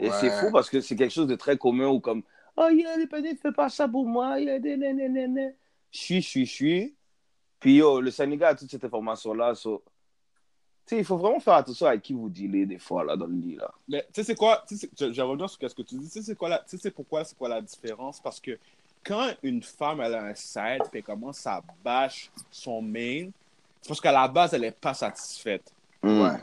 Et 0.00 0.08
Ouais. 0.10 0.16
c'est 0.20 0.30
fou 0.30 0.52
parce 0.52 0.68
que 0.70 0.80
c'est 0.80 0.94
quelque 0.94 1.12
chose 1.12 1.26
de 1.26 1.34
très 1.34 1.56
commun 1.56 1.88
ou 1.88 1.98
comme 2.00 2.22
Oh, 2.56 2.68
yeah, 2.70 2.96
les 2.96 3.06
petits, 3.06 3.36
fais 3.36 3.52
pas 3.52 3.68
ça 3.68 3.88
pour 3.88 4.06
moi. 4.06 4.38
Yeah. 4.40 4.58
Je 4.60 5.98
suis, 5.98 6.20
je 6.22 6.28
suis, 6.28 6.46
je 6.46 6.52
suis. 6.52 6.96
Puis 7.60 7.76
yo, 7.76 8.00
le 8.00 8.10
Sénégal 8.10 8.52
a 8.52 8.54
toute 8.54 8.70
cette 8.70 8.84
information-là. 8.84 9.54
so- 9.54 9.82
il 10.96 11.04
faut 11.04 11.16
vraiment 11.16 11.40
faire 11.40 11.54
attention 11.54 11.86
à 11.86 11.96
qui 11.98 12.12
vous 12.12 12.28
dealez 12.28 12.66
des 12.66 12.78
fois 12.78 13.04
là, 13.04 13.16
dans 13.16 13.26
le 13.26 13.34
lit. 13.34 13.56
Là. 13.56 13.70
Mais 13.88 14.02
tu 14.02 14.08
sais, 14.14 14.24
c'est 14.24 14.34
quoi 14.34 14.62
tu 14.66 14.76
sais, 14.76 14.88
c'est- 14.96 15.06
Je 15.08 15.12
je 15.12 15.22
reviens 15.22 15.48
sur 15.48 15.70
ce 15.70 15.74
que 15.74 15.82
tu 15.82 15.96
dis. 15.96 16.06
Tu 16.06 16.12
sais, 16.12 16.22
c'est 16.22 16.36
quoi 16.36 16.48
la- 16.48 16.58
tu 16.58 16.64
sais, 16.70 16.78
c'est 16.82 16.90
pourquoi 16.90 17.24
c'est 17.24 17.36
quoi 17.36 17.48
la 17.48 17.60
différence? 17.60 18.20
Parce 18.20 18.40
que 18.40 18.58
quand 19.04 19.28
une 19.42 19.62
femme 19.62 20.00
elle 20.00 20.14
a 20.14 20.22
un 20.24 20.34
side 20.34 20.82
puis 20.90 20.98
elle 20.98 21.02
commence 21.02 21.46
à 21.46 21.62
bâche 21.84 22.30
son 22.50 22.82
main, 22.82 23.28
c'est 23.80 23.88
parce 23.88 24.00
qu'à 24.00 24.12
la 24.12 24.28
base, 24.28 24.54
elle 24.54 24.62
n'est 24.62 24.70
pas 24.72 24.94
satisfaite. 24.94 25.72
Ouais. 26.02 26.36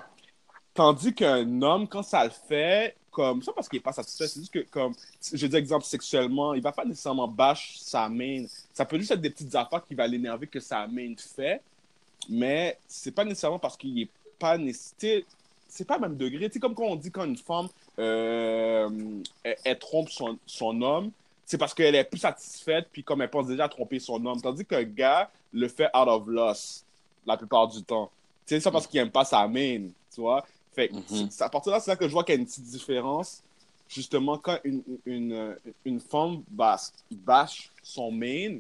Tandis 0.74 1.14
qu'un 1.14 1.62
homme, 1.62 1.88
quand 1.88 2.04
ça 2.04 2.24
le 2.24 2.32
fait, 2.32 2.96
comme 3.10 3.42
ça, 3.42 3.54
parce 3.54 3.70
qu'il 3.70 3.78
n'est 3.78 3.84
pas 3.84 3.94
satisfait, 3.94 4.28
c'est 4.28 4.42
juste 4.42 4.54
que, 4.54 4.60
comme, 4.60 4.94
je 5.34 5.48
dis 5.48 5.56
exemple 5.56 5.86
sexuellement, 5.86 6.54
il 6.54 6.62
va 6.62 6.74
pas 6.74 6.84
nécessairement 6.84 7.30
bâche 7.30 7.78
sa 7.78 8.10
main. 8.10 8.46
Ça 8.74 8.84
peut 8.84 8.98
juste 9.00 9.12
être 9.12 9.22
des 9.22 9.30
petites 9.30 9.56
affaires 9.56 9.86
qui 9.86 9.96
va 9.96 10.06
l'énerver 10.06 10.48
que 10.48 10.60
sa 10.60 10.86
main 10.86 11.14
fait, 11.18 11.62
mais 12.30 12.78
c'est 12.88 13.12
pas 13.12 13.24
nécessairement 13.24 13.60
parce 13.60 13.78
qu'il 13.78 14.02
est 14.02 14.10
pas. 14.38 14.58
C'est 15.68 15.86
pas 15.86 15.96
le 15.96 16.02
même 16.02 16.18
degré. 16.18 16.50
Comme 16.60 16.74
quand 16.76 16.86
on 16.86 16.96
dit 16.96 17.12
quand 17.12 17.26
une 17.26 17.38
femme 17.38 17.68
euh, 18.00 18.90
elle, 19.44 19.58
elle 19.64 19.80
trompe 19.80 20.10
son, 20.10 20.38
son 20.46 20.82
homme, 20.82 21.12
c'est 21.46 21.58
parce 21.58 21.74
qu'elle 21.74 21.96
est 21.96 22.04
plus 22.04 22.20
satisfaite, 22.20 22.88
puis 22.92 23.04
comme 23.04 23.22
elle 23.22 23.30
pense 23.30 23.48
déjà 23.48 23.66
à 23.66 23.70
tromper 23.70 24.00
son 24.00 24.24
homme. 24.26 24.42
Tandis 24.42 24.66
qu'un 24.66 24.84
gars 24.84 25.30
le 25.54 25.68
fait 25.68 25.86
out 25.96 26.08
of 26.08 26.28
loss 26.28 26.84
la 27.26 27.38
plupart 27.38 27.68
du 27.68 27.84
temps. 27.84 28.10
Sais, 28.46 28.60
ça 28.60 28.72
parce 28.72 28.86
qu'il 28.88 29.00
aime 29.00 29.12
pas 29.12 29.26
sa 29.26 29.48
main, 29.48 29.88
tu 30.14 30.22
vois. 30.22 30.46
Fait 30.74 30.92
Mhm. 30.92 31.30
c'est 31.32 31.44
à 31.44 31.50
partir 31.50 31.72
de 31.72 31.78
là, 31.78 31.80
c'est 31.80 31.92
là 31.92 31.96
que 31.98 32.08
je 32.08 32.12
vois 32.12 32.24
qu'il 32.24 32.36
y 32.36 32.38
a 32.38 32.42
une 32.42 32.46
petite 32.46 32.66
différence. 32.66 33.42
Justement, 33.88 34.38
quand 34.38 34.60
une, 34.64 34.82
une, 34.88 35.00
une, 35.06 35.58
une 35.86 36.00
femme 36.00 36.44
bâche, 36.50 36.88
bâche 37.12 37.72
son 37.84 38.12
main, 38.12 38.60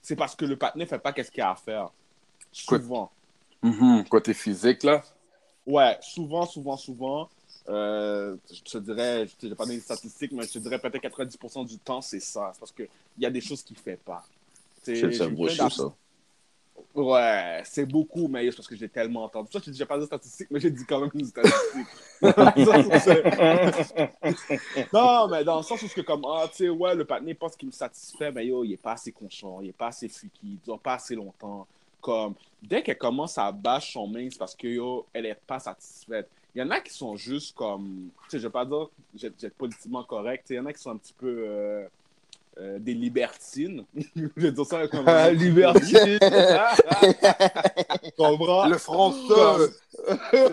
c'est 0.00 0.16
parce 0.16 0.34
que 0.34 0.44
le 0.44 0.56
partenaire 0.56 0.88
fait 0.88 0.98
pas 0.98 1.12
qu'est-ce 1.12 1.30
qu'il 1.30 1.42
a 1.42 1.50
à 1.50 1.54
faire. 1.56 1.90
Souvent. 2.52 3.10
Mhm. 3.62 4.04
Côté 4.08 4.34
physique, 4.34 4.82
là? 4.82 5.02
Ouais, 5.66 5.96
souvent, 6.00 6.46
souvent, 6.46 6.76
souvent. 6.76 7.28
Euh, 7.68 8.36
je 8.52 8.60
te 8.62 8.78
dirais, 8.78 9.28
je 9.40 9.46
n'ai 9.46 9.54
pas 9.54 9.64
donné 9.64 9.76
les 9.76 9.82
statistiques, 9.82 10.32
mais 10.32 10.42
je 10.42 10.54
te 10.54 10.58
dirais 10.58 10.80
peut-être 10.80 11.00
90% 11.00 11.64
du 11.64 11.78
temps, 11.78 12.00
c'est 12.00 12.20
ça. 12.20 12.50
C'est 12.52 12.60
parce 12.60 12.72
qu'il 12.72 12.88
y 13.18 13.26
a 13.26 13.30
des 13.30 13.40
choses 13.40 13.62
qu'il 13.62 13.76
ne 13.76 13.82
fait 13.82 14.00
pas. 14.04 14.24
C'est 14.82 15.00
plein 15.00 15.48
c'est 15.48 15.56
d'aff- 15.56 15.76
ça. 15.76 15.94
Ouais, 16.94 17.62
c'est 17.64 17.86
beaucoup, 17.86 18.26
mais 18.26 18.50
c'est 18.50 18.56
parce 18.56 18.66
que 18.66 18.74
j'ai 18.74 18.88
tellement 18.88 19.24
entendu. 19.24 19.48
Ça, 19.52 19.60
je 19.64 19.70
n'ai 19.70 19.86
pas 19.86 19.98
de 19.98 20.04
statistiques, 20.04 20.48
mais 20.50 20.58
j'ai 20.58 20.70
dit 20.70 20.84
quand 20.84 21.00
même 21.00 21.10
une 21.14 21.24
statistique. 21.24 21.86
Non, 24.92 25.28
mais 25.28 25.44
dans 25.44 25.58
le 25.58 25.62
sens 25.62 25.82
où 25.82 25.88
c'est 25.88 25.94
que 25.94 26.00
comme, 26.00 26.24
ah, 26.26 26.46
tu 26.50 26.64
sais, 26.64 26.68
ouais, 26.68 26.94
le 26.94 27.04
partenaire 27.04 27.36
pense 27.38 27.56
qu'il 27.56 27.68
me 27.68 27.72
satisfait, 27.72 28.32
mais 28.32 28.46
yo, 28.46 28.64
il 28.64 28.72
est 28.72 28.76
pas 28.76 28.92
assez 28.92 29.12
conscient, 29.12 29.60
il 29.60 29.68
est 29.68 29.72
pas 29.72 29.88
assez 29.88 30.08
fucky, 30.08 30.40
il 30.44 30.58
dure 30.64 30.78
pas 30.78 30.94
assez 30.94 31.14
longtemps. 31.14 31.66
Comme, 32.02 32.34
dès 32.60 32.82
qu'elle 32.82 32.98
commence 32.98 33.38
à 33.38 33.50
bâcher 33.50 33.92
son 33.92 34.06
main, 34.06 34.28
c'est 34.30 34.38
parce 34.38 34.54
que 34.54 34.66
yo, 34.66 35.06
elle 35.12 35.26
est 35.26 35.38
pas 35.46 35.58
satisfaite. 35.58 36.28
Il 36.54 36.58
y 36.58 36.62
en 36.62 36.70
a 36.70 36.80
qui 36.80 36.92
sont 36.92 37.16
juste 37.16 37.56
comme, 37.56 38.10
tu 38.24 38.30
sais, 38.30 38.38
je 38.38 38.46
vais 38.46 38.52
pas 38.52 38.66
dire, 38.66 38.88
je 39.14 39.28
vais 39.28 39.34
être 39.40 39.54
politiquement 39.54 40.04
correct, 40.04 40.44
il 40.50 40.56
y 40.56 40.58
en 40.58 40.66
a 40.66 40.72
qui 40.72 40.82
sont 40.82 40.90
un 40.90 40.96
petit 40.96 41.14
peu 41.14 41.44
euh, 41.46 41.86
euh, 42.58 42.78
des 42.78 42.92
libertines. 42.92 43.84
je 44.16 44.28
vais 44.36 44.52
dire 44.52 44.66
ça 44.66 44.86
comme. 44.88 45.06
Libertine. 45.32 46.18
Tu 48.04 48.10
comprends? 48.18 48.66
Le 48.66 48.78
français. 48.78 49.72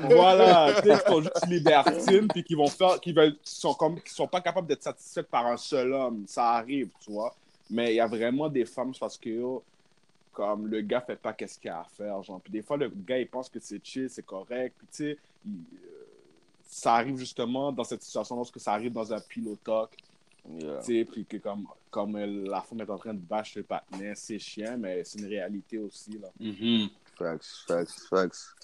voilà, 0.03 0.81
tu 0.81 0.87
sais, 0.87 0.97
qui 1.03 1.09
sont 1.09 1.21
juste 1.21 1.47
libertines, 1.47 2.27
puis 2.27 2.43
qui 2.43 2.55
vont 2.55 2.67
faire, 2.67 2.99
qui 2.99 3.11
veulent, 3.11 3.35
qui 3.43 3.55
sont 3.55 3.73
comme, 3.73 3.99
qui 3.99 4.13
sont 4.13 4.27
pas 4.27 4.39
capables 4.39 4.67
d'être 4.67 4.83
satisfaites 4.83 5.27
par 5.27 5.47
un 5.47 5.57
seul 5.57 5.91
homme. 5.93 6.23
Ça 6.27 6.51
arrive, 6.51 6.89
tu 7.01 7.11
vois. 7.11 7.35
Mais 7.69 7.93
il 7.93 7.95
y 7.95 7.99
a 7.99 8.07
vraiment 8.07 8.47
des 8.47 8.65
femmes, 8.65 8.93
c'est 8.93 8.99
parce 8.99 9.17
que, 9.17 9.29
yo, 9.29 9.63
comme 10.31 10.67
le 10.67 10.81
gars 10.81 11.01
fait 11.01 11.15
pas 11.15 11.33
qu'est-ce 11.33 11.57
qu'il 11.59 11.69
a 11.69 11.81
à 11.81 11.83
faire, 11.83 12.21
genre. 12.23 12.39
Puis 12.41 12.51
des 12.51 12.61
fois, 12.61 12.77
le 12.77 12.89
gars, 12.89 13.19
il 13.19 13.27
pense 13.27 13.49
que 13.49 13.59
c'est 13.59 13.83
chill, 13.83 14.09
c'est 14.09 14.25
correct, 14.25 14.75
puis 14.77 14.87
tu 14.91 14.97
sais, 14.97 15.17
euh, 15.47 15.49
ça 16.67 16.93
arrive 16.95 17.17
justement 17.17 17.71
dans 17.71 17.83
cette 17.83 18.03
situation 18.03 18.35
lorsque 18.35 18.59
ça 18.59 18.73
arrive 18.73 18.93
dans 18.93 19.13
un 19.13 19.19
pilotoc, 19.19 19.91
Yeah. 20.47 20.79
tu 20.79 20.85
sais, 20.99 21.05
puis 21.05 21.25
que 21.25 21.37
comme, 21.37 21.67
comme 21.91 22.17
la 22.17 22.61
femme 22.61 22.79
est 22.79 22.89
en 22.89 22.97
train 22.97 23.13
de 23.13 23.19
bâcher 23.19 23.59
le 23.59 23.65
partenaire, 23.65 24.15
c'est 24.15 24.39
chiant, 24.39 24.77
mais 24.79 25.03
c'est 25.03 25.19
une 25.19 25.27
réalité 25.27 25.77
aussi, 25.77 26.17
là. 26.17 26.29
Mhm. 26.39 26.89
Facts, 27.17 27.65
facts, 27.67 27.99
facts. 28.09 28.55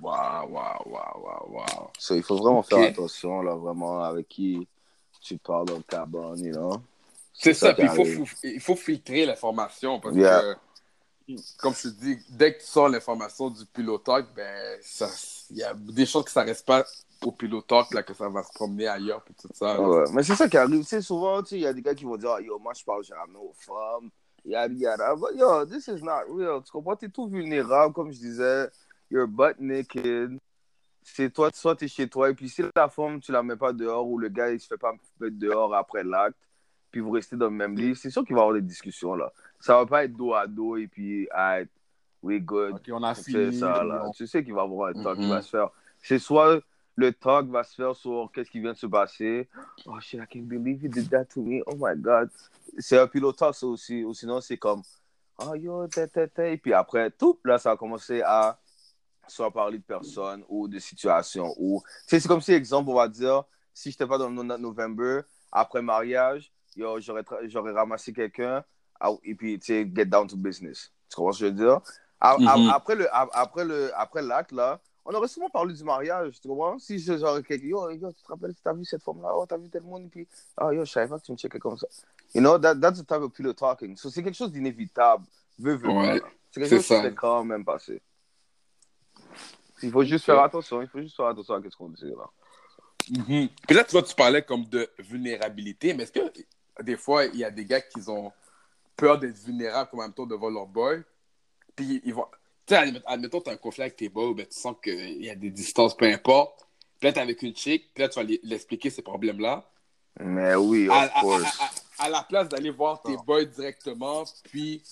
Waouh, 0.00 0.50
waouh, 0.52 0.82
waouh, 0.86 1.22
waouh, 1.24 1.52
waouh. 1.54 1.90
So, 1.98 2.14
il 2.14 2.22
faut 2.22 2.36
vraiment 2.36 2.62
faire 2.62 2.90
attention, 2.90 3.40
là, 3.42 3.54
vraiment, 3.56 4.00
avec 4.02 4.28
qui 4.28 4.68
tu 5.20 5.38
parles 5.38 5.66
dans 5.66 5.78
le 5.78 5.82
carbone, 5.82 6.44
you 6.44 6.52
know? 6.52 6.76
C'est 7.32 7.54
ça, 7.54 7.72
puis 7.74 7.84
il 7.84 7.88
faut, 7.88 8.24
il 8.44 8.60
faut 8.60 8.76
filtrer 8.76 9.24
l'information 9.26 9.98
parce 9.98 10.14
Yeah. 10.14 10.40
que, 10.40 10.56
comme 11.58 11.74
je 11.74 11.82
te 11.82 11.88
dis, 11.88 12.18
dès 12.30 12.54
que 12.54 12.60
tu 12.60 12.66
sors 12.66 12.88
l'information 12.88 13.50
du 13.50 13.64
pilotage, 13.66 14.24
ben, 14.34 14.78
il 15.50 15.56
y 15.56 15.62
a 15.62 15.74
des 15.74 16.06
choses 16.06 16.24
que 16.24 16.30
ça 16.30 16.42
reste 16.42 16.66
pas 16.66 16.84
au 17.24 17.32
pilotage, 17.32 17.90
là, 17.92 18.02
que 18.02 18.14
ça 18.14 18.28
va 18.28 18.42
se 18.42 18.52
promener 18.52 18.86
ailleurs, 18.86 19.24
tout 19.24 19.48
ça. 19.52 19.78
mais 20.12 20.22
c'est 20.22 20.36
ça 20.36 20.48
qui 20.48 20.56
arrive. 20.56 20.86
Tu 20.86 21.02
souvent, 21.02 21.42
tu 21.42 21.56
il 21.56 21.62
y 21.62 21.66
a 21.66 21.72
des 21.72 21.82
gars 21.82 21.94
qui 21.94 22.04
vont 22.04 22.16
dire, 22.16 22.30
Ah, 22.30 22.40
yo, 22.40 22.58
moi, 22.58 22.72
je 22.74 22.84
parle 22.84 23.04
jamais 23.04 23.38
aux 23.38 23.54
femmes. 23.54 24.10
Yada. 24.44 25.14
But, 25.16 25.36
yo, 25.36 25.66
this 25.66 25.88
is 25.88 26.02
not 26.02 26.24
real. 26.28 26.62
Tu 26.62 26.70
comprends? 26.70 26.96
T'es 26.96 27.08
tout 27.08 27.28
vulnérable, 27.28 27.92
comme 27.92 28.12
je 28.12 28.18
disais. 28.18 28.68
You're 29.10 29.26
butt 29.26 29.58
naked. 29.58 30.38
C'est 31.02 31.32
toi, 31.32 31.50
soit 31.54 31.74
t'es 31.74 31.88
chez 31.88 32.08
toi, 32.08 32.28
et 32.28 32.34
puis 32.34 32.50
si 32.50 32.62
la 32.76 32.88
femme, 32.88 33.20
tu 33.20 33.32
la 33.32 33.42
mets 33.42 33.56
pas 33.56 33.72
dehors, 33.72 34.06
ou 34.06 34.18
le 34.18 34.28
gars, 34.28 34.50
il 34.50 34.60
se 34.60 34.66
fait 34.66 34.76
pas 34.76 34.92
mettre 35.18 35.38
dehors 35.38 35.74
après 35.74 36.04
l'acte, 36.04 36.36
puis 36.90 37.00
vous 37.00 37.10
restez 37.10 37.34
dans 37.34 37.46
le 37.46 37.52
même 37.52 37.76
lit, 37.76 37.96
c'est 37.96 38.10
sûr 38.10 38.26
qu'il 38.26 38.34
va 38.34 38.42
y 38.42 38.44
avoir 38.44 38.54
des 38.54 38.66
discussions, 38.66 39.14
là. 39.14 39.32
Ça 39.60 39.76
va 39.76 39.86
pas 39.86 40.04
être 40.04 40.14
dos 40.14 40.34
à 40.34 40.46
dos, 40.46 40.76
et 40.76 40.86
puis, 40.86 41.28
ah, 41.32 41.58
we 42.22 42.40
good. 42.40 42.74
Ok, 42.74 42.82
on 42.92 43.02
a 43.02 43.14
C'est 43.14 43.30
fini. 43.30 43.58
ça, 43.58 43.82
là. 43.84 44.04
on- 44.06 44.10
Tu 44.12 44.26
sais 44.26 44.42
qu'il 44.44 44.54
va 44.54 44.62
y 44.62 44.64
avoir 44.64 44.90
un 44.90 45.02
talk 45.02 45.18
qui 45.18 45.28
va 45.28 45.42
se 45.42 45.50
faire. 45.50 45.70
C'est 46.00 46.18
soit 46.18 46.60
le 46.96 47.12
talk 47.12 47.46
va 47.48 47.62
se 47.62 47.74
faire 47.74 47.94
sur 47.94 48.30
qu'est-ce 48.34 48.50
qui 48.50 48.60
vient 48.60 48.72
de 48.72 48.78
se 48.78 48.86
passer. 48.86 49.48
Oh 49.86 49.98
shit, 50.00 50.20
I 50.20 50.26
can't 50.26 50.46
believe 50.46 50.82
you 50.82 50.88
did 50.88 51.08
that 51.10 51.26
to 51.26 51.40
me. 51.40 51.62
Oh 51.66 51.74
my 51.78 51.96
god. 51.96 52.28
C'est 52.78 52.98
un 52.98 53.06
pilotage, 53.06 53.54
ça 53.54 53.66
aussi. 53.66 54.04
Ou 54.04 54.12
sinon, 54.14 54.40
c'est 54.40 54.56
comme, 54.56 54.82
oh 55.38 55.54
yo, 55.54 55.86
ta, 55.88 56.06
ta, 56.08 56.26
ta. 56.26 56.48
Et 56.48 56.56
puis 56.56 56.72
après, 56.72 57.10
tout, 57.12 57.38
là, 57.44 57.58
ça 57.58 57.72
a 57.72 57.76
commencé 57.76 58.20
à 58.22 58.58
soit 59.28 59.50
parler 59.52 59.78
de 59.78 59.84
personnes 59.84 60.42
ou 60.48 60.66
de 60.68 60.78
situations. 60.78 61.54
Ou, 61.58 61.82
c'est 62.06 62.24
comme 62.26 62.40
si, 62.40 62.52
exemple, 62.52 62.90
on 62.90 62.94
va 62.94 63.08
dire, 63.08 63.44
si 63.74 63.90
je 63.90 63.94
n'étais 63.94 64.06
pas 64.06 64.18
dans 64.18 64.28
le 64.30 64.56
November, 64.56 65.20
après 65.52 65.82
mariage, 65.82 66.50
yo, 66.74 66.98
j'aurais, 67.00 67.24
ramassé 67.72 68.12
quelqu'un 68.12 68.64
et 69.22 69.34
puis, 69.34 69.58
tu 69.58 69.66
sais, 69.66 69.90
get 69.94 70.06
down 70.06 70.26
to 70.26 70.36
business. 70.36 70.90
Tu 71.08 71.16
comprends 71.16 71.32
ce 71.32 71.40
que 71.40 71.46
je 71.46 71.50
veux 71.52 71.56
dire? 71.58 71.80
A- 72.20 72.32
a- 72.32 72.56
Mhm. 72.56 72.70
Après 72.70 72.94
le, 72.96 73.08
a- 73.14 73.28
après 73.32 73.64
le, 73.64 73.90
après 73.96 74.22
l'acte, 74.22 74.52
là, 74.52 74.80
on 75.04 75.14
aurait 75.14 75.28
souvent 75.28 75.48
parlé 75.48 75.72
du 75.72 75.84
mariage, 75.84 76.40
tu 76.40 76.48
comprends? 76.48 76.78
Si 76.78 76.98
je- 76.98 77.16
j'aurais 77.16 77.42
quelqu'un, 77.42 77.66
yo, 77.66 77.90
yo, 77.90 78.12
tu 78.12 78.22
te 78.22 78.28
rappelles, 78.28 78.54
t'as 78.62 78.72
vu 78.74 78.84
cette 78.84 79.02
femme-là, 79.02 79.30
oh, 79.34 79.46
t'as 79.46 79.56
vu 79.56 79.68
tel 79.70 79.82
monde, 79.82 80.04
et 80.04 80.08
puis, 80.08 80.28
oh, 80.60 80.70
yo, 80.72 80.84
je 80.84 80.90
savais 80.90 81.08
pas 81.08 81.18
que 81.18 81.24
tu 81.24 81.32
me 81.32 81.36
checkais 81.36 81.58
comme 81.58 81.78
ça. 81.78 81.86
You 82.34 82.40
know, 82.42 82.58
that, 82.58 82.74
that's 82.76 82.98
the 83.00 83.06
type 83.06 83.22
of 83.22 83.32
pillow 83.32 83.52
talking. 83.54 83.96
So, 83.96 84.10
c'est 84.10 84.22
quelque 84.22 84.36
chose 84.36 84.52
d'inévitable. 84.52 85.24
Veux, 85.58 85.76
veux 85.76 85.88
Ouais. 85.88 86.20
C'est 86.50 86.60
quelque 86.60 86.70
chose 86.76 86.80
qui 86.86 86.94
ça. 86.94 87.02
s'est 87.02 87.14
quand 87.14 87.44
même 87.44 87.64
passé. 87.64 88.02
Il 89.82 89.90
faut 89.92 90.02
juste 90.04 90.24
faire 90.24 90.40
attention, 90.40 90.82
il 90.82 90.88
faut 90.88 91.00
juste 91.00 91.14
faire 91.16 91.26
attention 91.26 91.54
à 91.54 91.62
ce 91.62 91.76
qu'on 91.76 91.88
dit, 91.90 92.04
là. 92.10 92.28
Mhm. 93.10 93.48
Puis 93.66 93.76
là, 93.76 93.84
tu 93.84 93.92
vois, 93.92 94.02
tu 94.02 94.14
parlais 94.14 94.42
comme 94.42 94.64
de 94.66 94.88
vulnérabilité, 94.98 95.94
mais 95.94 96.02
est-ce 96.02 96.12
que 96.12 96.82
des 96.82 96.96
fois, 96.96 97.24
il 97.26 97.36
y 97.36 97.44
a 97.44 97.50
des 97.50 97.64
gars 97.64 97.80
qui 97.80 98.00
ont 98.08 98.32
peur 98.98 99.18
d'être 99.18 99.38
vulnérables 99.38 99.88
comme 99.88 100.00
en 100.00 100.02
même 100.02 100.12
temps 100.12 100.26
devant 100.26 100.50
leur 100.50 100.66
boy, 100.66 101.02
puis 101.74 102.02
ils 102.04 102.12
vont... 102.12 102.26
Tu 102.66 102.74
sais, 102.74 103.02
admettons, 103.06 103.40
tu 103.40 103.48
as 103.48 103.54
un 103.54 103.56
conflit 103.56 103.82
avec 103.82 103.96
tes 103.96 104.10
boys, 104.10 104.34
ben, 104.34 104.44
tu 104.44 104.58
sens 104.58 104.76
qu'il 104.82 105.24
y 105.24 105.30
a 105.30 105.34
des 105.34 105.50
distances, 105.50 105.96
peu 105.96 106.04
importe. 106.04 106.66
Puis 107.00 107.08
là, 107.08 107.12
tu 107.14 107.20
avec 107.20 107.40
une 107.40 107.56
chick, 107.56 107.94
puis 107.94 108.02
là, 108.02 108.08
tu 108.10 108.20
vas 108.20 108.26
l'expliquer 108.42 108.90
ces 108.90 109.00
problèmes-là. 109.00 109.70
Mais 110.20 110.54
oui, 110.56 110.88
of 110.88 110.94
à, 110.94 111.20
course. 111.20 111.60
À, 111.98 112.04
à, 112.04 112.08
la 112.10 112.22
place 112.24 112.48
d'aller 112.48 112.70
voir 112.70 113.00
tes 113.00 113.16
boys 113.16 113.44
directement, 113.44 114.24
puis 114.44 114.82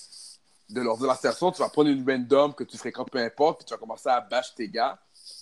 de 0.70 0.80
leur 0.80 0.96
dire 0.96 1.08
la 1.08 1.16
situation, 1.16 1.50
tu 1.50 1.58
vas 1.58 1.68
prendre 1.68 1.90
une 1.90 2.08
random 2.08 2.54
que 2.54 2.64
tu 2.64 2.78
fréquentes, 2.78 3.10
peu 3.10 3.18
importe, 3.18 3.58
puis 3.58 3.66
tu 3.66 3.74
vas 3.74 3.78
commencer 3.78 4.08
à 4.08 4.20
bâcher 4.20 4.52
tes 4.56 4.68
gars. 4.68 4.98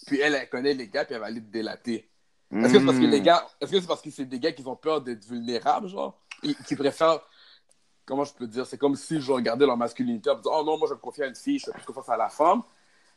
Puis 0.06 0.20
elle, 0.20 0.34
elle 0.34 0.48
connaît 0.48 0.74
les 0.74 0.88
gars, 0.88 1.04
puis 1.04 1.14
elle 1.14 1.20
va 1.20 1.26
aller 1.26 1.40
te 1.40 1.52
délater. 1.52 2.08
Est-ce 2.50 2.72
que 2.72 2.78
c'est 2.78 2.84
parce 2.84 2.98
que 2.98 3.04
les 3.04 3.20
gars, 3.20 3.46
est-ce 3.60 3.70
que 3.70 3.80
c'est 3.80 3.86
parce 3.86 4.02
que 4.02 4.10
c'est 4.10 4.24
des 4.24 4.38
gars 4.38 4.52
qui 4.52 4.66
ont 4.66 4.76
peur 4.76 5.00
d'être 5.00 5.24
vulnérables, 5.24 5.88
genre, 5.88 6.18
et 6.42 6.54
qui 6.66 6.76
préfèrent, 6.76 7.20
comment 8.04 8.24
je 8.24 8.34
peux 8.34 8.46
dire, 8.46 8.66
c'est 8.66 8.78
comme 8.78 8.96
si 8.96 9.20
je 9.20 9.32
regardais 9.32 9.66
leur 9.66 9.76
masculinité 9.76 10.30
en 10.30 10.34
me 10.34 10.38
disant, 10.42 10.60
oh 10.60 10.64
non, 10.64 10.78
moi 10.78 10.88
je 10.88 10.94
me 10.94 10.98
confie 10.98 11.22
à 11.22 11.26
une 11.26 11.34
fille, 11.34 11.58
je 11.58 11.66
fais 11.66 11.72
plus 11.72 11.84
confiance 11.84 12.08
à 12.08 12.16
la 12.16 12.28
femme, 12.28 12.62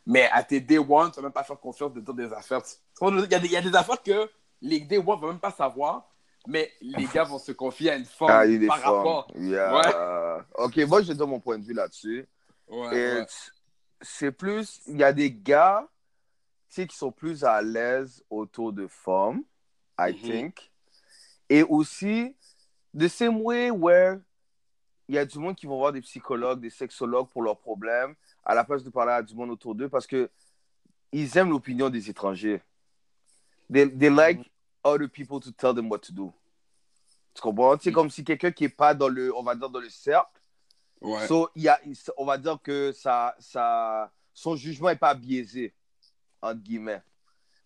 mais 0.06 0.28
à 0.32 0.42
tes 0.42 0.60
day 0.60 0.78
one, 0.78 1.10
tu 1.10 1.16
vas 1.16 1.22
même 1.22 1.32
pas 1.32 1.44
faire 1.44 1.58
confiance 1.60 1.92
de 1.92 2.00
dire 2.00 2.14
des 2.14 2.32
affaires. 2.32 2.62
Il 3.02 3.28
y 3.30 3.34
a 3.34 3.38
des, 3.38 3.46
il 3.46 3.52
y 3.52 3.56
a 3.56 3.62
des 3.62 3.74
affaires 3.74 4.02
que 4.02 4.30
les 4.60 4.80
day 4.80 4.98
one 4.98 5.20
vont 5.20 5.28
même 5.28 5.38
pas 5.40 5.50
savoir, 5.50 6.10
mais 6.46 6.72
les 6.80 7.06
gars 7.06 7.24
vont 7.24 7.38
se 7.38 7.52
confier 7.52 7.90
à 7.90 7.96
une 7.96 8.04
femme 8.06 8.30
Ah, 8.30 8.46
il 8.46 8.66
par 8.66 8.80
rapport. 8.80 9.28
Yeah. 9.36 10.46
Ok, 10.54 10.76
moi, 10.88 11.02
je 11.02 11.12
donne 11.12 11.30
mon 11.30 11.40
point 11.40 11.58
de 11.58 11.64
vue 11.64 11.74
là-dessus. 11.74 12.26
Ouais, 12.68 12.88
ouais. 12.88 13.26
C'est 14.00 14.32
plus, 14.32 14.80
il 14.86 14.96
y 14.98 15.04
a 15.04 15.12
des 15.12 15.30
gars, 15.32 15.86
qui 16.70 16.96
sont 16.96 17.10
plus 17.10 17.44
à 17.44 17.60
l'aise 17.60 18.22
autour 18.30 18.72
de 18.72 18.86
femmes, 18.86 19.42
I 19.98 20.12
Mhm. 20.12 20.18
think. 20.22 20.70
Et 21.48 21.62
aussi, 21.62 22.36
the 22.96 23.08
same 23.08 23.40
way 23.42 23.70
where 23.70 24.20
il 25.08 25.14
y 25.14 25.18
a 25.18 25.24
du 25.24 25.38
monde 25.38 25.56
qui 25.56 25.66
vont 25.66 25.78
voir 25.78 25.92
des 25.92 26.00
psychologues, 26.00 26.60
des 26.60 26.70
sexologues 26.70 27.28
pour 27.28 27.42
leurs 27.42 27.58
problèmes, 27.58 28.14
à 28.44 28.54
la 28.54 28.64
place 28.64 28.84
de 28.84 28.90
parler 28.90 29.12
à 29.12 29.22
du 29.22 29.34
monde 29.34 29.50
autour 29.50 29.74
d'eux, 29.74 29.88
parce 29.88 30.06
que 30.06 30.30
ils 31.10 31.36
aiment 31.38 31.50
l'opinion 31.50 31.88
des 31.88 32.10
étrangers. 32.10 32.60
They, 33.72 33.90
they 33.90 34.10
like 34.10 34.50
other 34.84 35.08
people 35.08 35.40
to 35.40 35.50
tell 35.50 35.74
them 35.74 35.90
what 35.90 36.00
to 36.00 36.12
do. 36.12 36.32
Tu 37.34 37.40
comprends? 37.40 37.78
C'est 37.80 37.92
comme 37.92 38.10
si 38.10 38.24
quelqu'un 38.24 38.50
qui 38.50 38.64
est 38.64 38.68
pas 38.68 38.94
dans 38.94 39.08
le, 39.08 39.34
on 39.34 39.42
va 39.42 39.54
dire, 39.54 39.70
dans 39.70 39.80
le 39.80 39.88
cercle, 39.88 40.38
Ouais. 41.00 41.26
So, 41.26 41.50
y 41.54 41.68
a, 41.68 41.80
on 42.16 42.24
va 42.24 42.38
dire 42.38 42.58
que 42.62 42.92
ça, 42.92 43.34
ça, 43.38 44.10
son 44.34 44.56
jugement 44.56 44.88
n'est 44.88 44.96
pas 44.96 45.14
biaisé, 45.14 45.72
entre 46.42 46.60
guillemets. 46.60 47.02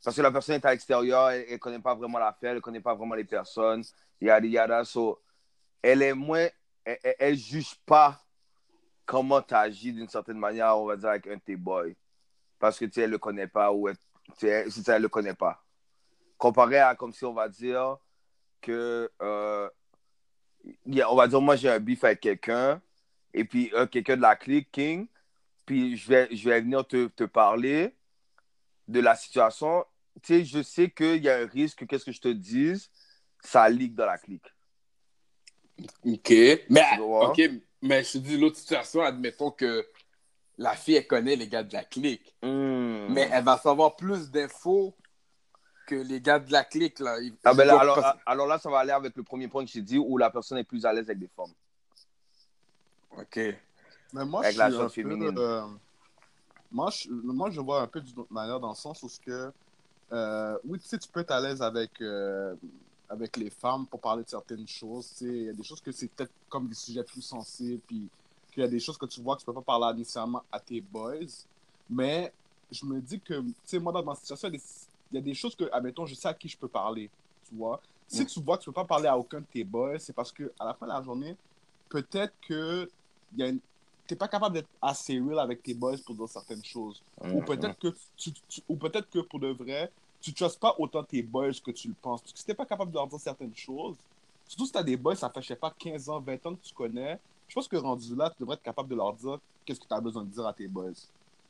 Parce 0.04 0.16
que 0.16 0.22
la 0.22 0.30
personne 0.30 0.56
est 0.56 0.64
à 0.64 0.72
l'extérieur, 0.72 1.30
elle 1.30 1.52
ne 1.52 1.56
connaît 1.56 1.78
pas 1.78 1.94
vraiment 1.94 2.18
l'affaire, 2.18 2.50
elle 2.50 2.56
ne 2.56 2.60
connaît 2.60 2.80
pas 2.80 2.94
vraiment 2.94 3.14
les 3.14 3.24
personnes, 3.24 3.84
yada 4.20 4.46
yada. 4.46 4.84
So, 4.84 5.20
elle 5.80 6.02
est 6.02 6.12
moins, 6.12 6.48
elle, 6.84 6.98
elle 7.18 7.36
juge 7.36 7.74
pas 7.86 8.20
comment 9.04 9.42
tu 9.42 9.54
agis 9.54 9.92
d'une 9.92 10.08
certaine 10.08 10.38
manière, 10.38 10.78
on 10.78 10.86
va 10.86 10.96
dire, 10.96 11.10
avec 11.10 11.26
un 11.26 11.36
de 11.36 11.40
tes 11.40 11.56
boys. 11.56 11.92
Parce 12.58 12.78
que 12.78 12.84
tu 12.84 12.92
sais, 12.92 13.06
ne 13.06 13.12
le 13.12 13.18
connaît 13.18 13.48
pas 13.48 13.72
ou 13.72 13.88
tu 14.38 14.46
ne 14.46 14.98
le 14.98 15.08
connaît 15.08 15.34
pas. 15.34 15.64
Comparé 16.38 16.78
à 16.78 16.94
comme 16.94 17.12
si 17.12 17.24
on 17.24 17.34
va 17.34 17.48
dire 17.48 17.98
que, 18.60 19.10
euh, 19.20 19.68
on 20.86 21.16
va 21.16 21.28
dire, 21.28 21.40
moi 21.40 21.56
j'ai 21.56 21.68
un 21.68 21.80
beef 21.80 22.04
avec 22.04 22.20
quelqu'un, 22.20 22.80
et 23.34 23.44
puis 23.44 23.70
euh, 23.74 23.86
quelqu'un 23.86 24.16
de 24.16 24.22
la 24.22 24.36
clique, 24.36 24.70
King, 24.70 25.08
puis 25.66 25.96
je 25.96 26.08
vais, 26.08 26.28
je 26.34 26.48
vais 26.48 26.60
venir 26.60 26.86
te, 26.86 27.06
te 27.08 27.24
parler 27.24 27.96
de 28.88 29.00
la 29.00 29.16
situation. 29.16 29.84
Tu 30.22 30.34
sais, 30.34 30.44
je 30.44 30.62
sais 30.62 30.90
qu'il 30.90 31.22
y 31.22 31.28
a 31.28 31.38
un 31.38 31.46
risque 31.46 31.80
que 31.80 31.84
qu'est-ce 31.84 32.04
que 32.04 32.12
je 32.12 32.20
te 32.20 32.28
dise, 32.28 32.90
ça 33.40 33.68
leak 33.68 33.94
dans 33.94 34.06
la 34.06 34.18
clique. 34.18 34.46
OK. 36.04 36.30
Mais? 36.70 36.84
OK, 37.00 37.40
mais 37.82 38.02
je 38.04 38.12
te 38.12 38.18
dis 38.18 38.36
l'autre 38.38 38.56
situation, 38.56 39.02
admettons 39.02 39.50
que 39.50 39.86
la 40.58 40.74
fille, 40.74 40.96
elle 40.96 41.06
connaît 41.06 41.36
les 41.36 41.48
gars 41.48 41.62
de 41.62 41.72
la 41.72 41.84
clique. 41.84 42.34
Hmm. 42.42 43.06
Mais 43.08 43.28
elle 43.32 43.44
va 43.44 43.56
savoir 43.58 43.96
plus 43.96 44.30
d'infos 44.30 44.94
que 45.86 45.94
les 45.96 46.20
gars 46.20 46.38
de 46.38 46.52
la 46.52 46.62
clique. 46.64 47.00
Là. 47.00 47.18
Ils- 47.20 47.34
Ah, 47.44 47.54
ben 47.54 47.64
là, 47.66 47.78
alors, 47.80 47.96
pas- 48.00 48.16
alors 48.26 48.46
là, 48.46 48.58
ça 48.58 48.70
va 48.70 48.78
aller 48.80 48.92
avec 48.92 49.16
le 49.16 49.22
premier 49.22 49.48
point 49.48 49.64
que 49.64 49.70
j'ai 49.70 49.80
dit, 49.82 49.98
où 49.98 50.16
la 50.18 50.30
personne 50.30 50.58
est 50.58 50.64
plus 50.64 50.84
à 50.86 50.92
l'aise 50.92 51.06
avec 51.06 51.18
des 51.18 51.28
femmes. 51.36 51.52
OK. 53.18 53.36
Mais 54.14 54.24
moi, 54.24 54.40
Avec 54.42 54.54
je 54.54 54.58
la 54.58 54.66
suis 54.68 54.76
un 54.76 54.80
chose 54.82 54.94
peu, 54.94 55.02
féminine. 55.02 55.38
euh, 55.38 55.62
moi, 56.70 56.90
je, 56.90 57.10
moi, 57.10 57.50
je 57.50 57.60
vois 57.60 57.80
un 57.82 57.86
peu 57.86 58.00
d'une 58.00 58.18
autre 58.20 58.32
manière 58.32 58.60
dans 58.60 58.70
le 58.70 58.74
sens 58.74 59.02
où 59.02 59.08
ce 59.08 59.18
que, 59.20 59.50
euh, 60.12 60.58
oui, 60.64 60.78
tu 60.78 60.86
sais, 60.86 60.98
tu 60.98 61.08
peux 61.08 61.20
être 61.20 61.30
à 61.30 61.40
l'aise 61.40 61.62
avec, 61.62 61.90
euh, 62.00 62.54
avec 63.08 63.36
les 63.36 63.50
femmes 63.50 63.86
pour 63.88 64.00
parler 64.00 64.24
de 64.24 64.28
certaines 64.28 64.66
choses. 64.66 65.12
Il 65.20 65.44
y 65.44 65.48
a 65.48 65.52
des 65.52 65.62
choses 65.62 65.80
que 65.80 65.92
c'est 65.92 66.08
peut-être 66.08 66.32
comme 66.48 66.68
des 66.68 66.74
sujets 66.74 67.04
plus 67.04 67.22
sensibles, 67.22 67.82
puis 67.86 68.10
qu'il 68.52 68.62
y 68.62 68.66
a 68.66 68.68
des 68.68 68.80
choses 68.80 68.98
que 68.98 69.06
tu 69.06 69.22
vois 69.22 69.36
que 69.36 69.40
tu 69.40 69.46
peux 69.46 69.54
pas 69.54 69.62
parler 69.62 69.98
nécessairement 69.98 70.42
à 70.50 70.60
tes 70.60 70.80
boys. 70.80 71.20
Mais 71.88 72.32
je 72.70 72.86
me 72.86 73.00
dis 73.00 73.20
que, 73.20 73.40
tu 73.42 73.54
sais, 73.64 73.78
moi, 73.78 73.92
dans 73.92 74.04
ma 74.04 74.14
situation, 74.14 74.48
il 74.48 74.52
y 74.54 74.56
a 74.56 74.58
des- 74.58 74.64
il 75.10 75.14
y 75.16 75.18
a 75.18 75.22
des 75.22 75.34
choses 75.34 75.54
que, 75.54 75.64
admettons, 75.72 76.06
je 76.06 76.14
sais 76.14 76.28
à 76.28 76.34
qui 76.34 76.48
je 76.48 76.56
peux 76.58 76.68
parler, 76.68 77.12
tu 77.46 77.54
vois. 77.54 77.82
Si 78.06 78.22
Mm. 78.22 78.26
tu 78.26 78.42
vois 78.42 78.56
que 78.58 78.62
tu 78.64 78.70
peux 78.70 78.74
pas 78.74 78.84
parler 78.86 79.08
à 79.08 79.18
aucun 79.18 79.40
de 79.40 79.46
tes 79.46 79.64
boys, 79.64 79.98
c'est 79.98 80.14
parce 80.14 80.32
que 80.32 80.52
à 80.58 80.64
la 80.66 80.74
fin 80.74 80.86
de 80.86 80.92
la 80.92 81.02
journée, 81.02 81.38
peut-être 81.88 82.34
que 82.40 82.88
y 83.36 83.42
a 83.42 83.48
une 83.48 83.60
t'es 84.06 84.16
pas 84.16 84.28
capable 84.28 84.54
d'être 84.56 84.68
assez 84.80 85.18
real 85.20 85.38
avec 85.38 85.62
tes 85.62 85.74
boys 85.74 85.96
pour 86.04 86.14
dire 86.16 86.28
certaines 86.28 86.64
choses. 86.64 87.02
Ou 87.34 87.40
peut-être 87.44 87.78
que 87.78 87.88
tu, 88.16 88.32
tu- 88.48 88.62
ou 88.68 88.76
peut-être 88.76 89.08
que 89.08 89.20
pour 89.20 89.38
de 89.40 89.48
vrai, 89.48 89.92
tu 90.22 90.32
trustes 90.32 90.58
pas 90.58 90.74
autant 90.78 91.02
tes 91.02 91.22
boys 91.22 91.52
que 91.64 91.70
tu 91.72 91.88
le 91.88 91.94
penses. 92.00 92.20
Parce 92.22 92.32
que 92.32 92.38
si 92.38 92.46
t'es 92.46 92.54
pas 92.54 92.64
capable 92.64 92.90
de 92.90 92.96
leur 92.96 93.06
dire 93.06 93.20
certaines 93.20 93.54
choses, 93.54 93.96
surtout 94.48 94.66
si 94.66 94.72
t'as 94.72 94.82
des 94.82 94.96
boys, 94.96 95.16
ça 95.16 95.28
fait, 95.28 95.42
je 95.42 95.48
sais 95.48 95.56
pas, 95.56 95.70
15 95.76 96.08
ans, 96.08 96.20
20 96.20 96.46
ans 96.46 96.54
que 96.54 96.62
tu 96.62 96.72
connais, 96.72 97.18
je 97.48 97.54
pense 97.54 97.68
que 97.68 97.76
rendu 97.76 98.14
là, 98.14 98.30
tu 98.30 98.36
devrais 98.40 98.54
être 98.54 98.62
capable 98.62 98.88
de 98.88 98.94
leur 98.94 99.12
dire 99.12 99.38
qu'est-ce 99.64 99.80
que 99.80 99.86
tu 99.86 99.92
as 99.94 100.00
besoin 100.00 100.22
de 100.24 100.30
dire 100.30 100.46
à 100.46 100.52
tes 100.52 100.66
boys. 100.68 100.92
Tu 100.92 100.98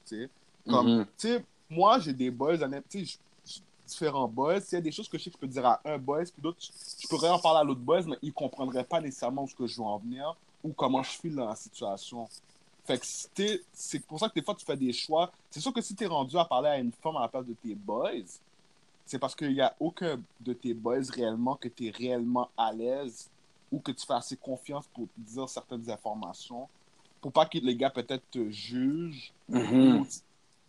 sais? 0.06 0.30
Comme, 0.68 0.98
Mhm. 0.98 1.04
tu 1.18 1.28
sais, 1.28 1.44
moi, 1.70 1.98
j'ai 2.00 2.12
des 2.12 2.30
boys, 2.30 2.56
tu 2.88 3.06
sais, 3.06 3.18
différents 3.86 4.28
boys. 4.28 4.58
Il 4.70 4.74
y 4.74 4.76
a 4.76 4.80
des 4.80 4.92
choses 4.92 5.08
que 5.08 5.18
je 5.18 5.24
sais 5.24 5.30
que 5.30 5.36
je 5.36 5.40
peux 5.40 5.46
dire 5.46 5.66
à 5.66 5.80
un 5.84 5.98
boys, 5.98 6.24
puis 6.24 6.40
d'autres, 6.40 6.58
je 6.60 7.06
pourrais 7.08 7.28
en 7.28 7.38
parler 7.38 7.60
à 7.60 7.64
l'autre 7.64 7.80
boys, 7.80 8.02
mais 8.02 8.16
ils 8.22 8.28
ne 8.28 8.32
comprendraient 8.32 8.84
pas 8.84 9.00
nécessairement 9.00 9.42
où 9.44 9.48
ce 9.48 9.54
que 9.54 9.66
je 9.66 9.76
veux 9.76 9.86
en 9.86 9.98
venir 9.98 10.34
ou 10.64 10.72
comment 10.72 11.02
je 11.02 11.10
file 11.10 11.34
dans 11.34 11.46
la 11.48 11.56
situation. 11.56 12.28
Fait 12.84 12.98
que 12.98 13.06
si 13.06 13.28
c'est 13.72 14.00
pour 14.06 14.18
ça 14.18 14.28
que 14.28 14.34
des 14.34 14.42
fois, 14.42 14.54
tu 14.54 14.64
fais 14.64 14.76
des 14.76 14.92
choix. 14.92 15.30
C'est 15.50 15.60
sûr 15.60 15.72
que 15.72 15.80
si 15.80 15.94
tu 15.94 16.02
es 16.04 16.06
rendu 16.06 16.36
à 16.36 16.44
parler 16.44 16.68
à 16.68 16.78
une 16.78 16.92
femme 16.92 17.16
à 17.16 17.20
la 17.22 17.28
place 17.28 17.46
de 17.46 17.54
tes 17.54 17.74
boys, 17.74 18.10
c'est 19.04 19.18
parce 19.18 19.34
qu'il 19.34 19.52
n'y 19.52 19.60
a 19.60 19.74
aucun 19.80 20.22
de 20.40 20.52
tes 20.52 20.74
boys 20.74 21.00
réellement 21.12 21.56
que 21.56 21.68
tu 21.68 21.86
es 21.86 21.90
réellement 21.90 22.50
à 22.56 22.72
l'aise 22.72 23.30
ou 23.70 23.80
que 23.80 23.92
tu 23.92 24.06
fais 24.06 24.14
assez 24.14 24.36
confiance 24.36 24.86
pour 24.88 25.08
dire 25.16 25.48
certaines 25.48 25.88
informations 25.90 26.68
pour 27.20 27.32
pas 27.32 27.46
que 27.46 27.58
les 27.58 27.76
gars 27.76 27.90
peut-être 27.90 28.28
te 28.30 28.50
jugent 28.50 29.32
Mhm. 29.48 29.96
ou, 30.00 30.06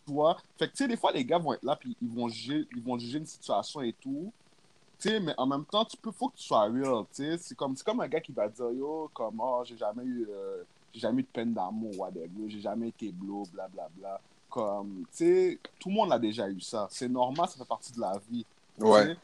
tu 0.05 0.13
vois. 0.13 0.37
Fait 0.57 0.67
que, 0.67 0.71
tu 0.73 0.83
sais, 0.83 0.87
des 0.87 0.97
fois, 0.97 1.11
les 1.11 1.25
gars 1.25 1.39
vont 1.39 1.53
être 1.53 1.63
là, 1.63 1.75
puis 1.75 1.97
ils 2.01 2.09
vont 2.09 2.27
juger, 2.29 2.67
ils 2.75 2.83
vont 2.83 2.97
juger 2.99 3.17
une 3.19 3.25
situation 3.25 3.81
et 3.81 3.93
tout. 3.93 4.33
Tu 4.99 5.09
sais, 5.09 5.19
mais 5.19 5.33
en 5.37 5.47
même 5.47 5.65
temps, 5.65 5.85
tu 5.85 5.97
peux, 5.97 6.11
faut 6.11 6.29
que 6.29 6.37
tu 6.37 6.43
sois 6.43 6.63
real, 6.69 7.05
tu 7.13 7.23
sais. 7.23 7.37
C'est 7.37 7.55
comme, 7.55 7.75
comme 7.77 8.01
un 8.01 8.07
gars 8.07 8.21
qui 8.21 8.31
va 8.33 8.49
dire, 8.49 8.71
yo, 8.71 9.09
comme, 9.13 9.39
oh, 9.41 9.63
j'ai 9.65 9.77
jamais 9.77 10.03
eu, 10.03 10.27
euh, 10.29 10.63
j'ai 10.93 11.01
jamais 11.01 11.21
eu 11.21 11.23
de 11.25 11.29
peine 11.29 11.53
d'amour, 11.53 11.91
whatever, 11.99 12.49
j'ai 12.49 12.61
jamais 12.61 12.89
été 12.89 13.11
bleu, 13.11 13.43
blablabla. 13.51 14.21
Comme, 14.53 15.03
tu 15.09 15.17
sais, 15.17 15.59
tout 15.79 15.89
le 15.89 15.95
monde 15.95 16.13
a 16.13 16.19
déjà 16.19 16.47
eu 16.47 16.61
ça. 16.61 16.85
C'est 16.91 17.09
normal, 17.09 17.49
ça 17.49 17.57
fait 17.57 17.67
partie 17.67 17.91
de 17.91 17.99
la 17.99 18.21
vie. 18.29 18.45
Ouais. 18.79 19.17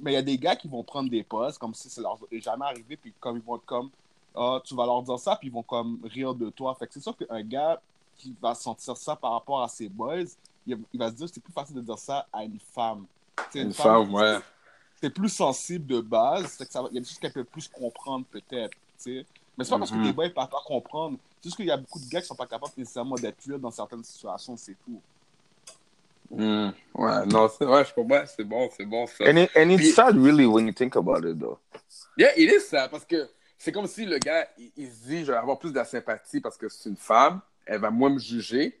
Mais 0.00 0.12
il 0.12 0.14
y 0.14 0.16
a 0.16 0.22
des 0.22 0.38
gars 0.38 0.54
qui 0.54 0.68
vont 0.68 0.84
prendre 0.84 1.10
des 1.10 1.24
postes 1.24 1.58
comme 1.58 1.74
si 1.74 1.90
ça 1.90 2.00
leur 2.00 2.16
est 2.30 2.40
jamais 2.40 2.66
arrivé, 2.66 2.96
puis 2.96 3.12
comme 3.18 3.36
ils 3.36 3.42
vont 3.42 3.56
être 3.56 3.64
comme, 3.64 3.90
ah, 4.36 4.60
tu 4.62 4.76
vas 4.76 4.86
leur 4.86 5.02
dire 5.02 5.18
ça, 5.18 5.34
puis 5.34 5.48
ils 5.48 5.52
vont 5.52 5.64
comme 5.64 5.98
rire 6.04 6.36
de 6.36 6.50
toi. 6.50 6.72
Fait 6.78 6.86
que 6.86 6.94
c'est 6.94 7.00
sûr 7.00 7.16
qu'un 7.16 7.42
gars 7.42 7.80
qui 8.16 8.32
va 8.40 8.54
sentir 8.54 8.96
ça 8.96 9.16
par 9.16 9.32
rapport 9.32 9.60
à 9.60 9.66
ses 9.66 9.88
boys, 9.88 10.22
il, 10.64 10.78
va 10.94 11.10
se 11.10 11.16
dire 11.16 11.26
que 11.26 11.34
c'est 11.34 11.42
plus 11.42 11.52
facile 11.52 11.74
de 11.74 11.80
dire 11.80 11.98
ça 11.98 12.24
à 12.32 12.44
une 12.44 12.60
femme. 12.60 13.06
Une 13.56 13.72
femme, 13.72 14.14
ouais. 14.14 14.38
C'est 15.00 15.10
plus 15.10 15.30
sensible 15.30 15.86
de 15.86 16.00
base, 16.00 16.46
c'est 16.56 16.64
que 16.64 16.72
ça 16.72 16.84
il 16.92 16.94
y 16.94 16.98
a 16.98 17.00
des 17.00 17.06
choses 17.08 17.18
qu'elle 17.18 17.32
peut 17.32 17.42
plus 17.42 17.66
comprendre 17.66 18.24
peut-être. 18.30 18.70
tu 18.70 18.78
sais. 18.98 19.26
Mais 19.58 19.64
c'est 19.64 19.70
pas 19.70 19.78
parce 19.78 19.90
que 19.90 19.96
Mhm. 19.96 20.06
tes 20.06 20.12
boys 20.12 20.28
ne 20.28 20.30
peuvent 20.30 20.48
pas 20.48 20.62
comprendre, 20.64 21.18
juste 21.46 21.56
qu'il 21.56 21.66
y 21.66 21.70
a 21.70 21.76
beaucoup 21.76 21.98
de 22.00 22.08
gars 22.08 22.20
qui 22.20 22.26
sont 22.26 22.34
pas 22.34 22.46
capables 22.46 22.72
nécessairement 22.76 23.14
d'être 23.16 23.38
real 23.46 23.60
dans 23.60 23.70
certaines 23.70 24.02
situations, 24.04 24.56
c'est 24.56 24.76
tout. 24.84 25.00
Mhm. 26.30 26.72
Ouais, 26.94 27.26
non, 27.26 27.48
c'est 27.48 27.64
ouais, 27.64 27.84
je 27.84 27.94
comprends. 27.94 28.24
C'est 28.26 28.44
bon, 28.44 28.68
c'est 28.76 28.84
bon, 28.84 29.06
ça. 29.06 29.24
And, 29.24 29.36
it, 29.36 29.50
and 29.56 29.70
it's 29.70 29.76
Puis- 29.82 29.92
sad, 29.92 30.16
really, 30.16 30.44
when 30.44 30.66
you 30.66 30.72
think 30.72 30.96
about 30.96 31.20
it, 31.24 31.38
though. 31.38 31.58
Yeah, 32.18 32.36
il 32.36 32.50
est 32.50 32.58
ça, 32.60 32.88
parce 32.88 33.04
que 33.04 33.28
c'est 33.56 33.70
comme 33.70 33.86
si 33.86 34.04
le 34.04 34.18
gars, 34.18 34.48
il, 34.58 34.72
il 34.76 34.90
se 34.90 35.06
dit, 35.06 35.24
je 35.24 35.30
vais 35.30 35.38
avoir 35.38 35.58
plus 35.58 35.70
de 35.70 35.76
la 35.76 35.84
sympathie 35.84 36.40
parce 36.40 36.56
que 36.56 36.68
c'est 36.68 36.88
une 36.88 36.96
femme, 36.96 37.40
elle 37.64 37.80
va 37.80 37.90
moins 37.90 38.10
me 38.10 38.18
juger. 38.18 38.76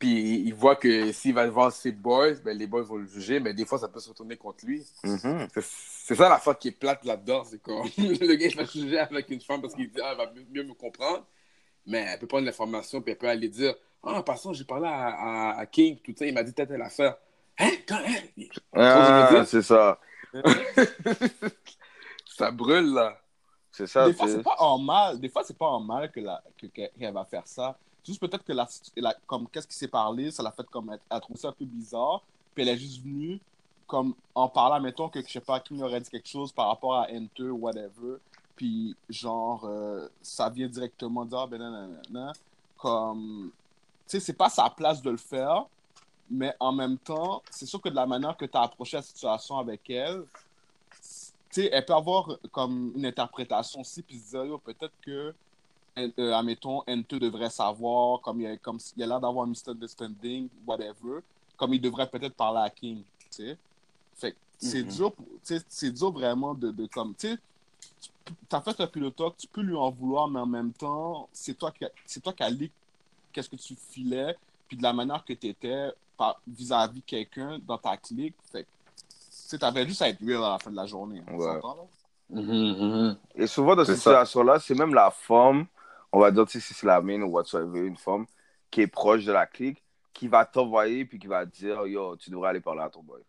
Puis 0.00 0.40
il 0.46 0.54
voit 0.54 0.76
que 0.76 1.12
s'il 1.12 1.34
va 1.34 1.46
voir 1.48 1.70
ses 1.70 1.92
boys, 1.92 2.32
ben, 2.42 2.56
les 2.56 2.66
boys 2.66 2.82
vont 2.82 2.96
le 2.96 3.06
juger, 3.06 3.38
mais 3.38 3.52
des 3.54 3.66
fois, 3.66 3.78
ça 3.78 3.86
peut 3.86 4.00
se 4.00 4.08
retourner 4.08 4.36
contre 4.36 4.64
lui. 4.66 4.82
Mhm. 5.04 5.46
C'est 5.54 5.62
c'est 5.62 6.14
ça 6.16 6.28
la 6.28 6.38
fois 6.38 6.54
qui 6.56 6.68
est 6.68 6.72
plate 6.72 7.04
là-dedans, 7.04 7.44
c'est 7.44 7.60
comme 7.62 7.84
le 7.98 8.34
gars 8.34 8.46
il 8.46 8.56
va 8.56 8.64
juger 8.64 8.98
avec 8.98 9.28
une 9.30 9.40
femme 9.42 9.60
parce 9.60 9.74
qu'il 9.74 9.88
dit, 9.90 10.00
ah, 10.02 10.08
elle 10.12 10.16
va 10.16 10.32
mieux, 10.50 10.64
me 10.64 10.72
comprendre, 10.74 11.24
mais 11.86 11.98
elle 12.10 12.18
peut 12.18 12.26
prendre 12.26 12.46
l'information, 12.46 13.00
puis 13.02 13.12
elle 13.12 13.18
peut 13.18 13.28
aller 13.28 13.48
dire, 13.48 13.74
ah, 14.02 14.14
en 14.14 14.22
passant, 14.22 14.52
j'ai 14.54 14.64
parlé 14.64 14.88
à, 14.88 15.08
à- 15.08 15.58
à 15.60 15.66
King, 15.66 15.98
tout 16.02 16.14
ça, 16.18 16.24
il 16.26 16.32
m'a 16.34 16.42
dit 16.42 16.54
telle 16.54 16.66
telle 16.66 16.80
affaire. 16.82 17.16
Hein, 17.58 17.70
quand, 17.86 17.96
hein? 17.98 18.44
Ah, 18.72 19.44
c'est 19.46 19.62
ça. 19.62 20.00
ça 22.26 22.50
brûle, 22.50 22.94
là. 22.94 23.20
C'est 23.72 23.86
ça. 23.86 24.06
des 24.06 24.14
fois, 24.14 24.26
c'est- 24.28 24.42
pas 24.42 24.56
en 24.58 24.78
mal. 24.78 25.20
Des 25.20 25.28
fois, 25.28 25.42
c'est 25.44 25.56
pas 25.58 25.66
en 25.66 25.80
mal 25.80 26.10
que 26.10 26.20
la, 26.20 26.42
que, 26.58 26.66
que- 26.66 26.98
qu'elle 26.98 27.12
va 27.14 27.24
faire 27.24 27.46
ça. 27.46 27.78
Juste 28.04 28.20
peut-être 28.20 28.44
que 28.44 28.52
la, 28.52 28.66
la- 28.96 29.14
comme 29.26 29.48
qu'est-ce 29.48 29.66
qui 29.66 29.74
s'est 29.76 29.88
parlé, 29.88 30.30
ça 30.30 30.42
l'a 30.42 30.52
fait 30.52 30.66
comme 30.70 30.90
elle, 30.90 31.00
a 31.10 31.20
trouvé 31.20 31.38
ça 31.38 31.48
un 31.48 31.52
peu 31.52 31.64
bizarre. 31.64 32.22
Puis 32.54 32.62
elle 32.62 32.70
est 32.70 32.78
juste 32.78 33.02
venue 33.02 33.40
comme 33.86 34.14
en 34.34 34.48
parlant, 34.48 34.80
mettons 34.80 35.08
que 35.08 35.20
je 35.20 35.28
sais 35.28 35.40
pas 35.40 35.58
qui 35.60 35.80
aurait 35.82 36.00
dit 36.00 36.10
quelque 36.10 36.28
chose 36.28 36.52
par 36.52 36.68
rapport 36.68 36.94
à 36.94 37.08
Enter 37.10 37.50
ou 37.50 37.58
whatever. 37.58 38.18
Puis 38.56 38.96
genre 39.08 39.64
euh, 39.64 40.08
ça 40.22 40.48
vient 40.48 40.68
directement 40.68 41.24
dire 41.24 41.38
ah, 41.40 41.46
ben 41.46 41.98
non. 42.10 42.32
comme 42.78 43.50
tu 44.06 44.12
sais 44.18 44.20
c'est 44.20 44.32
pas 44.34 44.48
sa 44.48 44.70
place 44.70 45.02
de 45.02 45.10
le 45.10 45.16
faire. 45.16 45.66
Mais 46.30 46.54
en 46.60 46.72
même 46.72 46.96
temps, 46.98 47.42
c'est 47.50 47.66
sûr 47.66 47.80
que 47.80 47.88
de 47.88 47.96
la 47.96 48.06
manière 48.06 48.36
que 48.36 48.44
tu 48.44 48.56
as 48.56 48.62
approché 48.62 48.96
la 48.96 49.02
situation 49.02 49.58
avec 49.58 49.90
elle, 49.90 50.24
tu 51.50 51.62
sais, 51.62 51.68
elle 51.72 51.84
peut 51.84 51.94
avoir 51.94 52.38
comme 52.52 52.92
une 52.94 53.04
interprétation 53.06 53.80
aussi, 53.80 54.02
puis 54.02 54.18
se 54.18 54.36
dire, 54.36 54.60
peut-être 54.60 54.94
que, 55.02 55.34
euh, 55.98 56.32
admettons, 56.34 56.82
N2 56.86 57.18
devrait 57.18 57.50
savoir, 57.50 58.20
comme 58.20 58.40
il 58.40 58.46
a, 58.46 58.56
comme 58.56 58.78
il 58.96 59.00
y 59.00 59.02
a 59.02 59.06
l'air 59.06 59.20
d'avoir 59.20 59.44
un 59.44 59.48
misunderstanding, 59.48 60.48
whatever, 60.66 61.20
comme 61.56 61.74
il 61.74 61.80
devrait 61.80 62.08
peut-être 62.08 62.34
parler 62.34 62.60
à 62.60 62.70
King, 62.70 63.02
tu 63.18 63.26
sais. 63.30 63.58
Fait 64.16 64.32
que 64.32 64.36
c'est 64.58 64.82
Mhm. 64.84 64.90
dur, 64.90 65.12
pour- 65.12 65.26
tu 65.26 65.56
sais, 65.58 65.64
c'est 65.68 65.90
dur 65.90 66.12
vraiment 66.12 66.54
de, 66.54 66.70
de 66.70 66.86
comme, 66.86 67.14
tu 67.14 67.28
sais, 67.28 67.38
tu 68.24 68.56
as 68.56 68.60
fait 68.60 68.80
un 68.80 68.86
pilotoc, 68.86 69.36
tu 69.36 69.46
peux 69.48 69.62
lui 69.62 69.76
en 69.76 69.90
vouloir, 69.90 70.28
mais 70.28 70.40
en 70.40 70.46
même 70.46 70.72
temps, 70.72 71.28
c'est 71.32 71.54
toi 71.58 71.70
qui, 71.72 71.84
c'est 72.06 72.22
toi 72.22 72.32
qui 72.32 72.70
qu'est-ce 73.32 73.48
que 73.48 73.56
tu 73.56 73.76
filais, 73.76 74.36
puis 74.68 74.76
de 74.76 74.82
la 74.82 74.92
manière 74.92 75.24
que 75.24 75.32
tu 75.32 75.48
étais 75.48 75.90
vis-à-vis 76.46 77.02
quelqu'un 77.02 77.58
dans 77.66 77.78
ta 77.78 77.96
clique, 77.96 78.34
fait 78.52 78.64
que, 78.64 78.68
tu 78.68 79.06
sais, 79.08 79.58
t'avais 79.58 79.86
juste 79.86 80.02
à 80.02 80.08
être 80.08 80.20
real 80.24 80.42
à 80.44 80.50
la 80.50 80.58
fin 80.58 80.70
de 80.70 80.76
la 80.76 80.86
journée. 80.86 81.22
Ouais. 81.30 81.54
là? 81.54 81.74
Mhm, 82.28 82.42
mhm. 82.42 83.16
Et 83.34 83.46
souvent, 83.46 83.74
dans 83.74 83.84
ça. 83.84 83.94
situation-là, 83.94 84.60
c'est 84.60 84.74
même 84.74 84.94
la 84.94 85.10
femme, 85.10 85.66
on 86.12 86.20
va 86.20 86.30
dire, 86.30 86.44
tu 86.46 86.60
sais, 86.60 86.66
si 86.66 86.74
c'est 86.74 86.86
la 86.86 87.00
main 87.00 87.20
ou 87.22 87.30
whatsoever, 87.30 87.80
une 87.86 87.96
femme 87.96 88.26
qui 88.70 88.82
est 88.82 88.86
proche 88.86 89.24
de 89.24 89.32
la 89.32 89.46
clique, 89.46 89.82
qui 90.12 90.28
va 90.28 90.44
t'envoyer 90.44 91.04
puis 91.04 91.18
qui 91.18 91.26
va 91.26 91.46
te 91.46 91.50
dire, 91.56 91.86
yo, 91.86 92.16
tu 92.16 92.30
devrais 92.30 92.50
aller 92.50 92.60
parler 92.60 92.82
à 92.82 92.90
ton 92.90 93.02
boy. 93.02 93.22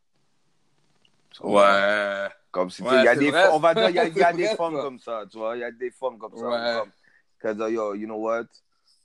Ouais. 1.42 2.28
Comme 2.52 2.70
si, 2.70 2.84
tu 2.84 2.90
Ouais, 2.90 3.04
y 3.04 3.08
a 3.08 3.16
des 3.16 3.32
on 3.52 3.60
va 3.60 3.74
dire, 3.74 3.90
il 3.90 3.96
y 3.96 4.00
a, 4.00 4.06
y 4.06 4.12
des 4.38 4.46
vrai, 4.48 4.56
femmes 4.56 4.76
ça. 4.76 4.82
comme 4.82 5.00
ça, 5.00 5.24
tu 5.32 5.38
vois, 5.38 5.56
il 5.56 5.60
y 5.62 5.64
a 5.64 5.72
des 5.72 5.92
femmes 5.92 6.18
comme 6.18 6.36
ça. 6.36 6.46
Ouais. 6.50 6.80
Comme, 6.82 6.92
qui 7.40 7.48
vont 7.48 7.54
dire, 7.66 7.70
yo, 7.70 7.94
you 7.96 8.06
know 8.08 8.18
what? 8.18 8.46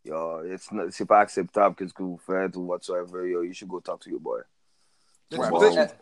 Yo, 0.05 0.43
it's 0.45 0.70
not- 0.72 0.91
c'est 0.91 1.07
pas 1.07 1.20
acceptable 1.20 1.74
qu'est-ce 1.77 1.95
que 1.95 2.03
vous 2.03 2.18
faites 2.18 2.57
ou 2.57 2.62
whatsoever, 2.62 3.29
yo, 3.31 3.43
you 3.43 3.53
should 3.53 3.68
go 3.68 3.81
talk 3.81 4.01
to 4.01 4.11
your 4.11 4.20
boy. 4.20 4.41
Ouais, 5.33 5.39
Wow. 5.39 5.49
vois, 5.51 5.68
tu 5.70 5.74
sais, 5.74 5.99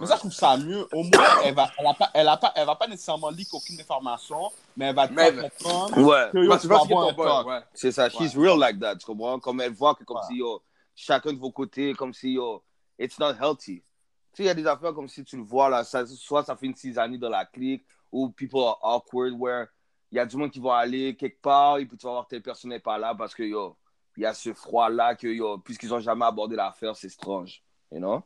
Mais 0.00 0.06
ça, 0.06 0.14
je 0.14 0.20
trouve 0.20 0.32
ça 0.32 0.56
mieux. 0.56 0.86
Au 0.92 1.02
moins, 1.02 1.26
elle 1.44 1.54
va, 1.54 1.70
elle 1.78 1.86
a 1.86 1.94
pas, 1.94 2.10
elle 2.14 2.28
a 2.28 2.36
pas, 2.36 2.52
elle 2.56 2.66
va 2.66 2.74
pas 2.76 2.86
nécessairement 2.86 3.30
leak 3.30 3.52
aucune 3.52 3.78
information, 3.80 4.50
mais 4.76 4.86
elle 4.86 4.94
va 4.94 5.06
te 5.06 5.12
Mais- 5.12 5.32
comprendre 5.32 5.98
Ouais. 6.02 6.30
que 6.32 6.38
yo, 6.38 6.58
tu 6.58 6.66
vas 6.66 6.80
avoir 6.80 7.08
un 7.08 7.44
ouais. 7.44 7.60
C'est 7.74 7.92
ça, 7.92 8.08
she's 8.08 8.36
real 8.36 8.58
like 8.58 8.80
that, 8.80 8.96
tu 8.96 9.06
comprends? 9.06 9.38
Comme 9.38 9.60
elle 9.60 9.72
voit 9.72 9.94
que 9.94 10.04
comme 10.04 10.16
Ouais. 10.16 10.22
si, 10.28 10.36
yo, 10.36 10.62
chacun 10.94 11.32
de 11.32 11.38
vos 11.38 11.50
côtés, 11.52 11.92
comme 11.94 12.12
si, 12.14 12.32
yo, 12.32 12.62
it's 12.98 13.18
not 13.18 13.34
healthy. 13.40 13.82
Tu 14.32 14.38
sais, 14.38 14.42
il 14.44 14.46
y 14.46 14.48
a 14.48 14.54
des 14.54 14.66
affaires 14.66 14.94
comme 14.94 15.08
si 15.08 15.22
tu 15.24 15.36
le 15.36 15.42
vois, 15.42 15.68
là, 15.68 15.84
ça, 15.84 16.06
soit 16.06 16.42
ça 16.42 16.56
fait 16.56 16.66
une 16.66 16.74
cisanie 16.74 17.18
dans 17.18 17.28
la 17.28 17.44
clique, 17.44 17.84
ou 18.10 18.30
people 18.30 18.60
are 18.60 18.78
awkward, 18.82 19.34
where 19.38 19.66
il 20.10 20.16
y 20.16 20.18
a 20.18 20.24
du 20.26 20.36
monde 20.36 20.50
qui 20.50 20.60
va 20.60 20.76
aller 20.76 21.14
quelque 21.16 21.40
part, 21.42 21.78
et 21.78 21.86
puis 21.86 21.98
tu 21.98 22.06
vas 22.06 22.12
voir 22.12 22.26
telle 22.26 22.42
personne 22.42 22.70
n'est 22.70 22.80
pas 22.80 22.96
là, 22.96 23.14
parce 23.14 23.34
que, 23.34 23.42
yo, 23.42 23.76
il 24.16 24.22
y 24.22 24.26
a 24.26 24.32
ce 24.32 24.54
froid-là, 24.54 25.16
que, 25.16 25.26
yo, 25.26 25.58
puisqu'ils 25.58 25.92
ont 25.92 26.00
jamais 26.00 26.24
abordé 26.24 26.56
l'affaire, 26.56 26.96
c'est 26.96 27.10
strange, 27.10 27.62
you 27.90 27.98
know? 27.98 28.22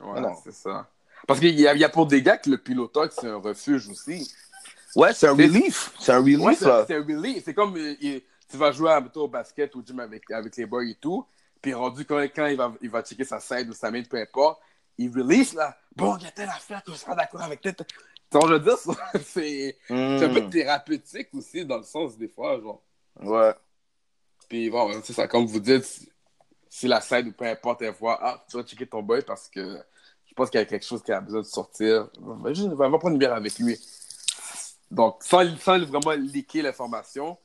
Ouais, 0.00 0.22
c'est 0.44 0.52
ça. 0.54 0.88
Parce 1.26 1.40
qu'il 1.40 1.58
y, 1.58 1.66
a- 1.66 1.74
y 1.74 1.84
a 1.84 1.88
pour 1.88 2.06
des 2.06 2.22
gars 2.22 2.36
que 2.38 2.50
le 2.50 2.58
pilotoc, 2.58 3.12
c'est 3.12 3.26
un 3.28 3.36
refuge 3.36 3.88
aussi. 3.88 4.30
Ouais, 4.94 5.12
c'est 5.12 5.26
un 5.28 5.32
relief, 5.32 5.92
c'est 5.98 6.12
un 6.12 6.18
relief, 6.18 6.40
Ouais, 6.40 6.54
c'est 6.54 6.66
là. 6.66 6.84
c'est 6.86 6.94
un 6.96 7.02
relief. 7.04 7.44
C'est 7.44 7.54
comme 7.54 7.76
euh, 7.76 7.94
il- 8.00 8.22
tu 8.48 8.56
vas 8.56 8.70
jouer 8.72 8.98
mettons, 9.02 9.22
au 9.22 9.28
basket 9.28 9.74
ou 9.74 9.80
au 9.80 9.82
gym 9.84 9.98
avec, 10.00 10.30
avec 10.30 10.56
les 10.56 10.66
boys 10.66 10.84
et 10.84 10.94
tout. 10.94 11.26
Puis 11.60 11.74
rendu 11.74 12.04
quand, 12.04 12.20
quand 12.34 12.46
il, 12.46 12.56
va, 12.56 12.72
il 12.80 12.88
va 12.90 13.02
checker 13.02 13.24
sa 13.24 13.40
side 13.40 13.68
ou 13.68 13.72
sa 13.72 13.90
main, 13.90 14.02
peu 14.04 14.18
importe, 14.18 14.60
il 14.98 15.10
release 15.12 15.52
là. 15.54 15.76
Bon, 15.96 16.16
il 16.16 16.24
y 16.24 16.26
a 16.26 16.30
telle 16.30 16.48
affaire 16.48 16.82
que 16.84 16.92
je 16.92 16.96
serai 16.96 17.16
d'accord 17.16 17.42
avec 17.42 17.60
telle. 17.60 17.74
Tu 17.74 17.84
je 18.32 18.46
veux 18.46 18.60
dire, 18.60 18.76
ça, 18.78 18.92
c'est 19.24 19.76
c'est 19.88 19.94
un 20.24 20.32
peu 20.32 20.40
Mm. 20.42 20.50
thérapeutique 20.50 21.28
aussi 21.34 21.64
dans 21.64 21.78
le 21.78 21.82
sens 21.82 22.16
des 22.16 22.28
fois. 22.28 22.60
Genre. 22.60 22.80
Ouais. 23.22 23.52
Puis 24.48 24.70
bon, 24.70 24.92
c'est 25.02 25.12
ça, 25.12 25.26
comme 25.26 25.46
vous 25.46 25.60
dites, 25.60 26.08
si- 26.68 26.88
la 26.88 27.00
side 27.00 27.28
ou 27.28 27.32
peu 27.32 27.44
importe, 27.46 27.82
elle 27.82 27.94
voit, 27.94 28.18
ah, 28.22 28.44
tu 28.48 28.56
vas 28.56 28.62
checker 28.62 28.86
ton 28.86 29.02
boy 29.02 29.22
parce 29.22 29.48
que 29.48 29.78
je 30.26 30.34
pense 30.34 30.50
qu'il 30.50 30.60
y 30.60 30.62
a 30.62 30.66
quelque 30.66 30.84
chose 30.84 31.02
qui 31.02 31.12
a 31.12 31.20
besoin 31.20 31.40
de 31.40 31.46
sortir. 31.46 32.08
Va, 32.18 32.52
juste- 32.52 32.68
va, 32.68 32.88
prendre 32.90 33.08
une 33.08 33.18
bière 33.18 33.34
avec 33.34 33.58
lui. 33.58 33.78
Donc, 34.90 35.22
sans, 35.22 35.56
sans 35.58 35.78
vraiment 35.84 36.12
liquer 36.12 36.62
l'information, 36.62 37.38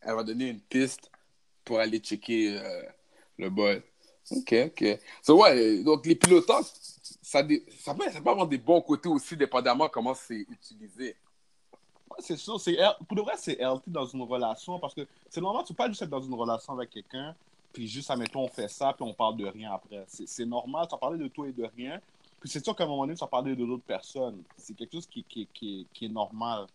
elle 0.00 0.14
va 0.14 0.22
donner 0.22 0.48
une 0.48 0.60
piste 0.60 1.10
pour 1.64 1.78
aller 1.78 1.98
checker 1.98 2.58
euh, 2.58 2.82
le 3.38 3.50
boy. 3.50 3.82
Ok, 4.30 4.54
ok. 4.66 4.98
So, 5.22 5.40
ouais, 5.40 5.82
donc 5.82 6.04
les 6.06 6.14
pilotants, 6.14 6.62
ça, 6.62 6.72
ça, 7.22 7.94
peut, 7.94 8.10
ça 8.10 8.20
peut 8.20 8.30
avoir 8.30 8.46
des 8.46 8.58
bons 8.58 8.80
côtés 8.80 9.08
aussi, 9.08 9.36
dépendamment 9.36 9.88
comment 9.88 10.14
c'est 10.14 10.46
utilisé. 10.50 11.16
C'est 12.18 12.36
sûr. 12.36 12.60
C'est, 12.60 12.76
pour 13.06 13.16
de 13.16 13.22
vrai, 13.22 13.34
c'est 13.36 13.58
healthy 13.60 13.90
dans 13.90 14.06
une 14.06 14.22
relation 14.22 14.78
parce 14.78 14.94
que 14.94 15.06
c'est 15.30 15.40
normal, 15.40 15.64
tu 15.66 15.72
peux 15.72 15.78
pas 15.78 15.88
juste 15.88 16.02
être 16.02 16.10
dans 16.10 16.20
une 16.20 16.34
relation 16.34 16.72
avec 16.72 16.90
quelqu'un, 16.90 17.34
puis 17.72 17.86
juste, 17.86 18.10
admettons, 18.10 18.40
on 18.40 18.48
fait 18.48 18.68
ça, 18.68 18.92
puis 18.92 19.04
on 19.04 19.12
parle 19.12 19.36
de 19.36 19.46
rien 19.46 19.72
après. 19.72 20.04
C'est, 20.08 20.46
normal, 20.46 20.86
tu 20.88 20.94
as 20.94 20.98
parlé 20.98 21.18
de 21.18 21.28
toi 21.28 21.48
et 21.48 21.52
de 21.52 21.68
rien. 21.76 22.00
Puis 22.40 22.48
c'est 22.48 22.64
sûr 22.64 22.74
qu'à 22.74 22.84
un 22.84 22.86
moment 22.86 23.02
donné, 23.02 23.16
tu 23.16 23.24
as 23.24 23.28
parlé 23.28 23.54
de 23.54 23.64
d'autres 23.64 23.84
personnes. 23.84 24.42
C'est 24.56 24.74
quelque 24.74 24.92
chose 24.92 25.06
qui, 25.06 25.24
qui, 25.24 25.46
qui, 25.52 25.86
qui 25.92 26.06
est 26.06 26.10
normal. 26.10 26.66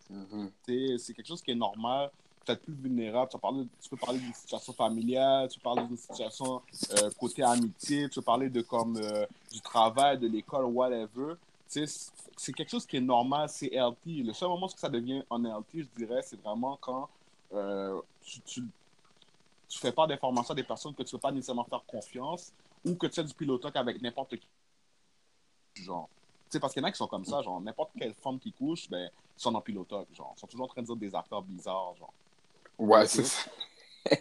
Sais, 0.66 0.96
C'est 0.98 1.14
quelque 1.14 1.26
chose 1.26 1.42
qui 1.42 1.50
est 1.50 1.56
normal. 1.56 2.10
Peut-être 2.44 2.62
plus 2.62 2.74
vulnérable. 2.74 3.30
Tu, 3.30 3.88
peux 3.88 3.96
parler 3.96 4.18
d'une 4.18 4.34
situation 4.34 4.74
familiale, 4.74 5.48
tu 5.48 5.58
parles 5.58 5.88
d'une 5.88 5.96
situation 5.96 6.60
euh, 6.90 7.10
côté 7.18 7.42
amitié, 7.42 8.06
tu 8.10 8.16
peux 8.16 8.22
parler 8.22 8.50
de 8.50 8.60
comme 8.60 8.98
euh, 8.98 9.24
du 9.50 9.62
travail, 9.62 10.18
de 10.18 10.28
l'école, 10.28 10.66
whatever. 10.66 11.34
C'est 11.66 12.52
quelque 12.52 12.70
chose 12.70 12.84
qui 12.84 12.98
est 12.98 13.00
normal, 13.00 13.48
c'est 13.48 13.72
healthy. 13.72 14.22
Le 14.22 14.34
seul 14.34 14.50
moment 14.50 14.66
où 14.66 14.78
ça 14.78 14.90
devient 14.90 15.22
unhealthy, 15.30 15.82
je 15.82 16.04
dirais, 16.04 16.20
c'est 16.22 16.40
vraiment 16.40 16.76
quand 16.80 17.08
euh, 17.54 18.00
tu, 18.22 18.40
tu, 18.42 18.62
tu 19.74 19.80
fais 19.80 19.92
pas 19.92 20.06
d'informations 20.06 20.52
à 20.52 20.54
des 20.54 20.62
personnes 20.62 20.94
que 20.94 21.02
tu 21.02 21.14
ne 21.14 21.18
peux 21.18 21.22
pas 21.22 21.32
nécessairement 21.32 21.64
faire 21.64 21.84
confiance 21.84 22.52
ou 22.84 22.94
que 22.94 23.08
tu 23.08 23.14
fais 23.14 23.24
du 23.24 23.34
pilotoc 23.34 23.74
avec 23.74 24.00
n'importe 24.00 24.36
qui. 24.36 24.46
Genre. 25.82 26.08
Tu 26.44 26.50
sais, 26.50 26.60
parce 26.60 26.72
qu'il 26.72 26.80
y 26.80 26.84
en 26.84 26.88
a 26.88 26.92
qui 26.92 26.98
sont 26.98 27.08
comme 27.08 27.24
ça, 27.24 27.42
genre, 27.42 27.60
n'importe 27.60 27.90
quelle 27.98 28.14
femme 28.14 28.38
qui 28.38 28.52
couche, 28.52 28.88
ben, 28.88 29.10
ils 29.36 29.42
sont 29.42 29.52
en 29.52 29.60
pilotoc, 29.60 30.06
genre. 30.14 30.32
Ils 30.36 30.40
sont 30.40 30.46
toujours 30.46 30.66
en 30.66 30.68
train 30.68 30.82
de 30.82 30.86
dire 30.86 30.96
des 30.96 31.12
affaires 31.12 31.42
bizarres, 31.42 31.96
genre. 31.98 32.12
Ouais, 32.78 33.04
c'est 33.06 33.24
ça. 33.24 33.50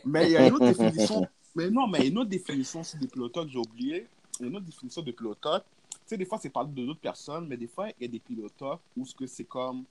Mais 0.03 0.25
il 0.25 0.31
y 0.31 0.37
a 0.37 0.47
une 0.47 0.55
autre 0.55 0.65
définition. 0.73 1.27
Mais 1.53 1.69
non, 1.69 1.85
mais 1.87 2.07
une 2.07 2.17
autre 2.17 2.31
définition 2.31 2.79
aussi 2.79 2.97
des 2.97 3.07
pilotocs, 3.07 3.49
j'ai 3.49 3.59
oublié. 3.59 4.07
Il 4.39 4.43
y 4.43 4.45
a 4.45 4.49
une 4.49 4.55
autre 4.55 4.65
définition 4.65 5.03
de 5.03 5.11
pilotoc. 5.11 5.63
Tu 5.63 5.99
sais, 6.07 6.17
des 6.17 6.25
fois, 6.25 6.39
c'est 6.41 6.49
parler 6.49 6.71
de 6.71 6.83
d'autres 6.83 6.99
personnes, 6.99 7.47
mais 7.47 7.57
des 7.57 7.67
fois, 7.67 7.89
il 7.89 8.01
y 8.01 8.05
a 8.05 8.07
des 8.07 8.19
pilotocs 8.19 8.79
où 8.97 9.05
ce 9.05 9.13
que 9.13 9.27
c'est 9.27 9.43
comme. 9.43 9.83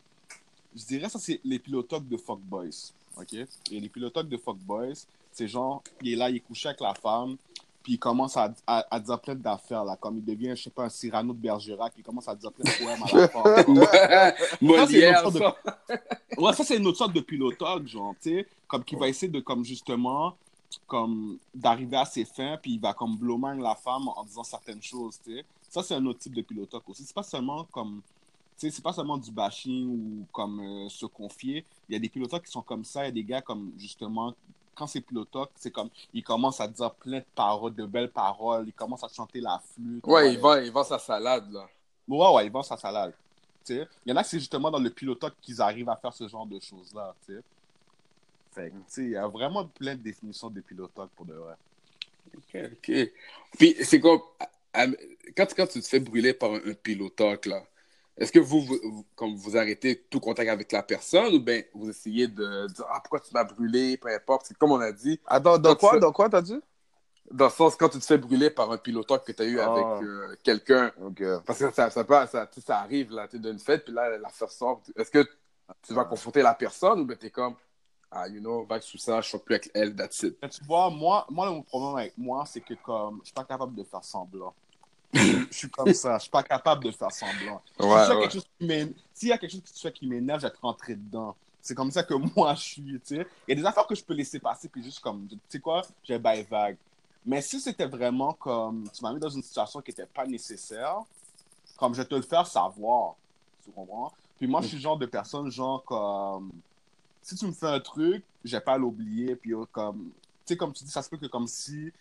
Je 0.74 0.84
dirais, 0.84 1.08
ça, 1.08 1.20
c'est 1.20 1.40
les 1.44 1.60
pilotocs 1.60 2.08
de 2.08 2.16
fuckboys. 2.16 2.92
OK? 3.16 3.32
Et 3.32 3.80
les 3.80 3.88
pilotocs 3.88 4.28
de 4.28 4.36
fuckboys, 4.36 5.06
c'est 5.32 5.48
genre, 5.48 5.82
il 6.00 6.12
est 6.12 6.16
là, 6.16 6.30
il 6.30 6.36
est 6.36 6.40
couché 6.40 6.68
avec 6.68 6.80
la 6.80 6.94
femme, 6.94 7.36
puis 7.82 7.94
il 7.94 7.98
commence 7.98 8.36
à, 8.36 8.52
à, 8.66 8.86
à 8.90 9.00
dire 9.00 9.20
plein 9.20 9.34
d'affaires, 9.34 9.84
là. 9.84 9.96
Comme 9.96 10.18
il 10.18 10.24
devient, 10.24 10.54
je 10.56 10.64
sais 10.64 10.70
pas, 10.70 10.84
un 10.84 10.88
Cyrano 10.88 11.32
de 11.32 11.38
Bergerac, 11.38 11.92
il 11.96 12.04
commence 12.04 12.28
à 12.28 12.34
dire 12.34 12.52
plein 12.52 12.70
de 12.70 12.78
poèmes 12.78 13.02
à 13.02 13.16
la 13.16 13.28
femme. 13.64 13.78
Ouais, 13.78 14.34
Molière, 14.60 15.22
Ça, 15.22 15.30
c'est 15.32 15.38
ça. 15.38 15.56
Ouais, 16.38 16.52
ça, 16.52 16.64
c'est 16.64 16.76
une 16.76 16.86
autre 16.86 16.98
sorte 16.98 17.12
de 17.12 17.20
pilotogue, 17.20 17.86
genre, 17.86 18.14
tu 18.22 18.30
sais, 18.30 18.46
comme 18.68 18.84
qui 18.84 18.94
va 18.94 19.08
essayer 19.08 19.30
de, 19.30 19.40
comme, 19.40 19.64
justement, 19.64 20.36
comme, 20.86 21.38
d'arriver 21.54 21.96
à 21.96 22.04
ses 22.04 22.24
fins, 22.24 22.56
puis 22.60 22.74
il 22.74 22.80
va, 22.80 22.94
comme, 22.94 23.16
blowman 23.16 23.60
la 23.60 23.74
femme 23.74 24.08
en 24.08 24.24
disant 24.24 24.44
certaines 24.44 24.82
choses, 24.82 25.18
tu 25.24 25.36
sais. 25.36 25.44
Ça, 25.68 25.82
c'est 25.82 25.94
un 25.94 26.04
autre 26.06 26.18
type 26.20 26.34
de 26.34 26.42
pilotogue 26.42 26.82
aussi. 26.86 27.02
C'est 27.04 27.14
pas 27.14 27.22
seulement, 27.22 27.64
comme, 27.72 28.00
tu 28.58 28.68
sais, 28.68 28.70
c'est 28.70 28.82
pas 28.82 28.92
seulement 28.92 29.16
du 29.16 29.30
bashing 29.30 29.88
ou, 29.88 30.26
comme, 30.30 30.60
euh, 30.60 30.88
se 30.88 31.06
confier. 31.06 31.64
Il 31.92 31.96
y 31.96 31.96
a 31.96 32.00
des 32.00 32.08
pilotogues 32.08 32.42
qui 32.42 32.50
sont 32.50 32.62
comme 32.62 32.86
ça, 32.86 33.02
il 33.02 33.04
y 33.04 33.08
a 33.08 33.12
des 33.12 33.22
gars, 33.22 33.42
comme, 33.42 33.70
justement, 33.76 34.34
quand 34.74 34.86
c'est 34.86 35.02
pilotogue, 35.02 35.50
c'est 35.54 35.70
comme, 35.70 35.90
ils 36.14 36.22
commencent 36.22 36.62
à 36.62 36.66
dire 36.66 36.94
plein 36.94 37.18
de 37.18 37.24
paroles, 37.34 37.74
de 37.74 37.84
belles 37.84 38.10
paroles, 38.10 38.64
ils 38.66 38.72
commencent 38.72 39.04
à 39.04 39.08
chanter 39.08 39.42
la 39.42 39.60
flûte. 39.74 40.06
Ouais, 40.06 40.32
il 40.32 40.40
vend, 40.40 40.56
il 40.56 40.72
vend 40.72 40.84
sa 40.84 40.98
salade, 40.98 41.52
là. 41.52 41.68
Ouais, 42.08 42.34
ouais, 42.34 42.46
ils 42.46 42.50
vendent 42.50 42.64
sa 42.64 42.78
salade. 42.78 43.12
Il 43.68 43.86
y 44.06 44.12
en 44.12 44.16
a 44.16 44.24
c'est 44.24 44.38
justement 44.38 44.70
dans 44.70 44.78
le 44.78 44.88
pilotoc 44.88 45.34
qu'ils 45.42 45.60
arrivent 45.60 45.90
à 45.90 45.96
faire 45.96 46.14
ce 46.14 46.26
genre 46.26 46.46
de 46.46 46.58
choses-là. 46.58 47.14
tu 47.26 47.34
sais. 47.34 47.42
Fait 48.52 48.70
que, 48.70 48.76
tu 48.76 48.82
sais, 48.86 49.02
il 49.02 49.10
y 49.10 49.16
a 49.16 49.28
vraiment 49.28 49.66
plein 49.66 49.94
de 49.94 50.00
définitions 50.00 50.48
de 50.48 50.62
pilotoc 50.62 51.10
pour 51.10 51.26
de 51.26 51.34
vrai. 51.34 51.56
Ok, 52.34 52.72
ok. 52.72 53.12
Puis, 53.58 53.76
c'est 53.82 54.00
comme, 54.00 54.20
quand, 55.36 55.46
quand 55.54 55.66
tu 55.66 55.82
te 55.82 55.86
fais 55.86 56.00
brûler 56.00 56.32
par 56.32 56.52
un, 56.52 56.60
un 56.66 56.74
pilotoc, 56.74 57.44
là, 57.44 57.62
est-ce 58.16 58.30
que 58.32 58.38
vous, 58.38 58.60
vous, 58.60 58.78
vous- 58.82 59.06
comme 59.14 59.34
vous 59.36 59.56
arrêtez 59.56 60.04
tout 60.10 60.20
contact 60.20 60.48
avec 60.50 60.70
la 60.72 60.82
personne 60.82 61.34
ou 61.34 61.40
bien 61.40 61.62
vous 61.74 61.88
essayez 61.90 62.28
de 62.28 62.66
dire, 62.68 62.84
ah, 62.90 63.00
pourquoi 63.00 63.20
tu 63.20 63.32
m'as 63.32 63.44
brûlé, 63.44 63.96
peu 63.96 64.08
importe. 64.08 64.46
C'est 64.46 64.56
comme 64.58 64.72
on 64.72 64.80
a 64.80 64.92
dit, 64.92 65.18
Attends, 65.26 65.58
dans 65.58 65.70
Donc, 65.70 65.78
quoi, 65.78 65.98
dans 65.98 66.12
quoi 66.12 66.28
t'as 66.28 66.42
dit? 66.42 66.60
Dans 67.30 67.46
le 67.46 67.50
sens, 67.50 67.76
quand 67.76 67.88
tu 67.88 67.98
te 67.98 68.04
fais 68.04 68.18
brûler 68.18 68.50
par 68.50 68.70
un 68.70 68.76
pilotage 68.76 69.20
que 69.24 69.32
tu 69.32 69.42
as 69.42 69.46
eu 69.46 69.58
Ah. 69.60 69.72
avec 69.72 70.06
euh, 70.06 70.36
quelqu'un, 70.42 70.92
parce 71.46 71.58
que 71.60 71.70
ça, 71.72 71.88
ça, 71.88 72.04
peut- 72.04 72.26
ça, 72.30 72.46
tu 72.46 72.60
ça 72.60 72.80
arrive, 72.80 73.12
là, 73.12 73.26
tu 73.28 73.36
es 73.36 73.38
d'une 73.38 73.58
fête, 73.58 73.84
puis 73.84 73.94
là, 73.94 74.18
l'affaire 74.18 74.50
sort. 74.50 74.82
Est-ce 74.96 75.10
que 75.10 75.26
tu 75.86 75.94
vas 75.94 76.04
confronter 76.04 76.42
la 76.42 76.52
personne 76.54 77.00
ou 77.00 77.04
ben 77.06 77.16
t'es 77.16 77.30
comme, 77.30 77.54
ah, 78.10 78.28
you 78.28 78.40
know, 78.40 78.66
vague 78.66 78.82
sous 78.82 78.98
ça, 78.98 79.22
je 79.22 79.28
suis 79.30 79.38
plus 79.38 79.54
avec 79.54 79.70
elle, 79.72 79.96
that's 79.96 80.22
it. 80.24 80.36
Tu 80.50 80.62
vois, 80.66 80.90
moi, 80.90 81.24
moi, 81.30 81.48
mon 81.50 81.62
problème 81.62 81.96
avec 81.96 82.18
moi, 82.18 82.44
c'est 82.46 82.60
que 82.60 82.74
comme 82.74 83.20
je 83.22 83.26
suis 83.26 83.34
pas 83.34 83.44
capable 83.44 83.74
de 83.74 83.84
faire 83.84 84.04
semblant. 84.04 84.52
Je 85.14 85.46
suis 85.50 85.70
comme 85.70 85.92
ça, 85.92 86.16
je 86.16 86.22
suis 86.22 86.30
pas 86.30 86.42
capable 86.42 86.84
de 86.84 86.90
faire 86.90 87.12
semblant. 87.12 87.60
Si 87.78 87.86
Ouais, 87.86 88.28
qui 88.28 88.94
S'il 89.12 89.28
y 89.28 89.32
a 89.32 89.38
quelque 89.38 89.50
chose 89.50 89.60
que 89.60 89.68
tu 89.68 89.80
fais 89.80 89.92
qui 89.92 90.06
m'énerve, 90.06 90.40
je 90.40 90.46
vais 90.46 90.52
te 90.52 90.60
rentrer 90.60 90.94
dedans. 90.94 91.36
C'est 91.60 91.74
comme 91.74 91.90
ça 91.90 92.02
que 92.02 92.14
moi 92.36 92.54
je 92.54 92.60
suis, 92.60 93.00
tu 93.00 93.16
sais. 93.16 93.26
Il 93.46 93.56
y 93.56 93.58
a 93.58 93.62
des 93.62 93.66
affaires 93.66 93.86
que 93.86 93.94
je 93.94 94.02
peux 94.02 94.14
laisser 94.14 94.38
passer, 94.38 94.68
puis 94.68 94.82
juste 94.82 95.00
comme, 95.00 95.26
tu 95.28 95.38
sais 95.48 95.60
quoi, 95.60 95.82
j'ai 96.02 96.18
bail 96.18 96.46
vague. 96.50 96.76
Mais 97.24 97.40
si 97.40 97.60
c'était 97.60 97.86
vraiment 97.86 98.32
comme, 98.32 98.88
tu 98.92 99.02
m'as 99.02 99.12
mis 99.12 99.20
dans 99.20 99.28
une 99.28 99.42
situation 99.42 99.80
qui 99.80 99.90
n'était 99.90 100.06
pas 100.06 100.26
nécessaire, 100.26 101.02
comme 101.76 101.94
je 101.94 102.02
vais 102.02 102.08
te 102.08 102.14
le 102.14 102.22
faire 102.22 102.46
savoir, 102.46 103.14
tu 103.64 103.70
comprends? 103.70 104.12
Puis 104.38 104.48
moi, 104.48 104.60
je 104.62 104.68
suis 104.68 104.76
le 104.76 104.82
genre 104.82 104.98
de 104.98 105.06
personne, 105.06 105.50
genre 105.50 105.84
comme, 105.84 106.50
si 107.22 107.36
tu 107.36 107.46
me 107.46 107.52
fais 107.52 107.66
un 107.66 107.80
truc, 107.80 108.24
je 108.44 108.56
vais 108.56 108.60
pas 108.60 108.76
l'oublier, 108.76 109.36
puis 109.36 109.54
euh, 109.54 109.64
comme, 109.70 110.10
tu 110.44 110.54
sais, 110.54 110.56
comme 110.56 110.72
tu 110.72 110.82
dis, 110.82 110.90
ça 110.90 111.02
se 111.02 111.08
peut 111.08 111.16
que 111.16 111.26
comme 111.26 111.46
si, 111.46 111.92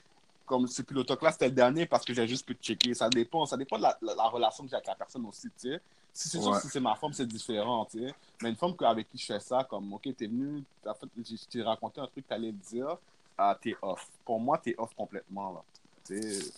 comme 0.52 0.68
ce 0.68 0.82
pilote-là, 0.82 1.32
c'était 1.32 1.46
le 1.48 1.54
dernier 1.54 1.86
parce 1.86 2.04
que 2.04 2.14
j'ai 2.14 2.28
juste 2.28 2.46
pu 2.46 2.54
checker. 2.62 2.94
Ça 2.94 3.08
dépend, 3.10 3.46
ça 3.46 3.56
dépend 3.56 3.78
de 3.78 3.84
la, 3.84 3.98
la- 4.02 4.16
la 4.16 4.28
relation 4.28 4.66
que 4.66 4.70
j'ai 4.70 4.76
avec 4.76 4.88
la 4.88 4.96
personne 4.96 5.26
aussi, 5.26 5.48
tu 5.48 5.70
sais. 5.70 5.82
Si 6.14 6.28
c'est 6.28 6.40
sûr 6.40 6.50
Ouais. 6.50 6.58
que 6.58 6.64
si 6.64 6.68
c'est 6.68 6.82
ma 6.82 6.94
femme, 6.96 7.14
c'est 7.14 7.26
différent, 7.26 7.86
tu 7.90 8.00
sais. 8.00 8.14
Mais 8.42 8.50
une 8.50 8.58
femme 8.58 8.76
avec 8.82 9.10
qui 9.10 9.18
je 9.18 9.26
fais 9.28 9.40
ça, 9.40 9.64
comme, 9.64 9.94
ok, 9.94 10.02
t'es 10.18 10.28
venu, 10.28 10.62
t'as 10.84 10.94
fait, 10.94 11.08
je 11.18 11.36
t'ai 11.50 11.62
raconté 11.64 12.02
un 12.02 12.08
truc 12.08 12.28
t'allais 12.28 12.52
me 12.52 12.58
dire, 12.70 12.98
ah, 13.38 13.58
t'es 13.62 13.78
off. 13.82 14.06
Pour 14.26 14.40
moi, 14.42 14.58
t'es 14.58 14.76
off 14.78 14.90
complètement, 14.94 15.54
là. 15.54 15.64
Tu 16.06 16.22
sais. 16.22 16.52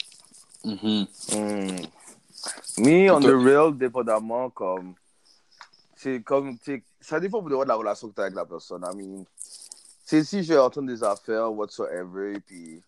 Mhm. 0.63 1.05
Hmm. 1.31 1.85
Me, 2.79 3.11
on 3.11 3.19
the 3.19 3.27
real, 3.27 3.77
dépendamment, 3.77 4.49
comme. 4.49 4.95
C'est 5.95 6.19
comme. 6.23 6.57
Ça 6.99 7.19
dépend 7.19 7.41
de 7.43 7.63
la 7.63 7.75
relation 7.75 8.09
que 8.09 8.15
tu 8.15 8.21
as 8.21 8.23
avec 8.23 8.35
la 8.35 8.45
personne. 8.45 8.83
I 8.91 8.95
mean, 8.95 9.23
si 10.03 10.43
je 10.43 10.53
vais 10.53 10.59
entendre 10.59 10.87
des 10.87 11.03
affaires, 11.03 11.53
whatsoever, 11.53 12.33
et 12.37 12.39
puis. 12.39 12.81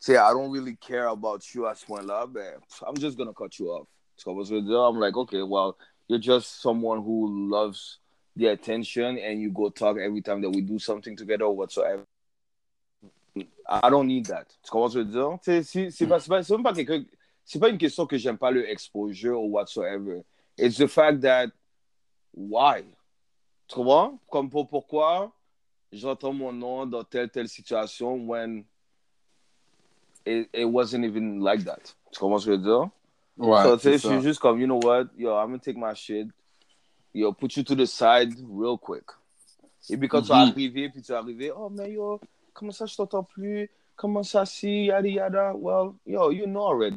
Sais, 0.00 0.16
I 0.16 0.32
don't 0.32 0.50
really 0.52 0.76
care 0.76 1.08
about 1.08 1.42
you 1.54 1.66
ce 1.74 1.84
point-là, 1.84 2.26
ben, 2.26 2.60
pff, 2.60 2.82
I'm 2.86 2.96
just 2.96 3.16
gonna 3.18 3.32
cut 3.32 3.58
you 3.58 3.70
off. 3.70 3.86
Tu 4.16 4.24
comprends 4.24 4.44
ce 4.46 4.50
que 4.54 4.60
je? 4.60 4.72
I'm 4.72 4.98
like, 4.98 5.16
okay, 5.16 5.42
well, 5.42 5.76
you're 6.08 6.20
just 6.20 6.60
someone 6.62 7.02
who 7.02 7.48
loves 7.50 7.98
the 8.36 8.46
attention 8.46 9.18
and 9.18 9.40
you 9.40 9.50
go 9.50 9.70
talk 9.70 9.96
every 9.98 10.22
time 10.22 10.40
that 10.42 10.50
we 10.50 10.60
do 10.60 10.78
something 10.78 11.16
together 11.16 11.44
or 11.44 11.54
whatsoever. 11.56 12.04
I 13.68 13.90
don't 13.90 14.06
need 14.06 14.26
that. 14.26 14.46
Tu 14.64 14.70
comprends 14.70 14.88
ce 14.92 14.98
que 14.98 15.04
je 15.04 15.06
veux 15.06 15.12
dire? 15.12 15.38
Sais, 15.42 15.62
si- 15.62 15.90
c'est 15.90 16.06
pas, 16.06 16.20
c'est 16.20 16.28
pas, 16.28 16.42
c'est 16.42 16.54
même 16.54 16.62
pas 16.62 16.72
quelqu'un 16.72 17.04
c'est 17.44 17.58
pas 17.58 17.70
une 17.70 17.78
question 17.78 18.06
que 18.06 18.18
j'aime 18.18 18.36
pas 18.36 18.50
le 18.50 18.68
exposure 18.68 19.40
ou 19.40 19.48
whatsoever. 19.52 20.22
It's 20.58 20.76
the 20.76 20.86
fact 20.86 21.22
that 21.22 21.48
why? 22.34 22.82
Tu 23.66 23.74
comprends? 23.76 24.18
Comme 24.30 24.50
pour 24.50 24.68
pourquoi 24.68 25.32
j'entends 25.90 26.32
mon 26.34 26.52
nom 26.52 26.86
dans 26.86 27.04
telle 27.04 27.30
telle 27.30 27.48
situation 27.48 28.26
when 28.26 28.64
it, 30.28 30.48
it 30.52 30.64
wasn't 30.64 31.04
even 31.04 31.40
like 31.40 31.64
that. 31.64 31.94
Tu 32.12 32.20
comprends 32.20 32.38
ce 32.38 32.46
que 32.46 32.52
je 32.52 32.56
veux 32.56 32.62
dire? 32.62 32.90
Ouais, 33.38 33.62
so, 33.62 33.76
tu 33.76 33.82
sais, 33.82 33.92
je 33.98 34.08
suis 34.08 34.20
juste 34.22 34.40
comme, 34.40 34.60
you 34.60 34.66
know 34.66 34.80
what? 34.82 35.06
Yo, 35.16 35.30
I'm 35.36 35.46
gonna 35.50 35.58
take 35.58 35.76
my 35.78 35.94
shit. 35.94 36.26
Yo, 37.14 37.32
put 37.32 37.56
you 37.56 37.62
to 37.62 37.74
the 37.74 37.86
side 37.86 38.34
real 38.50 38.76
quick. 38.76 39.04
Et 39.90 39.96
puis 39.96 40.08
quand 40.08 40.22
tu 40.22 40.28
vas 40.28 40.44
Mhm. 40.46 40.50
arriver, 40.52 40.88
puis 40.90 41.02
tu 41.02 41.12
vas 41.12 41.18
arriver, 41.18 41.50
oh, 41.56 41.70
mais 41.70 41.92
yo, 41.92 42.20
comment 42.52 42.72
ça 42.72 42.84
je 42.86 42.96
t'entends 42.96 43.22
plus? 43.24 43.70
Comment 43.96 44.22
ça 44.22 44.44
si, 44.44 44.86
yada 44.86 45.08
yada? 45.08 45.54
Well, 45.56 45.92
yo, 46.06 46.30
you 46.30 46.46
know 46.46 46.66
already. 46.68 46.96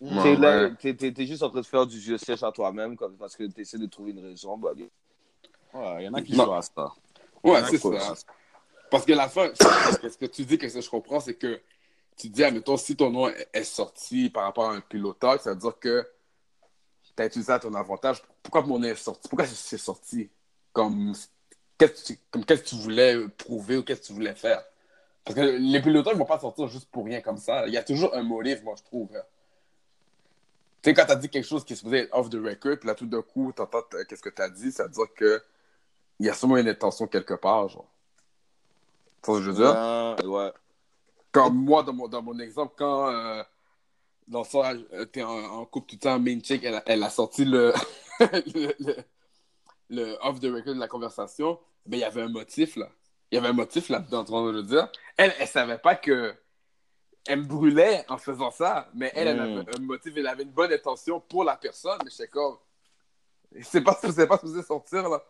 Ouais, 0.00 0.22
T'es 0.22 0.36
là, 0.36 0.62
ouais. 0.62 0.74
t'es, 0.78 0.94
t'es- 0.94 1.12
t'es 1.12 1.26
juste 1.26 1.42
en 1.42 1.50
train 1.50 1.60
de 1.60 1.66
faire 1.66 1.86
du 1.86 2.00
jeu 2.00 2.16
sèche 2.16 2.42
à 2.42 2.50
toi-même 2.50 2.96
comme, 2.96 3.16
parce 3.16 3.36
que 3.36 3.44
tu 3.44 3.60
essaies 3.60 3.76
de 3.78 3.84
trouver 3.86 4.12
une 4.12 4.20
raison. 4.24 4.56
Bah, 4.56 4.70
Ouais, 5.72 5.96
il 6.02 6.04
y 6.06 6.08
en 6.08 6.14
a 6.14 6.22
qui 6.22 6.34
Non. 6.34 6.44
jouent 6.46 6.52
à 6.54 6.62
ça. 6.62 6.92
Ouais, 7.44 7.62
c'est 7.68 7.76
ça. 7.78 8.14
Parce 8.90 9.04
que 9.04 9.12
la 9.12 9.28
fin, 9.28 9.50
ce 9.54 10.16
que 10.16 10.26
tu 10.26 10.44
dis, 10.44 10.56
que 10.58 10.68
ce 10.68 10.74
que 10.76 10.80
je 10.80 10.88
comprends, 10.90 11.20
c'est 11.20 11.34
que 11.34 11.60
tu 12.20 12.28
dis, 12.28 12.44
admettons, 12.44 12.76
si 12.76 12.96
ton 12.96 13.10
nom 13.10 13.28
est 13.28 13.64
sorti 13.64 14.30
par 14.30 14.44
rapport 14.44 14.70
à 14.70 14.74
un 14.74 14.80
pilotage, 14.80 15.40
ça 15.40 15.50
veut 15.50 15.60
dire 15.60 15.78
que 15.78 16.06
tu 17.16 17.22
as 17.22 17.26
utilisé 17.26 17.52
à 17.52 17.58
ton 17.58 17.74
avantage. 17.74 18.22
Pourquoi 18.42 18.62
mon 18.62 18.78
nom 18.78 18.88
est 18.88 18.94
sorti? 18.94 19.28
Pourquoi 19.28 19.46
c'est 19.46 19.78
sorti? 19.78 20.30
Comme 20.72 21.12
qu'est-ce 21.78 22.14
que 22.14 22.68
tu- 22.68 22.76
voulais 22.76 23.28
prouver 23.28 23.78
ou 23.78 23.82
qu'est-ce 23.82 24.02
que 24.02 24.06
tu 24.06 24.12
voulais 24.12 24.34
faire? 24.34 24.62
Parce 25.24 25.36
que 25.36 25.42
les 25.42 25.82
pilotages 25.82 26.14
ne 26.14 26.18
vont 26.18 26.24
pas 26.24 26.38
sortir 26.38 26.66
juste 26.68 26.90
pour 26.90 27.04
rien 27.04 27.20
comme 27.20 27.36
ça. 27.36 27.66
Il 27.66 27.72
y 27.72 27.76
a 27.76 27.82
toujours 27.82 28.14
un 28.14 28.22
motif, 28.22 28.62
moi, 28.62 28.74
je 28.76 28.82
trouve. 28.84 29.08
Tu 30.82 30.90
sais, 30.90 30.94
quand 30.94 31.04
tu 31.04 31.12
as 31.12 31.16
dit 31.16 31.28
quelque 31.28 31.46
chose 31.46 31.64
qui 31.64 31.76
se 31.76 31.82
faisait 31.84 32.08
off 32.12 32.30
the 32.30 32.36
record, 32.36 32.78
puis 32.78 32.86
là, 32.88 32.94
tout 32.94 33.06
d'un 33.06 33.22
coup, 33.22 33.52
tu 33.54 33.60
entends 33.60 33.82
qu'est-ce 34.08 34.22
que 34.22 34.30
tu 34.30 34.40
as 34.42 34.48
dit, 34.48 34.72
ça 34.72 34.84
veut 34.84 34.90
dire 34.90 35.12
que 35.14 35.42
il 36.18 36.26
y 36.26 36.30
a 36.30 36.34
sûrement 36.34 36.56
une 36.56 36.68
intention 36.68 37.06
quelque 37.06 37.34
part, 37.34 37.68
genre. 37.68 37.86
Tu 39.22 39.30
vois 39.30 39.34
ce 39.34 39.40
que 39.40 39.44
je 39.44 39.50
veux 39.50 39.62
dire? 39.62 40.30
Ouais. 40.30 40.52
Comme 41.32 41.64
moi, 41.64 41.82
dans 41.82 41.92
mon, 41.92 42.08
dans 42.08 42.22
mon 42.22 42.38
exemple, 42.40 42.74
quand 42.76 43.08
euh, 43.10 43.42
dans 44.28 44.44
ça, 44.44 44.72
euh, 44.94 45.04
t'es 45.06 45.22
en, 45.22 45.30
en 45.30 45.66
couple 45.66 45.88
tout 45.90 45.96
le 45.96 46.00
temps, 46.00 46.20
main 46.20 46.40
chick, 46.42 46.64
elle, 46.64 46.76
a- 46.76 46.82
elle 46.86 47.02
a 47.02 47.10
sorti 47.10 47.44
le, 47.44 47.72
le, 48.20 48.74
le- 48.80 49.04
le 49.90 50.18
off 50.22 50.40
the 50.40 50.46
record 50.46 50.74
de 50.74 50.80
la 50.80 50.88
conversation, 50.88 51.58
ben 51.86 51.98
il 51.98 52.00
y 52.00 52.04
avait 52.04 52.22
un 52.22 52.28
motif 52.28 52.76
là. 52.76 52.88
Il 53.32 53.36
y 53.36 53.38
avait 53.38 53.48
un 53.48 53.52
motif 53.52 53.88
là-dedans, 53.90 54.24
tu 54.24 54.30
vois 54.32 54.52
je 54.52 54.58
veux 54.58 54.62
dire? 54.64 54.88
Elle, 55.16 55.34
elle 55.38 55.48
savait 55.48 55.78
pas 55.78 55.96
que 55.96 56.34
elle 57.26 57.40
me 57.40 57.46
brûlait 57.46 58.04
en 58.08 58.18
faisant 58.18 58.50
ça, 58.50 58.88
mais 58.94 59.12
elle, 59.16 59.28
elle 59.28 59.38
Mm. 59.38 59.42
avait 59.42 59.76
un 59.76 59.78
motif, 59.80 60.14
elle 60.16 60.26
avait 60.26 60.44
une 60.44 60.50
bonne 60.52 60.72
intention 60.72 61.20
pour 61.20 61.44
la 61.44 61.56
personne, 61.56 61.98
mais 62.04 62.10
j'étais 62.10 62.28
comme. 62.28 62.58
C'est 63.62 63.82
pas, 63.82 63.98
c'est 64.12 64.26
pas 64.26 64.36
supposé 64.38 64.62
sortir 64.62 65.08
là. 65.08 65.22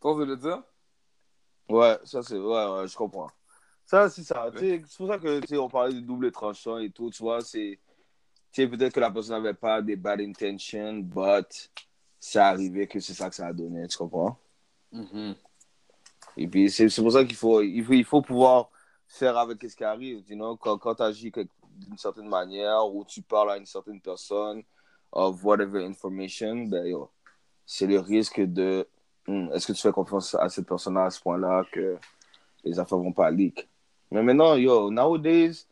Tu 0.00 0.08
vois 0.08 0.24
je 0.26 0.30
veux 0.30 0.36
dire? 0.36 0.62
Ouais, 1.68 1.98
ça 2.04 2.22
c'est. 2.22 2.36
Ouais, 2.38 2.66
ouais, 2.66 2.86
je 2.88 2.96
comprends. 2.96 3.28
Ça, 3.84 4.08
c'est 4.08 4.22
ça. 4.22 4.50
C'est 4.56 4.82
pour 4.96 5.08
ça 5.08 5.18
que 5.18 5.56
on 5.58 5.68
parlait 5.68 5.94
de 5.94 6.00
double 6.00 6.30
tranchant 6.32 6.78
et 6.78 6.90
tout. 6.90 7.10
Tu 7.10 7.22
vois, 7.22 7.40
c'est. 7.42 7.78
Tu 8.52 8.62
sais, 8.62 8.68
peut-être 8.68 8.92
que 8.92 9.00
la 9.00 9.10
personne 9.10 9.42
n'avait 9.42 9.54
pas 9.54 9.80
des 9.80 9.96
bad 9.96 10.20
intentions, 10.20 10.98
but 10.98 11.70
ça 12.20 12.48
arrivait 12.48 12.86
que 12.86 13.00
c'est 13.00 13.14
ça 13.14 13.28
que 13.28 13.34
ça 13.34 13.46
a 13.46 13.52
donné. 13.52 13.86
Tu 13.88 13.96
comprends? 13.98 14.36
Mhm. 14.92 15.34
Et 16.36 16.46
puis, 16.46 16.70
c'est 16.70 16.88
c'est 16.88 17.02
pour 17.02 17.12
ça 17.12 17.24
qu'il 17.24 17.36
faut, 17.36 17.62
il 17.62 17.82
faut, 17.84 17.92
il 17.92 18.04
faut 18.04 18.22
pouvoir 18.22 18.70
faire 19.06 19.36
avec 19.36 19.62
ce 19.62 19.76
qui 19.76 19.84
arrive. 19.84 20.22
You 20.28 20.36
know? 20.36 20.56
Quand, 20.56 20.78
quand 20.78 20.94
tu 20.94 21.02
agis 21.02 21.32
d'une 21.32 21.98
certaine 21.98 22.28
manière 22.28 22.86
ou 22.86 23.04
tu 23.04 23.22
parles 23.22 23.52
à 23.52 23.56
une 23.56 23.66
certaine 23.66 24.00
personne 24.00 24.62
of 25.10 25.44
whatever 25.44 25.84
information, 25.84 26.66
ben, 26.66 26.86
yo, 26.86 27.10
c'est 27.66 27.86
le 27.86 27.98
risque 27.98 28.40
de 28.40 28.86
hmm, 29.26 29.48
est-ce 29.52 29.66
que 29.66 29.72
tu 29.72 29.82
fais 29.82 29.92
confiance 29.92 30.34
à 30.34 30.48
cette 30.48 30.66
personne-là 30.66 31.06
à 31.06 31.10
ce 31.10 31.20
point-là 31.20 31.64
que 31.70 31.98
les 32.64 32.78
affaires 32.78 32.98
vont 32.98 33.12
pas 33.12 33.30
leak? 33.30 33.68
Mais 34.12 34.22
maintenant, 34.22 34.56
yo, 34.56 34.90
nowadays, 34.90 35.66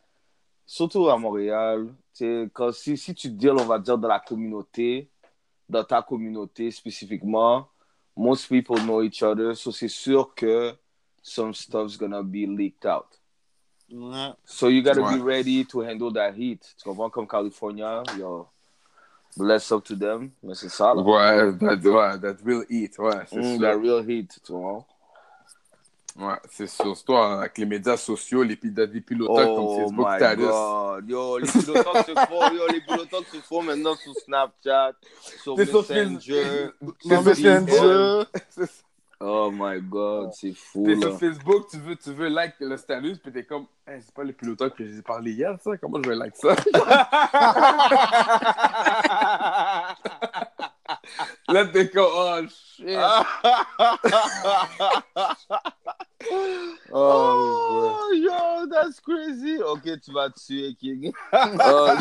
surtout 0.65 1.07
à 1.09 1.17
Montréal, 1.17 1.93
tu 2.13 2.25
sais, 2.25 2.49
quand, 2.51 2.71
si, 2.73 2.97
si 2.97 3.13
tu 3.13 3.29
deals, 3.29 3.51
on 3.51 3.65
va 3.65 3.77
dire, 3.77 3.99
dans 3.99 4.07
la 4.07 4.19
communauté, 4.19 5.09
dans 5.69 5.83
ta 5.83 6.01
communauté 6.01 6.71
spécifiquement, 6.71 7.67
most 8.17 8.47
people 8.49 8.77
know 8.81 9.03
each 9.03 9.21
other, 9.21 9.55
so 9.55 9.71
c'est 9.71 9.87
sûr 9.87 10.33
que 10.33 10.73
some 11.21 11.53
stuff's 11.53 11.97
gonna 11.97 12.23
be 12.23 12.47
leaked 12.47 12.85
out. 12.85 13.19
Ouais. 13.91 14.33
So 14.43 14.69
you 14.69 14.81
gotta 14.81 15.01
Ouais. 15.03 15.17
be 15.17 15.21
ready 15.21 15.63
to 15.65 15.81
handle 15.81 16.11
that 16.13 16.33
heat. 16.33 16.61
Tu 16.77 16.83
comprends? 16.83 17.11
Comme 17.11 17.27
California, 17.27 18.01
yo, 18.17 18.47
bless 19.37 19.71
up 19.71 19.83
to 19.83 19.95
them, 19.95 20.31
mais 20.41 20.55
c'est 20.55 20.69
ça, 20.69 20.95
là. 20.95 21.01
Ouais, 21.03 21.53
that, 21.59 21.77
ouais, 21.87 22.19
that 22.19 22.43
will 22.43 22.65
eat, 22.69 22.97
ouais, 22.97 23.23
c'est 23.29 23.37
Mm, 23.37 23.81
real 23.81 24.09
heat, 24.09 24.39
tu 24.43 24.51
vois? 24.51 24.83
Ouais, 26.17 26.35
c'est 26.49 26.67
toi, 27.05 27.39
avec 27.39 27.57
les 27.57 27.65
médias 27.65 27.95
sociaux, 27.95 28.43
les, 28.43 28.57
pi- 28.57 28.69
des 28.71 28.99
pilotes 29.01 29.29
comme 29.29 29.65
Oh 29.65 29.77
Facebook, 29.77 30.07
my 30.09 30.35
god, 30.35 31.09
yo, 31.09 31.37
les 31.37 31.47
pilotes 31.47 32.05
se 32.05 32.13
font, 32.27 32.51
yo, 32.51 32.67
les 32.67 32.81
pilotes 32.81 33.25
se 33.31 33.37
font 33.37 33.63
maintenant 33.63 33.95
sur 33.95 34.13
Snapchat, 34.15 34.91
sur 35.41 35.55
Messenger. 35.57 36.67
Sur 36.99 37.23
Messenger. 37.23 38.23
Oh 39.23 39.51
my 39.53 39.79
god, 39.79 40.31
c'est 40.33 40.51
fou, 40.53 40.83
T'es 40.83 40.95
sur 40.95 41.17
Facebook, 41.17 41.67
tu 41.69 41.77
veux, 41.77 41.95
tu 41.95 42.11
veux 42.11 42.27
like 42.27 42.55
le 42.59 42.75
status, 42.75 43.19
puis 43.19 43.31
t'es 43.31 43.45
comme, 43.45 43.67
Hey, 43.87 44.01
c'est 44.01 44.13
pas 44.13 44.23
le 44.23 44.33
pilote 44.33 44.75
que 44.75 44.83
j'ai 44.85 45.01
parlé 45.03 45.31
hier, 45.31 45.55
ça? 45.63 45.77
Comment 45.77 46.01
je 46.03 46.09
vais 46.09 46.15
like 46.15 46.35
ça? 46.35 46.55
Là, 51.47 51.65
t'es 51.67 51.89
comme, 51.89 52.09
oh 52.11 52.39
shit. 52.49 52.87
oh, 56.91 57.97
Oh, 57.99 58.13
yo, 58.13 58.67
that's 58.67 58.99
crazy. 58.99 59.61
Ok, 59.61 59.99
tu 60.01 60.11
vas 60.11 60.29
tuer 60.29 60.75
King. 60.75 61.11
oh. 61.33 61.97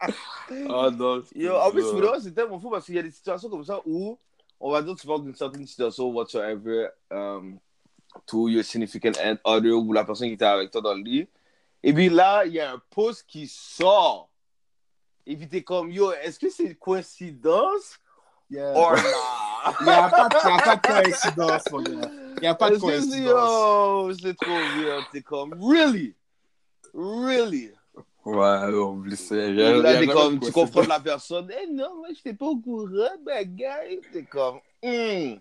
oh 0.68 0.90
non. 0.90 1.22
Yo, 1.34 1.56
en 1.56 1.70
plus, 1.70 1.84
c'est 2.22 2.34
tellement 2.34 2.60
fou 2.60 2.70
parce 2.70 2.86
qu'il 2.86 2.94
y 2.94 2.98
a 2.98 3.02
des 3.02 3.10
situations 3.10 3.48
comme 3.48 3.64
ça 3.64 3.80
où, 3.86 4.18
on 4.58 4.70
va 4.70 4.82
dire, 4.82 4.94
tu 4.94 5.06
parles 5.06 5.24
d'une 5.24 5.34
certaine 5.34 5.66
situation, 5.66 6.10
whatsoever, 6.10 6.88
um, 7.10 7.58
to 8.26 8.48
your 8.48 8.64
significant 8.64 9.12
other 9.44 9.72
ou 9.72 9.92
la 9.92 10.04
personne 10.04 10.28
qui 10.28 10.34
était 10.34 10.44
avec 10.44 10.70
toi 10.70 10.80
dans 10.80 10.94
le 10.94 11.02
lit. 11.02 11.28
Et 11.82 11.92
puis 11.92 12.08
là, 12.08 12.44
il 12.44 12.52
y 12.52 12.60
a 12.60 12.72
un 12.72 12.82
post 12.90 13.24
qui 13.26 13.46
sort. 13.46 14.28
Et 15.26 15.36
puis 15.36 15.48
t'es 15.48 15.62
comme, 15.62 15.90
yo, 15.90 16.12
est-ce 16.12 16.38
que 16.38 16.50
c'est 16.50 16.64
une 16.64 16.76
coïncidence 16.76 17.98
Yeah. 18.52 18.72
or 18.74 18.96
Il 19.80 19.84
n'y 19.86 19.92
a 19.92 20.08
pas 20.08 20.28
de 20.28 21.02
coïncidence, 21.02 21.70
mon 21.70 21.82
gars. 21.82 22.10
Il 22.40 22.44
n'y 22.44 22.48
a 22.48 22.54
pas 22.54 22.70
de 22.70 22.74
c'est- 22.76 22.80
coïncidence. 22.80 24.08
Yo, 24.08 24.12
c'est 24.20 24.36
trop 24.36 24.50
weird. 24.50 25.04
T'es 25.12 25.22
comme, 25.22 25.54
really? 25.60 26.14
Really? 26.94 27.70
Ouais, 28.24 28.58
il 28.68 29.58
y 29.58 29.82
là, 29.82 29.98
t'es 29.98 30.06
comme, 30.06 30.40
tu 30.40 30.52
confrontes 30.52 30.88
la 30.88 31.00
personne. 31.00 31.50
Eh 31.50 31.66
non, 31.72 31.96
moi, 31.96 32.08
j'étais 32.14 32.34
pas 32.34 32.46
au 32.46 32.56
courant, 32.58 33.16
bagaille. 33.24 34.00
T'es 34.12 34.24
comme, 34.24 34.56
hum. 34.82 35.38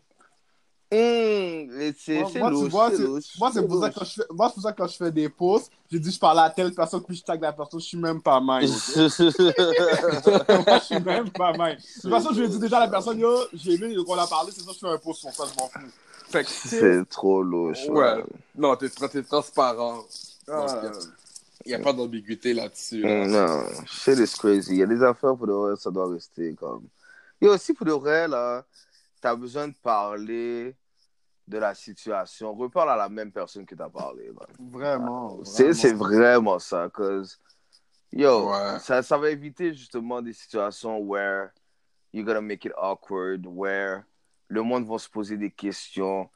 Hum. 0.92 1.92
C'est 1.98 2.20
Moi, 2.20 2.30
c'est 2.32 2.40
moi, 2.40 2.90
c'est 2.90 2.96
c'est- 2.98 3.04
louche, 3.04 3.38
moi, 3.38 3.52
c'est 3.54 3.68
pour 3.68 3.80
ça 3.82 3.90
que 3.90 4.00
quand 4.00 4.06
je 4.06 4.14
fais, 4.14 4.22
moi, 4.32 4.48
c'est 4.48 4.54
pour 4.56 4.64
ça 4.64 4.72
que 4.74 4.78
quand 4.78 4.88
je 4.88 4.98
fais 4.98 5.12
des 5.12 5.30
posts, 5.30 5.72
j'ai 5.92 6.00
dit 6.00 6.12
je 6.12 6.20
parle 6.20 6.40
à 6.40 6.50
telle 6.50 6.74
personne, 6.74 7.02
puis 7.04 7.16
je 7.16 7.24
tag 7.24 7.42
la 7.42 7.52
personne, 7.54 7.80
je 7.80 7.86
suis 7.86 7.98
même 7.98 8.22
pas 8.22 8.40
mal. 8.40 8.64
moi, 8.68 8.70
je 10.80 10.84
suis 10.86 11.00
même 11.00 11.30
pas 11.32 11.54
mal. 11.54 11.78
De 11.78 12.02
toute 12.02 12.12
façon, 12.12 12.30
je 12.34 12.40
lui 12.40 12.46
ai 12.46 12.50
dit 12.50 12.60
déjà 12.60 12.78
à 12.78 12.82
la 12.82 12.88
personne, 12.90 13.20
yo, 13.20 13.36
j'ai 13.54 13.76
vu 13.78 14.04
qu'on 14.04 14.18
a 14.18 14.28
parlé, 14.28 14.52
c'est 14.52 14.62
ça, 14.62 14.72
je 14.74 14.80
fais 14.80 14.88
un 14.94 14.98
post 14.98 15.22
sur 15.22 15.32
ça, 15.32 15.44
je 15.46 15.60
m'en 15.60 15.68
fous. 15.68 15.92
Fait 16.30 16.44
que, 16.44 16.50
C'est 16.50 17.06
trop 17.10 17.42
louche. 17.42 17.88
Ouais. 17.90 18.24
Non, 18.56 18.76
t'es 18.76 18.90
t'es 18.90 19.24
transparent. 19.24 20.04
ah, 20.48 20.66
Il 21.66 21.70
n'y 21.70 21.74
a 21.74 21.80
pas 21.80 21.92
d'ambiguïté 21.94 22.54
là-dessus. 22.54 23.02
là. 23.02 23.26
Mm, 23.26 23.32
Non, 23.32 23.64
shit 23.88 24.20
is 24.20 24.34
crazy. 24.38 24.74
Il 24.74 24.78
y 24.78 24.84
a 24.84 24.86
des 24.86 25.02
affaires 25.02 25.36
pour 25.36 25.48
de 25.48 25.54
vrai, 25.54 25.76
ça 25.76 25.90
doit 25.90 26.08
rester 26.08 26.54
comme. 26.54 26.84
Et 27.42 27.48
aussi 27.48 27.74
pour 27.74 27.88
de 27.88 27.94
vrai, 27.94 28.28
là, 28.28 28.64
t'as 29.22 29.36
besoin 29.36 29.68
de 29.70 29.74
parler 29.82 30.76
de 31.50 31.58
la 31.58 31.74
situation. 31.74 32.54
Reparle 32.54 32.92
à 32.92 32.96
la 32.96 33.10
même 33.10 33.32
personne 33.32 33.66
que 33.66 33.74
t'as 33.76 33.90
parlé. 33.90 34.32
vraiment. 34.60 35.44
C'est 35.44 35.64
vraiment. 35.64 35.74
c'est 35.74 35.94
vraiment 35.94 36.60
ça. 36.60 36.88
Cause, 36.94 37.40
yo, 38.14 38.50
Ouais. 38.52 38.80
ça, 38.80 39.02
ça 39.02 39.18
va 39.18 39.30
éviter 39.32 39.74
justement 39.74 40.22
des 40.22 40.34
situations 40.34 41.00
where 41.00 41.50
you're 42.14 42.26
gonna 42.26 42.40
make 42.42 42.66
it 42.66 42.72
awkward, 42.78 43.46
where 43.48 44.04
le 44.48 44.62
monde 44.62 44.88
va 44.88 44.98
se 45.00 45.10
poser 45.10 45.38
des 45.38 45.50
questions. 45.52 46.30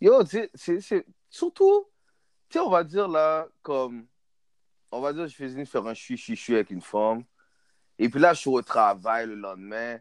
Yo, 0.00 0.24
c'est- 0.24 0.50
surtout, 1.28 1.86
tu 2.48 2.58
sais, 2.58 2.64
on 2.64 2.70
va 2.70 2.84
dire 2.84 3.08
là, 3.08 3.46
comme, 3.62 4.06
on 4.92 5.00
va 5.00 5.12
dire, 5.12 5.26
je 5.26 5.34
faisais 5.34 5.64
faire 5.64 5.86
un 5.86 5.94
chui-chui 5.94 6.54
avec 6.54 6.70
une 6.70 6.80
femme, 6.80 7.24
et 7.98 8.08
puis 8.08 8.20
là, 8.20 8.32
je 8.34 8.40
suis 8.40 8.50
au 8.50 8.62
travail 8.62 9.26
le 9.26 9.34
lendemain, 9.34 9.98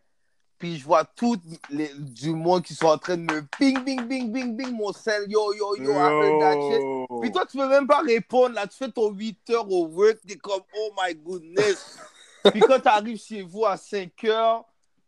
puis 0.60 0.78
je 0.78 0.84
vois 0.86 1.06
tout 1.06 1.38
les, 1.70 1.90
du 1.96 2.32
monde 2.32 2.64
qui 2.64 2.76
sont 2.76 2.88
en 2.88 2.98
train 2.98 3.16
de 3.18 3.22
me 3.24 3.42
ping, 3.58 3.82
ping, 3.84 4.06
ping, 4.08 4.32
ping, 4.32 4.58
ping, 4.58 4.72
mon 4.76 4.92
sel, 4.92 5.24
yo, 5.30 5.54
yo, 5.54 5.76
yo, 5.78 5.92
heard 5.94 6.40
that 6.42 6.62
shit. 6.62 6.82
Yo. 6.82 7.20
Puis 7.22 7.32
toi, 7.32 7.46
tu 7.46 7.58
peux 7.58 7.68
même 7.68 7.88
pas 7.88 8.02
répondre, 8.02 8.56
là. 8.56 8.68
Tu 8.68 8.78
fais 8.78 8.92
ton 8.92 9.10
8 9.12 9.50
heures 9.52 9.72
au 9.72 9.88
work, 9.88 10.20
t'es 10.28 10.36
comme, 10.36 10.62
oh 10.78 10.92
my 11.02 11.16
goodness. 11.16 11.98
Puis 12.52 12.60
quand 12.62 12.80
t'arrives 12.80 13.18
chez 13.20 13.42
vous 13.42 13.66
à 13.66 13.78
5 13.78 14.12
heures, 14.26 14.66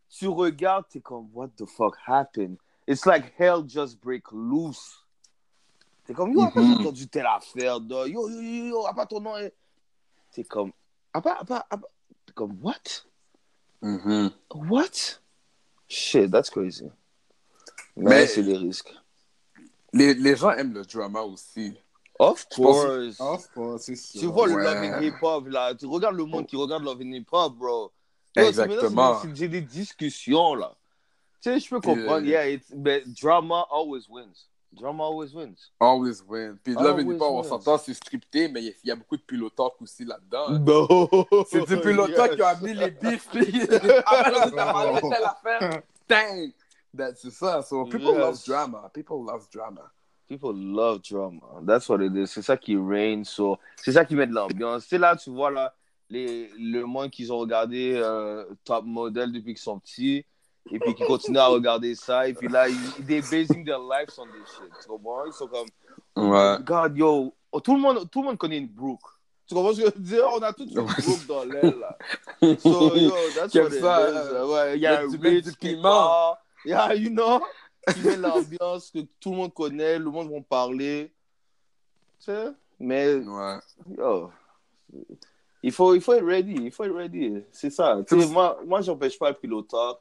tu 0.09 0.27
regardes, 0.27 0.85
t'es 0.89 1.01
comme, 1.01 1.29
what 1.33 1.49
the 1.57 1.65
fuck 1.65 1.95
happened? 2.07 2.57
It's 2.87 3.05
like 3.05 3.33
hell 3.37 3.63
just 3.67 3.99
break 4.01 4.23
loose. 4.31 4.97
T'es 6.05 6.13
comme, 6.13 6.31
yo, 6.33 6.41
après, 6.41 6.61
j'ai 6.63 6.75
Mhm. 6.75 6.81
entendu 6.81 7.07
telle 7.07 7.25
affaire, 7.27 7.77
yo, 7.89 8.05
yo, 8.05 8.29
yo, 8.29 8.41
yo, 8.41 8.85
à 8.87 8.93
part 8.93 9.07
ton 9.07 9.19
nom. 9.19 9.35
est- 9.37 9.53
T'es 10.31 10.43
comme, 10.43 10.71
à 11.13 11.21
part, 11.21 11.41
à 11.41 11.45
part, 11.45 11.65
à 11.69 11.77
part- 11.77 11.89
T'es 12.25 12.33
comme, 12.33 12.57
what? 12.61 13.03
Mhm. 13.81 14.31
What? 14.53 15.20
Shit, 15.93 16.31
that's 16.31 16.49
crazy. 16.49 16.85
Mais, 17.97 18.09
Mais- 18.09 18.27
c'est 18.27 18.41
les 18.41 18.55
risques. 18.55 18.93
Les, 19.93 20.13
les 20.13 20.37
gens 20.37 20.51
aiment 20.51 20.73
le 20.73 20.83
drama 20.85 21.21
aussi. 21.21 21.73
Of 22.17 22.47
course. 22.47 23.19
Of 23.19 23.47
course, 23.53 23.81
c'est 23.83 23.95
sûr. 23.97 24.21
Tu 24.21 24.25
vois 24.27 24.47
le 24.47 24.53
Ouais. 24.55 24.63
Love 24.63 24.77
and 24.77 25.01
Hip 25.01 25.15
Hop, 25.21 25.47
là. 25.49 25.75
Tu 25.75 25.85
regardes 25.85 26.15
le 26.15 26.23
monde 26.25 26.45
qui 26.47 26.55
regarde 26.55 26.83
Love 26.83 27.01
and 27.01 27.11
Hip 27.11 27.25
Hop, 27.33 27.55
bro. 27.57 27.91
Yo, 28.37 28.43
Exactement. 28.43 29.19
J'ai 29.33 29.49
des 29.49 29.59
discussions, 29.59 30.55
là. 30.55 30.73
Tu 31.41 31.49
sais, 31.49 31.59
je 31.59 31.67
peux 31.69 31.81
comprendre. 31.81 32.25
euh, 32.25 32.29
Yeah, 32.29 32.47
it's, 32.47 32.71
but 32.71 33.03
drama 33.21 33.65
always 33.69 34.07
wins. 34.07 34.47
Drama 34.73 35.03
always 35.03 35.33
wins. 35.33 35.71
Always 35.79 36.23
win. 36.27 36.57
Puis 36.63 36.75
Always 36.75 37.03
Hip 37.03 37.19
Hop, 37.19 37.21
on 37.21 37.35
wins. 37.41 37.43
s'entend, 37.43 37.77
c'est 37.77 37.93
scripté, 37.93 38.47
mais 38.47 38.61
il 38.63 38.75
y 38.83 38.87
y, 38.87 38.91
a 38.91 38.95
beaucoup 38.95 39.17
de 39.17 39.21
pilot 39.21 39.49
talk 39.49 39.73
aussi 39.81 40.05
là-dedans. 40.05 40.59
No. 40.59 41.07
C'est 41.49 41.65
du 41.67 41.77
pilot 41.79 42.07
talk 42.07 42.27
Yes. 42.31 42.35
qui 42.37 42.41
a 42.41 42.47
amené 42.49 42.73
les 42.73 42.91
bifs. 42.91 43.27
Puis 43.29 43.61
après, 44.05 45.01
on 45.03 45.09
telle 45.09 45.23
affaire. 45.25 45.81
Dang! 46.07 46.51
C'est 47.15 47.31
ça. 47.31 47.61
So, 47.61 47.85
people 47.85 48.11
Yes. 48.11 48.17
love 48.17 48.43
drama. 48.45 48.89
People 48.93 49.25
love 49.25 49.47
drama. 49.53 49.91
People 50.27 50.53
love 50.55 51.01
drama. 51.01 51.41
That's 51.67 51.89
what 51.89 52.01
it 52.01 52.15
is. 52.15 52.27
C'est 52.27 52.41
ça 52.41 52.55
qui 52.55 52.77
reign. 52.77 53.25
So, 53.25 53.57
c'est 53.75 53.91
ça 53.91 54.05
qui 54.05 54.15
met 54.15 54.27
de 54.27 54.33
l'ambiance. 54.33 54.85
C'est 54.87 54.97
là, 54.97 55.15
tu 55.17 55.29
vois, 55.29 55.51
là, 55.51 55.73
les, 56.09 56.49
le 56.57 56.83
monde 56.85 57.09
qu'ils 57.09 57.31
ont 57.33 57.39
regardé 57.39 57.93
euh, 57.95 58.45
Top 58.63 58.85
Model 58.85 59.31
depuis 59.33 59.53
qu'ils 59.53 59.61
sont 59.61 59.79
petits. 59.79 60.25
Et 60.69 60.79
puis 60.79 60.93
qui 60.93 61.03
continuent 61.05 61.37
à 61.37 61.47
regarder 61.47 61.95
ça. 61.95 62.27
Et 62.27 62.33
puis 62.33 62.47
là, 62.47 62.67
ils, 62.69 63.05
they 63.05 63.21
basing 63.21 63.65
their 63.65 63.79
lives 63.79 64.13
on 64.17 64.25
this 64.27 64.47
shit. 64.55 64.71
Tu 64.81 64.87
comprends? 64.87 65.25
Ils 65.25 65.33
sont 65.33 65.47
comme, 65.47 65.67
Ouais. 66.15 66.57
God, 66.63 66.95
yo, 66.97 67.33
oh, 67.51 67.59
tout, 67.59 67.73
le 67.75 67.79
monde, 67.81 68.09
tout 68.09 68.21
le 68.21 68.27
monde 68.27 68.37
connaît 68.37 68.57
une 68.59 68.67
Brooke. 68.67 69.01
Tu 69.47 69.55
comprends 69.55 69.73
ce 69.73 69.81
que 69.81 69.87
je 69.87 69.93
veux 69.95 69.99
dire? 70.01 70.25
On 70.33 70.39
a 70.41 70.53
tous 70.53 70.63
une 70.63 70.75
Brooke 70.85 71.25
dans 71.27 71.43
l'aile, 71.43 71.77
là. 71.79 71.97
So, 72.59 72.95
yo, 72.95 73.11
that's 73.35 73.51
Comme 73.53 73.63
what 73.63 73.75
it 73.75 73.81
ça, 73.81 74.09
is. 74.09 74.13
euh, 74.15 74.47
Ouais, 74.47 74.75
il 74.77 74.81
y 74.81 74.85
a 74.87 75.01
un 75.01 75.07
piment. 75.59 75.81
part. 75.81 76.37
Yeah, 76.63 76.93
you 76.95 77.09
know? 77.09 77.41
Qui 77.93 77.99
met 78.01 78.17
l'ambiance 78.17 78.91
que 78.91 78.99
tout 79.19 79.31
le 79.31 79.37
monde 79.37 79.53
connaît, 79.53 79.97
le 79.97 80.05
monde 80.11 80.31
va 80.31 80.39
parler. 80.41 81.11
Tu 82.19 82.25
sais? 82.25 82.51
Mais, 82.79 83.15
Ouais. 83.15 83.57
yo, 83.97 84.29
il 85.63 85.71
faut, 85.71 85.95
il 85.95 86.01
faut 86.01 86.13
être 86.13 86.25
ready. 86.25 86.53
Il 86.65 86.71
faut 86.71 86.83
être 86.83 86.95
ready. 86.95 87.43
C'est 87.51 87.69
ça. 87.71 87.97
Tu 88.07 88.19
sais, 88.21 88.27
moi, 88.27 88.59
moi 88.65 88.81
j'empêche 88.81 89.17
pas 89.17 89.29
le 89.29 89.35
pilotage. 89.35 89.95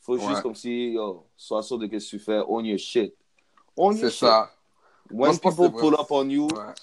Il 0.00 0.04
faut 0.04 0.16
Ouais. 0.18 0.28
juste 0.28 0.42
comme 0.42 0.54
si, 0.54 0.92
yo, 0.92 1.24
sois 1.36 1.62
sûr 1.62 1.78
de 1.78 1.86
ce 1.86 1.90
que 1.90 1.98
tu 2.10 2.18
fais. 2.18 2.38
Own 2.46 2.64
your 2.64 2.78
shit. 2.78 3.14
Own 3.76 3.92
your 3.96 4.04
C'est 4.04 4.10
shit. 4.10 4.18
ça. 4.20 4.50
Moi, 5.10 5.28
When 5.28 5.38
people 5.38 5.56
que 5.56 5.62
c'est 5.76 5.80
pull 5.80 5.94
up 5.94 6.06
on 6.10 6.28
you, 6.28 6.44
Ouais. 6.46 6.74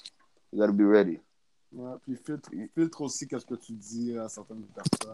you 0.53 0.59
gotta 0.59 0.72
be 0.72 0.82
ready. 0.82 1.20
Ouais, 1.74 1.93
puis 2.03 2.16
filtre, 2.16 2.49
filtre 2.74 3.01
aussi 3.01 3.28
qu'est-ce 3.28 3.45
que 3.45 3.55
tu 3.55 3.74
dis 3.74 4.18
à 4.18 4.30
certaines 4.30 4.63
personnes. 4.63 5.13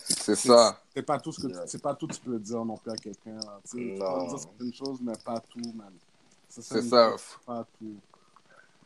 C'est 0.00 0.34
ça. 0.36 0.80
C'est 0.94 1.02
pas 1.02 1.18
tout 1.20 1.32
ce 1.32 1.40
que 1.46 1.52
c'est 1.66 1.82
pas 1.82 1.94
tout 1.94 2.06
que 2.06 2.14
tu 2.14 2.20
peux 2.20 2.38
dire 2.38 2.64
non 2.64 2.76
plus 2.76 2.90
à 2.90 2.96
quelqu'un. 2.96 3.34
là, 3.36 3.60
Tu 3.64 3.70
sais, 3.70 3.76
tu 3.94 3.98
Non. 3.98 4.20
peux 4.24 4.28
dire 4.30 4.38
certaines 4.38 4.72
choses, 4.74 4.98
mais 5.02 5.12
pas 5.24 5.40
tout, 5.40 5.72
man. 5.74 5.92
C'est 6.48 6.62
ça. 6.62 7.10
chose, 7.10 7.22
Pas 7.44 7.66
tout. 7.78 7.96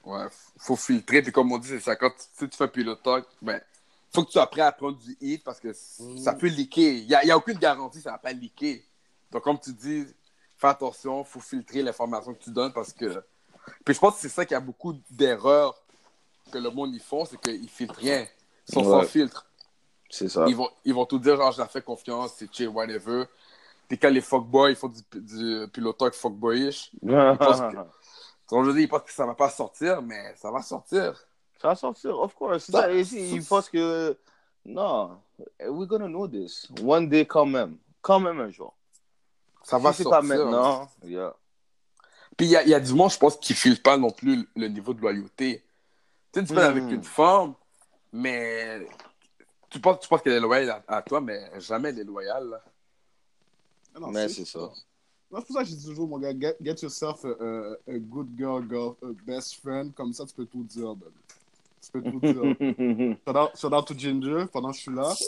Ouais, 0.04 0.26
faut 0.58 0.74
filtrer. 0.76 1.22
Puis 1.22 1.30
comme 1.32 1.52
on 1.52 1.58
dit, 1.58 1.68
c'est 1.68 1.80
ça. 1.80 1.94
Quand 1.96 2.10
tu, 2.10 2.24
si 2.36 2.48
tu 2.48 2.56
fais 2.56 2.66
pilot 2.68 2.96
talk, 2.96 3.24
ben, 3.40 3.60
faut 4.14 4.22
que 4.22 4.26
tu 4.28 4.32
sois 4.32 4.46
prêt 4.46 4.60
à 4.62 4.72
prendre 4.72 4.98
du 4.98 5.16
hit 5.20 5.42
parce 5.44 5.58
que 5.60 5.68
Mm. 5.68 6.18
ça 6.18 6.32
peut 6.34 6.48
leaker. 6.48 6.82
Il 6.82 7.06
n'y 7.06 7.14
a, 7.14 7.24
y 7.24 7.30
a 7.30 7.36
aucune 7.36 7.58
garantie 7.58 7.98
que 7.98 8.04
ça 8.04 8.12
va 8.12 8.18
pas 8.18 8.32
leaker. 8.32 8.78
Donc, 9.30 9.42
comme 9.42 9.58
tu 9.58 9.72
dis, 9.72 10.06
fais 10.58 10.66
attention, 10.68 11.24
faut 11.24 11.40
filtrer 11.40 11.82
l'information 11.82 12.34
que 12.34 12.42
tu 12.42 12.50
donnes 12.50 12.72
parce 12.72 12.92
que. 12.92 13.22
Puis 13.84 13.94
je 13.94 14.00
pense 14.00 14.14
que 14.16 14.20
c'est 14.20 14.28
ça 14.28 14.44
qu'il 14.44 14.54
y 14.54 14.58
a 14.58 14.60
beaucoup 14.60 14.94
d'erreurs 15.10 15.80
que 16.50 16.58
le 16.58 16.68
monde 16.70 16.94
y 16.94 16.98
font, 16.98 17.24
c'est 17.24 17.40
qu'ils 17.40 17.68
filtrent 17.68 17.94
rien. 17.98 18.26
Ils 18.68 18.74
sont 18.74 18.80
Ouais. 18.84 19.02
sans 19.02 19.08
filtre. 19.08 19.46
C'est 20.10 20.28
ça. 20.28 20.44
Ils 20.46 20.54
vont, 20.56 20.68
ils 20.84 20.92
vont 20.92 21.06
tout 21.06 21.18
dire, 21.18 21.36
genre, 21.36 21.52
je 21.52 21.58
la 21.60 21.68
fais 21.68 21.80
confiance, 21.80 22.34
c'est 22.36 22.52
chill, 22.52 22.68
whatever. 22.68 23.24
Puis 23.88 23.98
quand 23.98 24.10
les 24.10 24.20
fuckboys, 24.20 24.72
ils 24.72 24.76
font 24.76 24.88
du, 24.88 25.00
du 25.20 25.66
pilot 25.72 25.94
talk 25.94 26.12
fuckboyish, 26.14 26.90
pense 27.00 27.60
que- 27.60 27.76
comme 28.46 28.64
je 28.66 28.72
dis, 28.72 28.82
ils 28.82 28.88
pensent 28.88 29.02
que 29.02 29.12
ça 29.12 29.24
va 29.24 29.34
pas 29.34 29.48
sortir, 29.48 30.02
mais 30.02 30.34
ça 30.36 30.50
va 30.50 30.60
sortir. 30.62 31.18
Ça 31.62 31.68
va 31.68 31.74
sortir, 31.76 32.18
of 32.18 32.34
course. 32.34 32.64
C'est 32.64 32.72
Ça- 32.72 32.82
ça, 32.82 32.92
et 32.92 33.04
si- 33.04 33.36
ils 33.36 33.44
pensent 33.44 33.68
que. 33.70 34.18
Non, 34.64 35.18
we're 35.60 35.86
gonna 35.86 36.06
know 36.08 36.26
this. 36.28 36.68
One 36.82 37.08
day, 37.08 37.24
quand 37.24 37.46
même. 37.46 37.76
Quand 38.00 38.18
même 38.20 38.40
un 38.40 38.50
jour. 38.50 38.74
Ça 39.62 39.78
va 39.78 39.92
si 39.92 40.02
sortir. 40.02 40.20
pas 40.20 40.26
maintenant, 40.26 40.88
yeah. 41.04 41.34
Puis 42.36 42.46
il 42.46 42.50
y 42.50 42.56
a, 42.56 42.62
il 42.64 42.68
y 42.68 42.74
a 42.74 42.80
du 42.80 42.94
monde, 42.94 43.10
je 43.12 43.18
pense, 43.18 43.36
qui 43.36 43.52
ne 43.52 43.56
filtre 43.56 43.82
pas 43.82 43.96
non 43.96 44.10
plus 44.10 44.48
le 44.56 44.66
niveau 44.68 44.92
de 44.94 45.00
loyauté. 45.00 45.62
Tu 46.32 46.40
sais, 46.40 46.46
tu 46.46 46.52
peux 46.54 46.60
Mm. 46.60 46.64
avec 46.64 46.84
une 46.90 47.04
femme, 47.04 47.54
mais 48.12 48.86
tu 49.70 49.78
penses, 49.80 50.00
tu 50.00 50.08
penses 50.08 50.22
qu'elle 50.22 50.32
est 50.32 50.40
loyale 50.40 50.82
à, 50.88 50.96
à 50.96 51.02
toi, 51.02 51.20
mais 51.20 51.48
jamais 51.60 51.90
elle 51.90 52.00
est 52.00 52.04
loyale. 52.04 52.48
là. 52.48 52.64
Ah 53.94 54.00
non, 54.00 54.08
Mais 54.10 54.28
c'est 54.28 54.44
ça. 54.46 54.58
Non, 54.60 54.72
C'est 55.38 55.46
pour 55.46 55.56
ça 55.56 55.62
que 55.62 55.68
je 55.70 55.74
dis 55.76 55.84
toujours, 55.86 56.08
mon 56.08 56.18
gars, 56.18 56.32
get, 56.38 56.56
get 56.60 56.76
yourself 56.82 57.24
a, 57.24 57.28
a- 57.28 57.76
a 57.94 57.98
good 57.98 58.28
girl, 58.36 58.66
girl, 58.68 58.94
a 59.02 59.06
best 59.24 59.54
friend, 59.60 59.92
comme 59.94 60.12
ça 60.12 60.24
tu 60.26 60.34
peux 60.34 60.46
tout 60.46 60.64
dire, 60.64 60.94
ben. 60.96 61.08
Tu 61.84 61.90
peux 61.92 62.02
tout 62.02 62.20
dire. 62.20 62.34
shout, 63.26 63.36
out, 63.36 63.50
shout 63.58 63.74
out 63.74 63.86
to 63.86 63.94
Ginger 63.98 64.46
pendant 64.52 64.70
que 64.70 64.76
je 64.76 64.82
suis 64.82 64.94
là. 64.94 65.12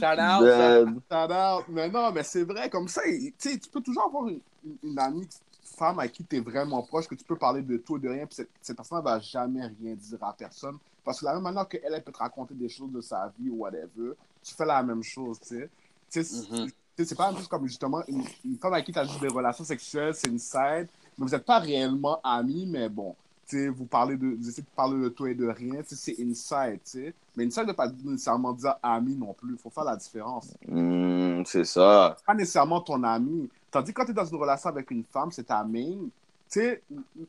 Shout 0.00 0.20
Dead. 0.44 0.88
Shout 1.10 1.32
out. 1.32 1.64
Mais 1.68 1.88
non, 1.88 2.12
mais 2.12 2.22
c'est 2.22 2.44
vrai, 2.44 2.68
comme 2.68 2.88
ça, 2.88 3.02
tu 3.38 3.58
peux 3.72 3.80
toujours 3.80 4.04
avoir 4.06 4.28
une, 4.28 4.40
une- 4.64 4.90
une 4.90 4.98
amie 4.98 5.28
femme 5.62 5.98
à 5.98 6.08
qui 6.08 6.24
tu 6.24 6.36
es 6.36 6.40
vraiment 6.40 6.82
proche, 6.82 7.06
que 7.06 7.14
tu 7.14 7.24
peux 7.24 7.36
parler 7.36 7.62
de 7.62 7.76
tout 7.76 7.96
et 7.96 8.00
de 8.00 8.08
rien, 8.08 8.26
puis 8.26 8.34
cette, 8.36 8.48
cette 8.62 8.76
personne 8.76 8.98
ne 8.98 9.02
va 9.04 9.20
jamais 9.20 9.62
rien 9.62 9.94
dire 9.94 10.22
à 10.22 10.32
personne. 10.32 10.78
Parce 11.04 11.20
que 11.20 11.24
de 11.24 11.28
la 11.28 11.34
même 11.34 11.42
manière 11.42 11.68
qu'elle, 11.68 11.82
elle 11.84 12.02
peut 12.02 12.12
te 12.12 12.18
raconter 12.18 12.54
des 12.54 12.68
choses 12.68 12.90
de 12.90 13.00
sa 13.00 13.32
vie 13.38 13.50
ou 13.50 13.58
whatever, 13.58 14.14
tu 14.42 14.54
fais 14.54 14.64
la 14.66 14.82
même 14.82 15.02
chose, 15.02 15.38
tu 15.40 15.48
sais. 15.48 15.68
Tu 16.10 16.24
sais, 16.24 16.46
tu 16.48 16.56
sais, 16.96 17.04
c'est 17.04 17.14
pas 17.14 17.32
chose 17.34 17.46
comme 17.48 17.66
justement 17.66 18.02
une, 18.08 18.24
une 18.44 18.56
femme 18.58 18.72
avec 18.72 18.86
qui 18.86 18.92
tu 18.92 18.98
as 18.98 19.04
juste 19.04 19.20
des 19.20 19.28
relations 19.28 19.64
sexuelles, 19.64 20.14
c'est 20.14 20.28
une 20.28 20.38
side, 20.38 20.88
mais 21.18 21.26
vous 21.26 21.28
n'êtes 21.28 21.44
pas 21.44 21.58
réellement 21.58 22.20
amis, 22.24 22.66
mais 22.66 22.88
bon, 22.88 23.14
tu 23.46 23.56
sais, 23.56 23.68
vous 23.68 23.86
parlez 23.86 24.16
de, 24.16 24.26
vous 24.26 24.48
essayez 24.48 24.62
de 24.62 24.74
parler 24.74 25.00
de 25.00 25.08
tout 25.08 25.26
et 25.26 25.34
de 25.34 25.46
rien, 25.46 25.80
c'est 25.86 26.20
inside, 26.20 26.80
tu 26.84 26.90
sais. 26.90 27.14
Mais 27.36 27.44
inside 27.46 27.62
ne 27.62 27.68
veut 27.68 27.74
pas 27.74 27.88
nécessairement 28.04 28.52
dire 28.52 28.74
ami 28.82 29.14
non 29.14 29.34
plus. 29.34 29.52
Il 29.52 29.58
faut 29.58 29.70
faire 29.70 29.84
la 29.84 29.96
différence. 29.96 30.52
Hmm, 30.66 31.42
c'est 31.44 31.64
ça. 31.64 32.16
Pas 32.26 32.34
nécessairement 32.34 32.80
ton 32.80 33.02
ami. 33.04 33.48
Tandis 33.70 33.92
que 33.92 34.00
quand 34.00 34.04
tu 34.04 34.10
es 34.10 34.14
dans 34.14 34.24
une 34.24 34.36
relation 34.36 34.68
avec 34.70 34.90
une 34.90 35.04
femme, 35.04 35.30
c'est 35.30 35.44
ta 35.44 35.62
main. 35.62 36.08
Tu 36.50 36.60
sais, 36.60 36.82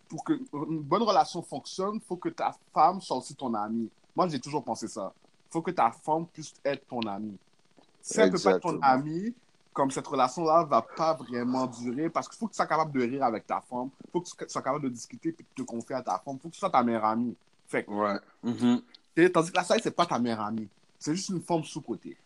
pour 0.08 0.24
que 0.24 0.34
une 0.34 0.82
bonne 0.82 1.04
relation 1.04 1.42
fonctionne, 1.42 1.96
il 1.96 2.02
faut 2.02 2.18
que 2.18 2.30
ta 2.30 2.56
femme 2.74 3.00
soit 3.00 3.18
aussi 3.18 3.36
ton 3.36 3.54
ami. 3.54 3.90
Moi, 4.16 4.28
j'ai 4.28 4.40
toujours 4.40 4.64
pensé 4.64 4.88
ça. 4.88 5.14
Il 5.50 5.52
faut 5.52 5.62
que 5.62 5.72
ta 5.72 5.92
femme 5.92 6.26
puisse 6.26 6.54
être 6.66 6.88
ton 6.88 7.02
ami. 7.02 7.38
Si 8.02 8.20
elle 8.20 8.32
ne 8.32 8.38
peut 8.38 8.42
pas 8.42 8.52
être 8.56 8.62
ton 8.62 8.80
Exactement. 8.80 9.34
Comme 9.78 9.92
cette 9.92 10.08
relation-là 10.08 10.64
va 10.64 10.82
pas 10.82 11.14
vraiment 11.14 11.68
durer, 11.68 12.10
parce 12.10 12.28
qu'il 12.28 12.36
faut 12.40 12.48
que 12.48 12.54
tu 12.54 12.56
sois 12.56 12.66
capable 12.66 12.92
de 13.00 13.06
rire 13.06 13.24
avec 13.24 13.46
ta 13.46 13.62
femme, 13.62 13.90
il 14.08 14.12
faut 14.12 14.22
que 14.22 14.26
tu 14.28 14.50
sois 14.50 14.62
capable 14.64 14.86
de 14.86 14.90
discuter 14.90 15.30
et 15.30 15.32
de 15.34 15.44
te 15.56 15.62
confier 15.62 15.96
à 15.96 16.02
ta 16.02 16.18
femme, 16.18 16.38
il 16.38 16.40
faut 16.42 16.48
que 16.50 16.54
tu 16.56 16.60
sois 16.60 16.72
ta 16.72 16.82
meilleure 16.82 17.06
amie. 17.06 17.36
Fait 17.68 17.84
que, 17.84 17.92
Ouais. 17.92 18.18
Tu 18.44 19.24
sais, 19.24 19.30
tandis 19.32 19.52
que 19.52 19.56
la 19.56 19.64
side, 19.64 19.82
c'est 19.84 19.96
pas 19.96 20.08
ta 20.08 20.18
meilleure 20.18 20.42
amie. 20.42 20.68
C'est 20.98 21.14
juste 21.14 21.30
une 21.30 21.42
forme 21.42 21.64
sous-côté. 21.64 22.18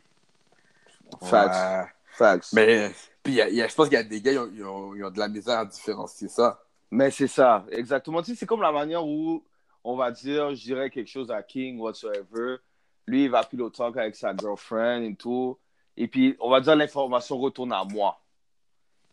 Facts. 1.24 1.54
Ouais. 1.54 1.92
Facts. 2.14 2.54
Mais, 2.54 2.66
Mais, 2.66 2.92
puis, 3.22 3.34
il 3.34 3.36
y 3.36 3.42
a- 3.42 3.50
y 3.50 3.62
a- 3.62 3.68
je 3.68 3.76
pense 3.76 3.90
qu'il 3.90 3.98
y 3.98 4.02
a 4.02 4.04
des 4.04 4.22
gars, 4.22 4.32
ils 4.32 4.40
ont, 4.40 4.50
ils 4.54 4.64
ont- 4.64 4.96
ils 4.96 5.04
ont 5.04 5.12
de 5.12 5.20
la 5.20 5.28
misère 5.28 5.60
à 5.60 5.66
différencier 5.66 6.30
ça. 6.30 6.64
c'est 7.12 7.28
ça, 7.28 7.66
exactement. 7.70 8.22
Tu 8.22 8.32
sais, 8.32 8.38
c'est 8.38 8.46
comme 8.46 8.62
la 8.62 8.72
manière 8.72 9.06
où 9.06 9.44
on 9.84 9.98
va 9.98 10.10
dire, 10.12 10.56
je 10.56 10.64
dirais 10.64 10.90
quelque 10.90 11.10
chose 11.10 11.30
à 11.30 11.44
King, 11.44 11.80
whatsoever. 11.80 12.60
Lui, 13.08 13.26
il 13.26 13.30
va 13.30 13.44
pillow 13.44 13.70
talk 13.70 13.98
avec 13.98 14.16
sa 14.16 14.34
girlfriend 14.36 15.02
et 15.04 15.16
tout. 15.16 15.58
Et 15.98 16.08
puis, 16.08 16.36
on 16.40 16.50
va 16.50 16.62
dire, 16.62 16.76
l'information 16.76 17.38
retourne 17.38 17.74
à 17.74 17.84
moi. 17.84 18.20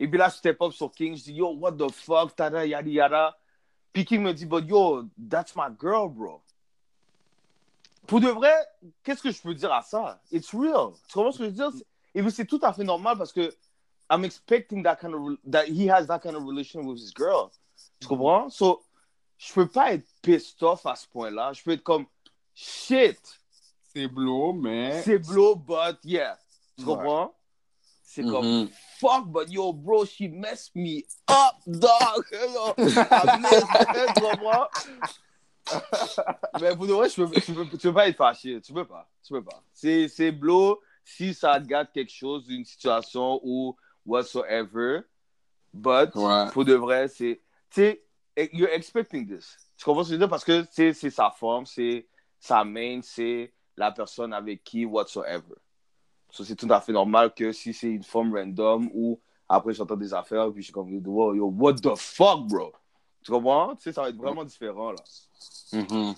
Et 0.01 0.07
puis 0.07 0.18
là, 0.18 0.29
je 0.29 0.37
step 0.37 0.61
up 0.62 0.72
sur 0.72 0.91
King, 0.93 1.16
je 1.16 1.24
dis, 1.24 1.35
yo, 1.35 1.55
what 1.55 1.72
the 1.72 1.91
fuck, 1.91 2.35
tada, 2.37 2.64
yada, 2.64 2.89
yada. 2.89 3.37
Puis 3.93 4.05
King 4.05 4.22
me 4.22 4.33
dit, 4.33 4.47
but 4.47 4.64
yo, 4.68 5.05
that's 5.29 5.57
my 5.57 5.68
girl, 5.81 6.09
bro. 6.09 6.41
Pour 8.07 8.20
de 8.20 8.29
vrai, 8.29 8.55
qu'est-ce 9.03 9.22
que 9.22 9.31
je 9.31 9.43
peux 9.43 9.55
dire 9.55 9.72
à 9.72 9.83
ça? 9.83 10.20
It's 10.31 10.55
real. 10.55 10.93
Tu 11.09 11.14
comprends 11.14 11.33
ce 11.33 11.39
que 11.39 11.45
je 11.45 11.49
veux 11.51 11.55
dire? 11.55 11.70
Et 12.14 12.22
puis, 12.22 12.31
c'est 12.31 12.47
tout 12.47 12.61
à 12.62 12.72
fait 12.72 12.85
normal 12.85 13.18
parce 13.18 13.33
que 13.33 13.53
I'm 14.11 14.24
expecting 14.24 14.83
that 14.85 14.97
kind 14.97 15.14
of, 15.14 15.37
that 15.51 15.66
he 15.66 15.91
has 15.91 16.07
that 16.07 16.20
kind 16.20 16.35
of 16.35 16.45
relation 16.45 16.87
with 16.87 16.99
his 16.99 17.12
girl. 17.12 17.51
Tu 18.01 18.09
comprends? 18.09 18.49
So, 18.51 18.83
je 19.37 19.53
peux 19.53 19.66
pas 19.66 19.93
être 19.93 20.07
pissed 20.22 20.62
off 20.62 20.87
à 20.87 20.97
ce 20.97 21.07
point-là. 21.09 21.53
Je 21.53 21.62
peux 21.62 21.72
être 21.72 21.83
comme, 21.83 22.07
shit, 22.55 23.20
C'est 23.93 24.07
blow, 24.07 24.53
mais. 24.53 25.03
c'est 25.03 25.18
blow, 25.18 25.57
but 25.57 25.99
yeah. 26.05 26.39
Tu 26.79 26.85
comprends? 26.85 27.35
C'est 28.03 28.22
comme, 28.24 28.47
Mhm. 28.47 28.70
fuck, 29.01 29.26
but 29.26 29.51
yo, 29.51 29.72
bro, 29.72 30.05
she 30.05 30.29
messed 30.29 30.74
me 30.74 31.05
up, 31.29 31.57
dog. 31.66 32.24
Yo, 32.33 32.74
tu 34.14 34.20
comprends? 34.20 34.68
Mais 36.61 36.74
pour 36.74 36.87
de 36.87 36.93
vrai, 36.95 37.09
tu 37.11 37.26
peux, 37.26 37.41
tu, 37.41 37.53
peux, 37.53 37.68
tu 37.68 37.76
peux 37.79 37.93
pas 37.95 38.09
être 38.09 38.16
fâché. 38.16 38.61
Tu 38.62 38.72
peux 38.72 38.87
pas. 38.87 39.09
Tu 39.22 39.33
peux 39.35 39.45
pas. 39.45 39.62
C'est, 39.72 40.09
c'est 40.09 40.33
blow 40.33 40.81
si 41.05 41.35
ça 41.35 41.61
gâte 41.61 41.93
quelque 41.93 42.12
chose 42.12 42.47
d'une 42.47 42.64
situation 42.64 43.41
ou 43.43 43.76
whatsoever. 44.07 45.01
But, 45.74 46.14
Ouais. 46.14 46.51
pour 46.53 46.64
de 46.64 46.74
vrai, 46.74 47.09
c'est. 47.09 47.43
Tu 47.70 47.83
sais, 47.83 48.05
you're 48.53 48.70
expecting 48.72 49.26
this. 49.29 49.57
Tu 49.76 49.85
comprends 49.85 50.05
ce 50.05 50.09
que 50.09 50.14
je 50.14 50.18
veux 50.18 50.20
dire? 50.26 50.31
Parce 50.31 50.45
que 50.45 50.64
c'est, 50.70 50.95
c'est 50.95 51.11
sa 51.11 51.31
forme, 51.31 51.66
c'est 51.66 52.09
sa 52.41 52.64
main, 52.64 53.01
c'est 53.03 53.53
la 53.76 53.93
personne 53.93 54.33
avec 54.33 54.64
qui 54.64 54.87
whatsoever. 54.87 55.55
So, 56.31 56.45
c'est 56.45 56.57
tout 56.57 56.68
à 56.70 56.81
fait 56.81 56.93
normal 56.93 57.33
que 57.35 57.53
si 57.53 57.72
c'est 57.72 57.89
une 57.89 58.03
forme 58.03 58.35
random 58.37 58.91
ou 58.93 59.18
après 59.49 59.72
j'entends 59.72 59.97
des 59.97 60.12
affaires 60.12 60.53
puis 60.53 60.62
je 60.62 60.66
suis 60.66 60.72
comme 60.72 60.93
wow, 61.07 61.35
yo, 61.35 61.47
what 61.47 61.74
the 61.74 61.95
fuck, 61.97 62.47
bro? 62.47 62.72
Tu 63.22 63.33
comprends? 63.33 63.74
Tu 63.76 63.83
sais, 63.83 63.93
ça 63.93 64.03
va 64.03 64.11
être 64.11 64.16
vraiment 64.16 64.45
différent 64.45 64.93
là. 64.93 65.03
Mhm. 65.72 66.14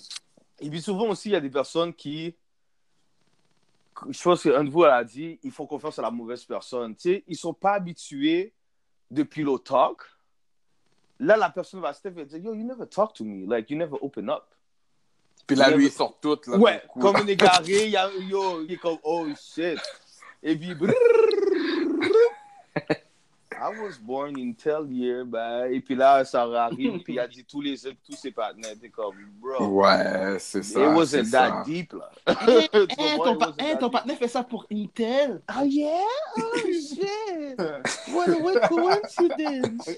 Et 0.61 0.71
puis 0.71 0.83
souvent 0.83 1.09
aussi, 1.09 1.31
il 1.31 1.33
y 1.33 1.37
a 1.37 1.41
des 1.41 1.51
personnes 1.51 1.95
qui. 1.95 2.35
Je 4.09 4.23
pense 4.23 4.43
qu'un 4.43 4.65
de 4.65 4.71
vous 4.71 4.85
elle 4.85 4.91
a 4.91 5.05
dit, 5.05 5.39
ils 5.43 5.51
font 5.51 5.67
confiance 5.67 5.99
à 5.99 6.03
la 6.03 6.11
mauvaise 6.11 6.45
personne. 6.45 6.95
Tu 6.95 7.03
sais, 7.03 7.25
ils 7.27 7.37
sont 7.37 7.53
pas 7.53 7.75
habitués 7.75 8.53
de 9.11 9.23
pillow 9.23 9.59
talk. 9.59 10.03
Là, 11.19 11.37
la 11.37 11.51
personne 11.51 11.81
va 11.81 11.93
step 11.93 12.17
et 12.17 12.25
dire, 12.25 12.39
yo, 12.39 12.55
you 12.55 12.65
never 12.65 12.87
talk 12.87 13.13
to 13.13 13.25
me. 13.25 13.47
Like, 13.47 13.69
you 13.71 13.77
never 13.77 13.99
open 14.01 14.31
up. 14.31 14.55
Puis 15.51 15.59
là, 15.59 15.71
lui, 15.71 15.87
il 15.87 15.91
sort 15.93 16.17
tout. 16.21 16.39
Là, 16.47 16.57
Ouais, 16.57 16.83
comme 17.01 17.17
un 17.17 17.27
égaré, 17.27 17.63
il 17.67 17.91
y 17.91 17.97
a, 17.97 18.09
yo, 18.29 18.63
il 18.63 18.75
est 18.75 18.77
comme, 18.77 18.99
oh 19.03 19.27
shit. 19.37 19.81
Et 20.43 20.57
puis, 20.57 20.75
brrr, 20.75 20.95
I 23.63 23.69
was 23.69 23.99
born 23.99 24.39
in 24.39 24.55
tel 24.55 24.87
year, 24.91 25.27
ben, 25.27 25.67
et 25.71 25.81
puis 25.81 25.95
là, 25.95 26.25
ça 26.25 26.45
arrive, 26.45 27.03
puis 27.03 27.15
il 27.15 27.19
a 27.19 27.29
dit 27.29 27.45
tous 27.45 27.61
les 27.61 27.77
tous 27.77 28.17
ses 28.17 28.31
partenaires, 28.31 28.75
t'es 28.81 28.89
comme, 28.89 29.17
bro. 29.39 29.67
Ouais, 29.67 30.39
c'est 30.39 30.63
ça. 30.63 30.81
It 30.81 30.97
wasn't 30.97 31.31
that 31.31 31.49
ça. 31.49 31.63
deep, 31.67 31.93
là. 31.93 32.11
Hey, 32.47 32.71
hey, 32.73 33.19
ton, 33.19 33.37
pa- 33.37 33.53
hey, 33.59 33.77
partenaire 33.77 34.17
fait 34.17 34.29
ça 34.29 34.43
pour 34.45 34.65
Intel? 34.73 35.43
Oh 35.61 35.65
yeah? 35.65 36.01
Oh 36.39 36.57
shit! 36.73 37.59
What 38.15 38.29
a 38.31 38.39
what 38.39 38.69
coincidence! 38.69 39.91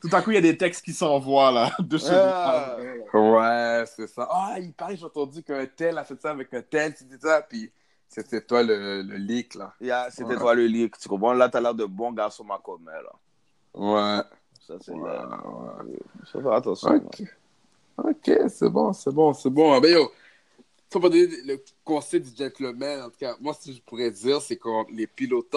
Tout 0.00 0.08
à 0.12 0.22
coup, 0.22 0.30
il 0.30 0.34
y 0.34 0.38
a 0.38 0.40
des 0.40 0.56
textes 0.56 0.84
qui 0.84 0.92
s'envoient 0.92 1.50
là. 1.52 1.70
De 1.80 1.98
chez 1.98 2.06
Ah. 2.10 2.76
Ouais, 3.12 3.84
c'est 3.86 4.06
ça. 4.08 4.26
Ah, 4.30 4.56
il 4.58 4.72
paraît, 4.72 4.96
j'ai 4.96 5.04
entendu 5.04 5.42
qu'un 5.42 5.66
tel 5.66 5.96
a 5.98 6.04
fait 6.04 6.20
ça 6.20 6.30
avec 6.30 6.52
un 6.54 6.62
tel, 6.62 6.94
c'était 6.96 7.18
ça, 7.18 7.42
puis 7.42 7.70
c'était 8.08 8.40
toi 8.40 8.62
le, 8.62 9.02
le 9.02 9.16
leak, 9.16 9.54
là. 9.54 9.72
Yeah, 9.80 10.08
c'était 10.10 10.30
Ouais. 10.30 10.36
toi 10.36 10.54
le 10.54 10.66
leak, 10.66 10.98
tu 10.98 11.08
comprends? 11.08 11.32
Là, 11.32 11.48
t'as 11.48 11.60
l'air 11.60 11.74
de 11.74 11.84
bon 11.84 12.12
garçon, 12.12 12.44
ma 12.44 12.58
commère, 12.58 13.02
là. 13.02 13.12
Ouais. 13.74 14.22
Ça, 14.66 14.74
c'est 14.80 14.92
Ouais, 14.92 15.08
là. 15.08 15.28
ouais. 15.84 15.98
Faut 16.32 16.40
faire 16.40 16.52
attention. 16.52 16.94
Ok, 16.96 17.22
Ok, 17.96 18.30
c'est 18.48 18.68
bon, 18.68 18.92
c'est 18.92 19.12
bon, 19.12 19.32
c'est 19.32 19.50
bon. 19.50 19.78
Ben 19.80 19.92
yo, 19.92 20.10
ça 20.92 20.98
va 20.98 21.08
donner 21.08 21.28
le 21.44 21.62
conseil 21.84 22.20
du 22.20 22.30
gentleman, 22.36 23.02
en 23.02 23.10
tout 23.10 23.18
cas, 23.20 23.36
moi, 23.40 23.54
ce 23.54 23.66
que 23.66 23.76
je 23.76 23.80
pourrais 23.82 24.10
dire, 24.10 24.40
c'est 24.42 24.56
que 24.56 24.68
les 24.92 25.06
pilotes, 25.06 25.54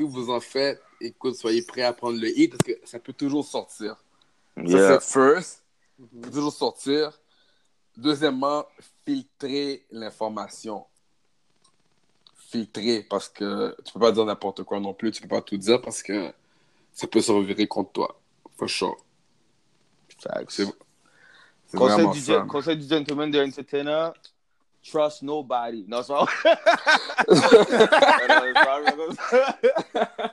si 0.00 0.06
vous 0.06 0.30
en 0.30 0.40
faites, 0.40 0.80
écoute, 1.00 1.34
soyez 1.34 1.62
prêts 1.62 1.82
à 1.82 1.92
prendre 1.92 2.18
le 2.18 2.28
hit, 2.38 2.50
parce 2.50 2.62
que 2.62 2.86
ça 2.86 2.98
peut 2.98 3.12
toujours 3.12 3.44
sortir. 3.44 3.96
Ça, 4.56 4.62
Yeah. 4.62 5.00
c'est 5.00 5.12
first. 5.12 5.62
Ça 5.98 6.04
peut 6.22 6.30
toujours 6.30 6.52
sortir. 6.52 7.20
Deuxièmement, 7.96 8.64
filtrer 9.04 9.84
l'information. 9.90 10.86
Filtrer, 12.34 13.02
parce 13.08 13.28
que 13.28 13.76
tu 13.84 13.92
peux 13.92 14.00
pas 14.00 14.12
dire 14.12 14.24
n'importe 14.24 14.64
quoi 14.64 14.80
non 14.80 14.94
plus. 14.94 15.10
Tu 15.12 15.20
peux 15.22 15.28
pas 15.28 15.42
tout 15.42 15.56
dire 15.56 15.80
parce 15.80 16.02
que 16.02 16.32
ça 16.92 17.06
peut 17.06 17.20
se 17.20 17.30
revirer 17.30 17.66
contre 17.66 17.92
toi. 17.92 18.20
For 18.56 18.68
sure. 18.68 18.96
C'est 20.48 20.64
c'est 21.66 21.76
Conseil 21.78 22.10
du, 22.10 22.20
ça. 22.20 22.40
conseil 22.48 22.76
du 22.76 22.88
gentleman 22.88 23.30
de 23.30 23.38
entertainer, 23.40 24.10
trust 24.82 25.22
nobody. 25.22 25.84
C'est 25.88 26.06
pas 26.08 26.26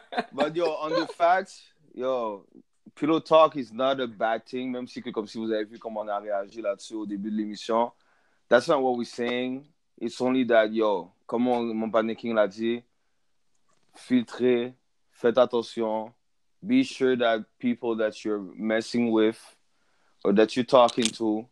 But 0.32 0.56
yo, 0.56 0.76
on 0.82 0.89
the 0.89 1.08
facts, 1.08 1.64
yo, 1.93 2.45
pillow 2.95 3.20
talk 3.20 3.56
is 3.56 3.72
not 3.72 4.00
a 4.00 4.08
bad 4.08 4.45
thing, 4.45 4.72
même 4.72 4.88
si 4.88 5.02
que 5.02 5.10
comme 5.12 5.28
si 5.28 5.38
vous 5.38 5.52
avez 5.52 5.66
vu 5.66 5.78
comment 5.80 6.02
on 6.02 6.08
a 6.08 6.20
réagi 6.20 6.62
là-dessus 6.62 6.95
au 6.95 7.06
début 7.06 7.32
de 7.32 7.38
l'émission. 7.38 7.91
That's 8.50 8.68
not 8.68 8.82
what 8.82 8.95
we're 8.98 9.06
saying. 9.06 9.66
It's 10.00 10.22
only 10.22 10.45
that, 10.45 10.68
yo, 10.72 11.12
comme 11.26 11.48
on- 11.48 11.74
mon 11.74 11.89
partner 11.89 12.16
King 12.16 12.36
l'a 12.36 12.48
dit, 12.48 12.84
filtrez, 13.95 14.74
faites 15.12 15.38
attention, 15.38 16.14
be 16.62 16.84
sure 16.84 17.16
that 17.18 17.43
people 17.60 17.95
that 17.98 18.24
you're 18.24 18.39
messing 18.56 19.12
with 19.12 19.38
or 20.24 20.34
that 20.34 20.56
you're 20.56 20.66
talking 20.66 21.06
to 21.06 21.45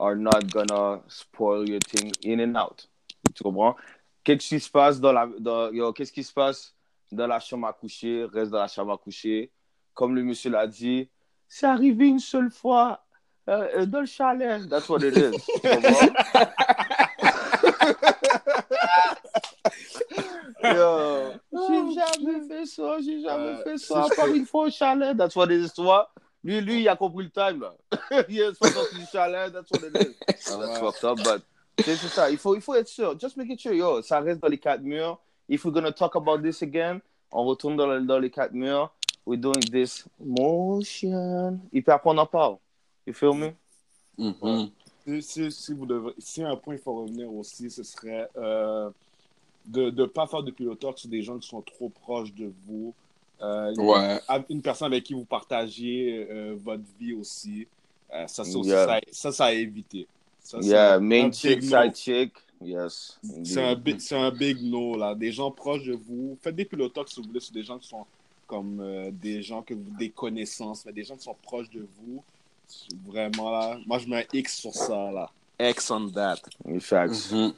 are 0.00 0.16
not 0.16 0.50
gonna 0.50 1.00
spoil 1.08 1.68
your 1.68 1.80
thing 1.80 2.10
in 2.24 2.40
and 2.40 2.56
out. 2.56 2.88
Tu 3.34 3.42
comprends? 3.44 3.76
Qu'est-ce 4.24 4.48
qui 4.48 4.60
se 4.60 4.70
passe 4.70 5.00
dans 5.00 5.12
la, 5.12 5.28
dans, 5.38 5.70
yo, 5.72 5.92
qu'est-ce 5.92 6.12
qui 6.12 6.24
se 6.24 6.32
passe 6.32 6.74
dans 7.12 7.26
la 7.26 7.40
chambre 7.40 7.66
à 7.66 7.72
coucher, 7.72 8.24
reste 8.32 8.50
dans 8.50 8.60
la 8.60 8.68
chambre 8.68 8.92
à 8.92 8.98
coucher? 8.98 9.50
Comme 9.94 10.14
le 10.14 10.22
monsieur 10.22 10.50
l'a 10.50 10.66
dit, 10.66 11.08
c'est 11.48 11.66
arrivé 11.66 12.08
une 12.08 12.18
seule 12.20 12.50
fois 12.50 13.04
euh, 13.48 13.68
euh, 13.76 13.86
dans 13.86 14.00
le 14.00 14.06
chalet. 14.06 14.68
That's 14.68 14.88
what 14.88 15.00
it 15.02 15.16
is. 15.16 15.44
Tu 15.60 15.68
comprends? 15.68 16.14
Yo, 20.62 21.32
j'ai 21.52 21.94
jamais 21.94 22.40
fait 22.48 22.66
ça, 22.66 22.96
j'ai 23.00 23.20
jamais 23.22 23.58
Euh, 23.58 23.62
fait 23.64 23.78
ça, 23.78 24.06
peux- 24.16 24.36
une 24.36 24.46
fois 24.46 24.66
au 24.66 24.70
chalet. 24.70 25.16
That's 25.16 25.34
what 25.36 25.46
it 25.50 25.64
is, 25.64 25.72
tu 25.72 25.82
vois? 25.82 26.10
Lui, 26.42 26.60
lui, 26.62 26.80
il 26.80 26.88
a 26.88 26.96
compris 26.96 27.24
le 27.24 27.30
time, 27.30 27.60
là. 27.60 27.74
il 28.28 28.38
est 28.40 28.58
pas 28.58 28.70
sorti 28.70 28.94
du 28.98 29.06
chalet, 29.06 29.52
that's 29.52 29.70
what 29.70 29.86
it 29.86 29.94
is. 29.96 30.14
That's 30.26 30.56
Ouais. 30.56 30.80
fucked 30.80 31.04
up, 31.04 31.18
but 31.18 31.42
c'est 31.84 31.96
ça. 31.96 32.30
Il 32.30 32.38
faut, 32.38 32.54
il 32.54 32.60
faut 32.62 32.74
être 32.74 32.88
sûr. 32.88 33.18
Just 33.18 33.36
make 33.36 33.50
it 33.50 33.60
sure, 33.60 33.72
yo, 33.74 34.00
ça 34.02 34.20
reste 34.20 34.40
dans 34.40 34.48
les 34.48 34.58
quatre 34.58 34.82
murs. 34.82 35.18
If 35.48 35.64
we're 35.64 35.72
gonna 35.72 35.92
talk 35.92 36.16
about 36.16 36.38
this 36.42 36.62
again, 36.62 37.00
on 37.32 37.44
retourne 37.44 37.76
dans, 37.76 37.86
le- 37.86 38.00
dans 38.02 38.18
les 38.18 38.30
quatre 38.30 38.52
murs. 38.52 38.90
We're 39.26 39.38
doing 39.40 39.60
this 39.70 40.06
motion. 40.18 41.60
Et 41.72 41.82
puis 41.82 41.92
après, 41.92 42.10
on 42.10 42.18
en 42.18 42.26
parle. 42.26 42.56
You 43.06 43.12
feel 43.14 43.34
me? 43.34 43.50
Mhm. 44.18 44.70
Si, 45.06 45.22
si, 45.22 45.52
si 45.52 45.72
vous 45.74 45.86
devez, 45.86 46.12
si 46.18 46.42
un 46.42 46.56
point 46.56 46.74
il 46.74 46.80
faut 46.80 46.94
revenir 47.02 47.32
aussi, 47.32 47.70
ce 47.70 47.82
serait 47.82 48.28
euh, 48.36 48.90
de 49.66 49.90
ne 49.90 50.04
pas 50.06 50.26
faire 50.26 50.42
de 50.42 50.50
pilotage 50.50 50.96
sur 50.96 51.08
des 51.08 51.22
gens 51.22 51.38
qui 51.38 51.48
sont 51.48 51.62
trop 51.62 51.88
proches 51.88 52.32
de 52.34 52.52
vous. 52.66 52.94
Euh, 53.42 53.72
une, 53.72 53.80
Ouais. 53.80 54.20
une 54.50 54.62
personne 54.62 54.92
avec 54.92 55.04
qui 55.04 55.14
vous 55.14 55.24
partagez 55.24 56.26
euh, 56.30 56.56
votre 56.62 56.82
vie 56.98 57.14
aussi. 57.14 57.66
Euh, 58.12 58.26
ça, 58.26 58.44
c'est 58.44 58.54
aussi 58.56 58.70
Yeah. 58.70 58.86
ça, 58.86 59.00
ça, 59.12 59.32
ça 59.32 59.44
à 59.46 59.52
éviter. 59.52 60.06
Ça, 60.42 60.58
c'est 60.60 60.68
Yeah, 60.68 60.94
un 60.94 61.00
main 61.00 61.24
big 61.24 61.34
chick, 61.34 61.62
no. 61.62 61.68
side 61.68 61.96
chick. 61.96 62.32
Yes. 62.62 63.18
C'est 63.44 63.62
un, 63.64 63.74
big, 63.74 63.98
c'est 64.00 64.16
un 64.16 64.30
big 64.30 64.60
no, 64.62 64.96
là. 64.96 65.14
Des 65.14 65.32
gens 65.32 65.50
proches 65.50 65.84
de 65.84 65.94
vous. 65.94 66.36
Faites 66.42 66.54
des 66.54 66.66
pilotox, 66.66 67.12
si 67.14 67.20
vous 67.20 67.28
voulez, 67.28 67.40
sur 67.40 67.54
des 67.54 67.62
gens 67.62 67.78
qui 67.78 67.88
sont 67.88 68.04
comme 68.46 68.80
euh, 68.80 69.10
des 69.10 69.42
gens 69.42 69.62
que 69.62 69.72
vous, 69.72 69.96
des 69.98 70.10
connaissances, 70.10 70.84
mais 70.84 70.92
des 70.92 71.04
gens 71.04 71.16
qui 71.16 71.22
sont 71.22 71.36
proches 71.42 71.70
de 71.70 71.86
vous. 71.98 72.22
Vraiment, 73.06 73.50
là. 73.50 73.78
Moi, 73.86 73.98
je 73.98 74.08
mets 74.08 74.18
un 74.18 74.24
X 74.38 74.58
sur 74.58 74.74
ça, 74.74 75.10
là. 75.10 75.30
X 75.58 75.90
on 75.90 76.08
that. 76.10 76.36
Facts. 76.80 77.32
Mhm. 77.32 77.54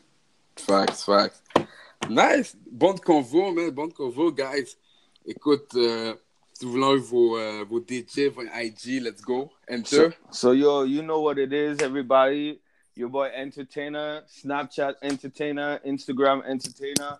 Facts, 0.56 1.02
facts. 1.02 1.42
Nice. 2.08 2.56
Bonne 2.70 2.98
convo, 3.00 3.52
man. 3.52 3.70
Bonne 3.70 3.92
convo, 3.92 4.30
guys. 4.32 4.76
Écoute, 5.26 5.74
euh, 5.76 6.14
si 6.52 6.64
vous 6.64 6.72
voulez 6.72 6.98
vos, 6.98 7.38
euh, 7.38 7.64
vos 7.68 7.80
DJ, 7.80 8.28
vos 8.28 8.42
IG, 8.42 9.00
let's 9.00 9.20
go. 9.22 9.50
Enter. 9.68 10.10
So, 10.10 10.12
so 10.30 10.52
yo, 10.52 10.82
you 10.84 11.02
know 11.02 11.20
what 11.20 11.38
it 11.38 11.52
is, 11.52 11.78
everybody. 11.80 12.60
Your 12.94 13.08
boy 13.08 13.30
Entertainer, 13.34 14.22
Snapchat 14.28 14.94
Entertainer, 15.02 15.80
Instagram 15.86 16.42
Entertainer, 16.44 17.18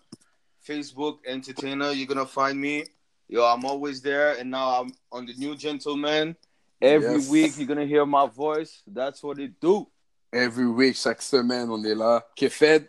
Facebook 0.67 1.19
Entertainer. 1.27 1.93
You're 1.93 2.07
gonna 2.07 2.27
find 2.27 2.61
me. 2.61 2.85
Yo, 3.29 3.43
I'm 3.45 3.65
always 3.65 4.03
there, 4.03 4.37
and 4.39 4.51
now 4.51 4.83
I'm 4.83 4.93
on 5.11 5.25
the 5.25 5.33
New 5.35 5.57
Gentleman. 5.57 6.37
Every 6.81 7.15
Yes. 7.21 7.31
week 7.31 7.53
you're 7.57 7.67
gonna 7.69 7.87
hear 7.87 8.05
my 8.05 8.27
voice. 8.27 8.83
That's 8.87 9.23
what 9.23 9.39
it 9.39 9.59
do. 9.61 9.87
Every 10.33 10.67
week, 10.69 10.97
chaque 10.97 11.23
semaine, 11.23 11.71
on 11.71 11.85
est 11.87 11.95
là. 11.95 12.23
Kefed. 12.37 12.89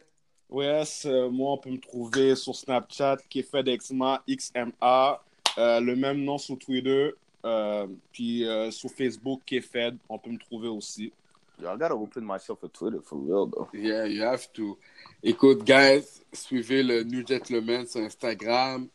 Yes, 0.52 1.06
euh, 1.06 1.30
moi, 1.30 1.54
on 1.54 1.58
peut 1.58 1.72
me 1.72 1.80
trouver 1.80 2.36
sur 2.36 2.56
Snapchat, 2.56 3.18
Kefedexma, 3.30 4.24
XMA, 4.30 5.22
euh, 5.58 5.80
le 5.80 5.96
même 5.96 6.24
nom 6.24 6.38
sur 6.38 6.58
Twitter, 6.60 7.12
euh, 7.46 7.88
puis 8.12 8.46
euh, 8.48 8.70
sur 8.72 8.89
Facebook, 8.91 9.41
Kefed, 9.46 9.98
on 10.10 10.18
peut 10.20 10.30
me 10.30 10.38
trouver 10.38 10.68
aussi. 10.68 11.12
Yo, 11.62 11.70
I 11.70 11.78
gotta 11.78 11.96
open 11.96 12.24
myself 12.26 12.64
a 12.64 12.68
Twitter 12.68 13.00
for 13.04 13.18
real 13.20 13.48
though. 13.50 13.68
Yeah, 13.74 14.06
you 14.08 14.24
have 14.24 14.52
to. 14.54 14.78
Écoute, 15.24 15.64
guys, 15.64 16.22
suivez 16.34 16.84
le 16.84 17.04
New 17.04 17.26
Gentleman 17.26 17.86
sur 17.88 18.02
Instagram, 18.02 18.88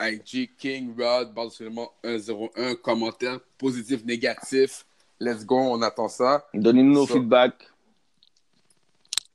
IG 0.00 0.50
King 0.58 0.94
Rod, 0.98 1.32
Barcelona 1.34 1.86
101, 2.04 2.74
commentaire 2.76 3.40
positif, 3.58 4.04
négatif. 4.04 4.84
Let's 5.20 5.44
go, 5.44 5.56
on 5.56 5.80
attend 5.82 6.08
ça. 6.08 6.46
Donnez-nous 6.54 6.92
nos 6.94 7.06
So- 7.06 7.14
feedback. 7.14 7.54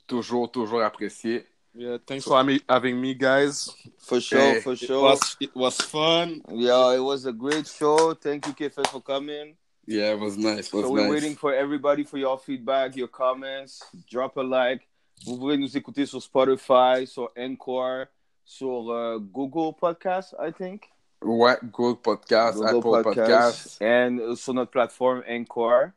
Toujours, 0.07 0.49
toujours 0.51 0.81
apprécié. 0.81 1.45
Yeah, 1.77 1.97
thanks 2.07 2.25
for 2.25 2.37
having- 2.37 2.61
having 2.67 2.99
me, 2.99 3.13
guys. 3.13 3.69
For 3.99 4.19
sure, 4.19 4.39
Hey, 4.39 4.61
for 4.61 4.73
It 4.73 4.79
sure. 4.79 5.01
was, 5.01 5.37
it 5.39 5.53
was 5.55 5.77
fun. 5.77 6.41
Yeah, 6.49 6.93
it 6.95 6.99
was 7.03 7.25
a 7.25 7.31
great 7.33 7.67
show. 7.67 8.13
Thank 8.15 8.47
you, 8.47 8.53
KFS, 8.53 8.87
for 8.89 9.01
coming. 9.01 9.55
Yeah, 9.85 10.13
it 10.13 10.19
was 10.19 10.37
nice. 10.37 10.67
It 10.67 10.73
was 10.73 10.85
So 10.85 10.91
we're 10.91 11.01
nice. 11.03 11.11
waiting 11.11 11.35
for 11.35 11.53
everybody 11.53 12.03
for 12.03 12.17
your 12.17 12.37
feedback, 12.39 12.95
your 12.95 13.07
comments. 13.09 13.83
Drop 14.09 14.35
a 14.37 14.41
like. 14.41 14.87
Vous 15.25 15.37
pouvez 15.37 15.57
nous 15.57 15.75
écouter 15.77 16.05
sur 16.05 16.21
Spotify, 16.21 17.05
sur 17.05 17.31
Encore, 17.37 18.05
sur 18.43 18.89
euh, 18.91 19.19
Google 19.19 19.73
Podcast, 19.79 20.35
I 20.39 20.51
think. 20.51 20.89
Ouais, 21.21 21.57
Google 21.71 21.99
Podcast, 22.01 22.57
Google 22.59 22.99
Apple 22.99 23.03
Podcast. 23.03 23.81
And 23.81 24.19
uh, 24.19 24.35
sur 24.35 24.53
notre 24.53 24.71
plateforme 24.71 25.23
Encore. 25.27 25.91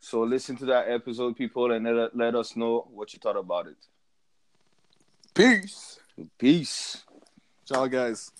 So 0.00 0.22
listen 0.24 0.56
to 0.56 0.66
that 0.66 0.88
episode, 0.88 1.36
people, 1.36 1.70
and 1.72 1.84
let, 1.84 2.14
let 2.16 2.34
us 2.34 2.54
know 2.56 2.88
what 2.92 3.12
you 3.12 3.18
thought 3.20 3.36
about 3.36 3.66
it. 3.68 3.76
Peace. 5.34 5.98
Peace. 6.38 7.04
Ciao, 7.64 7.86
guys. 7.86 8.30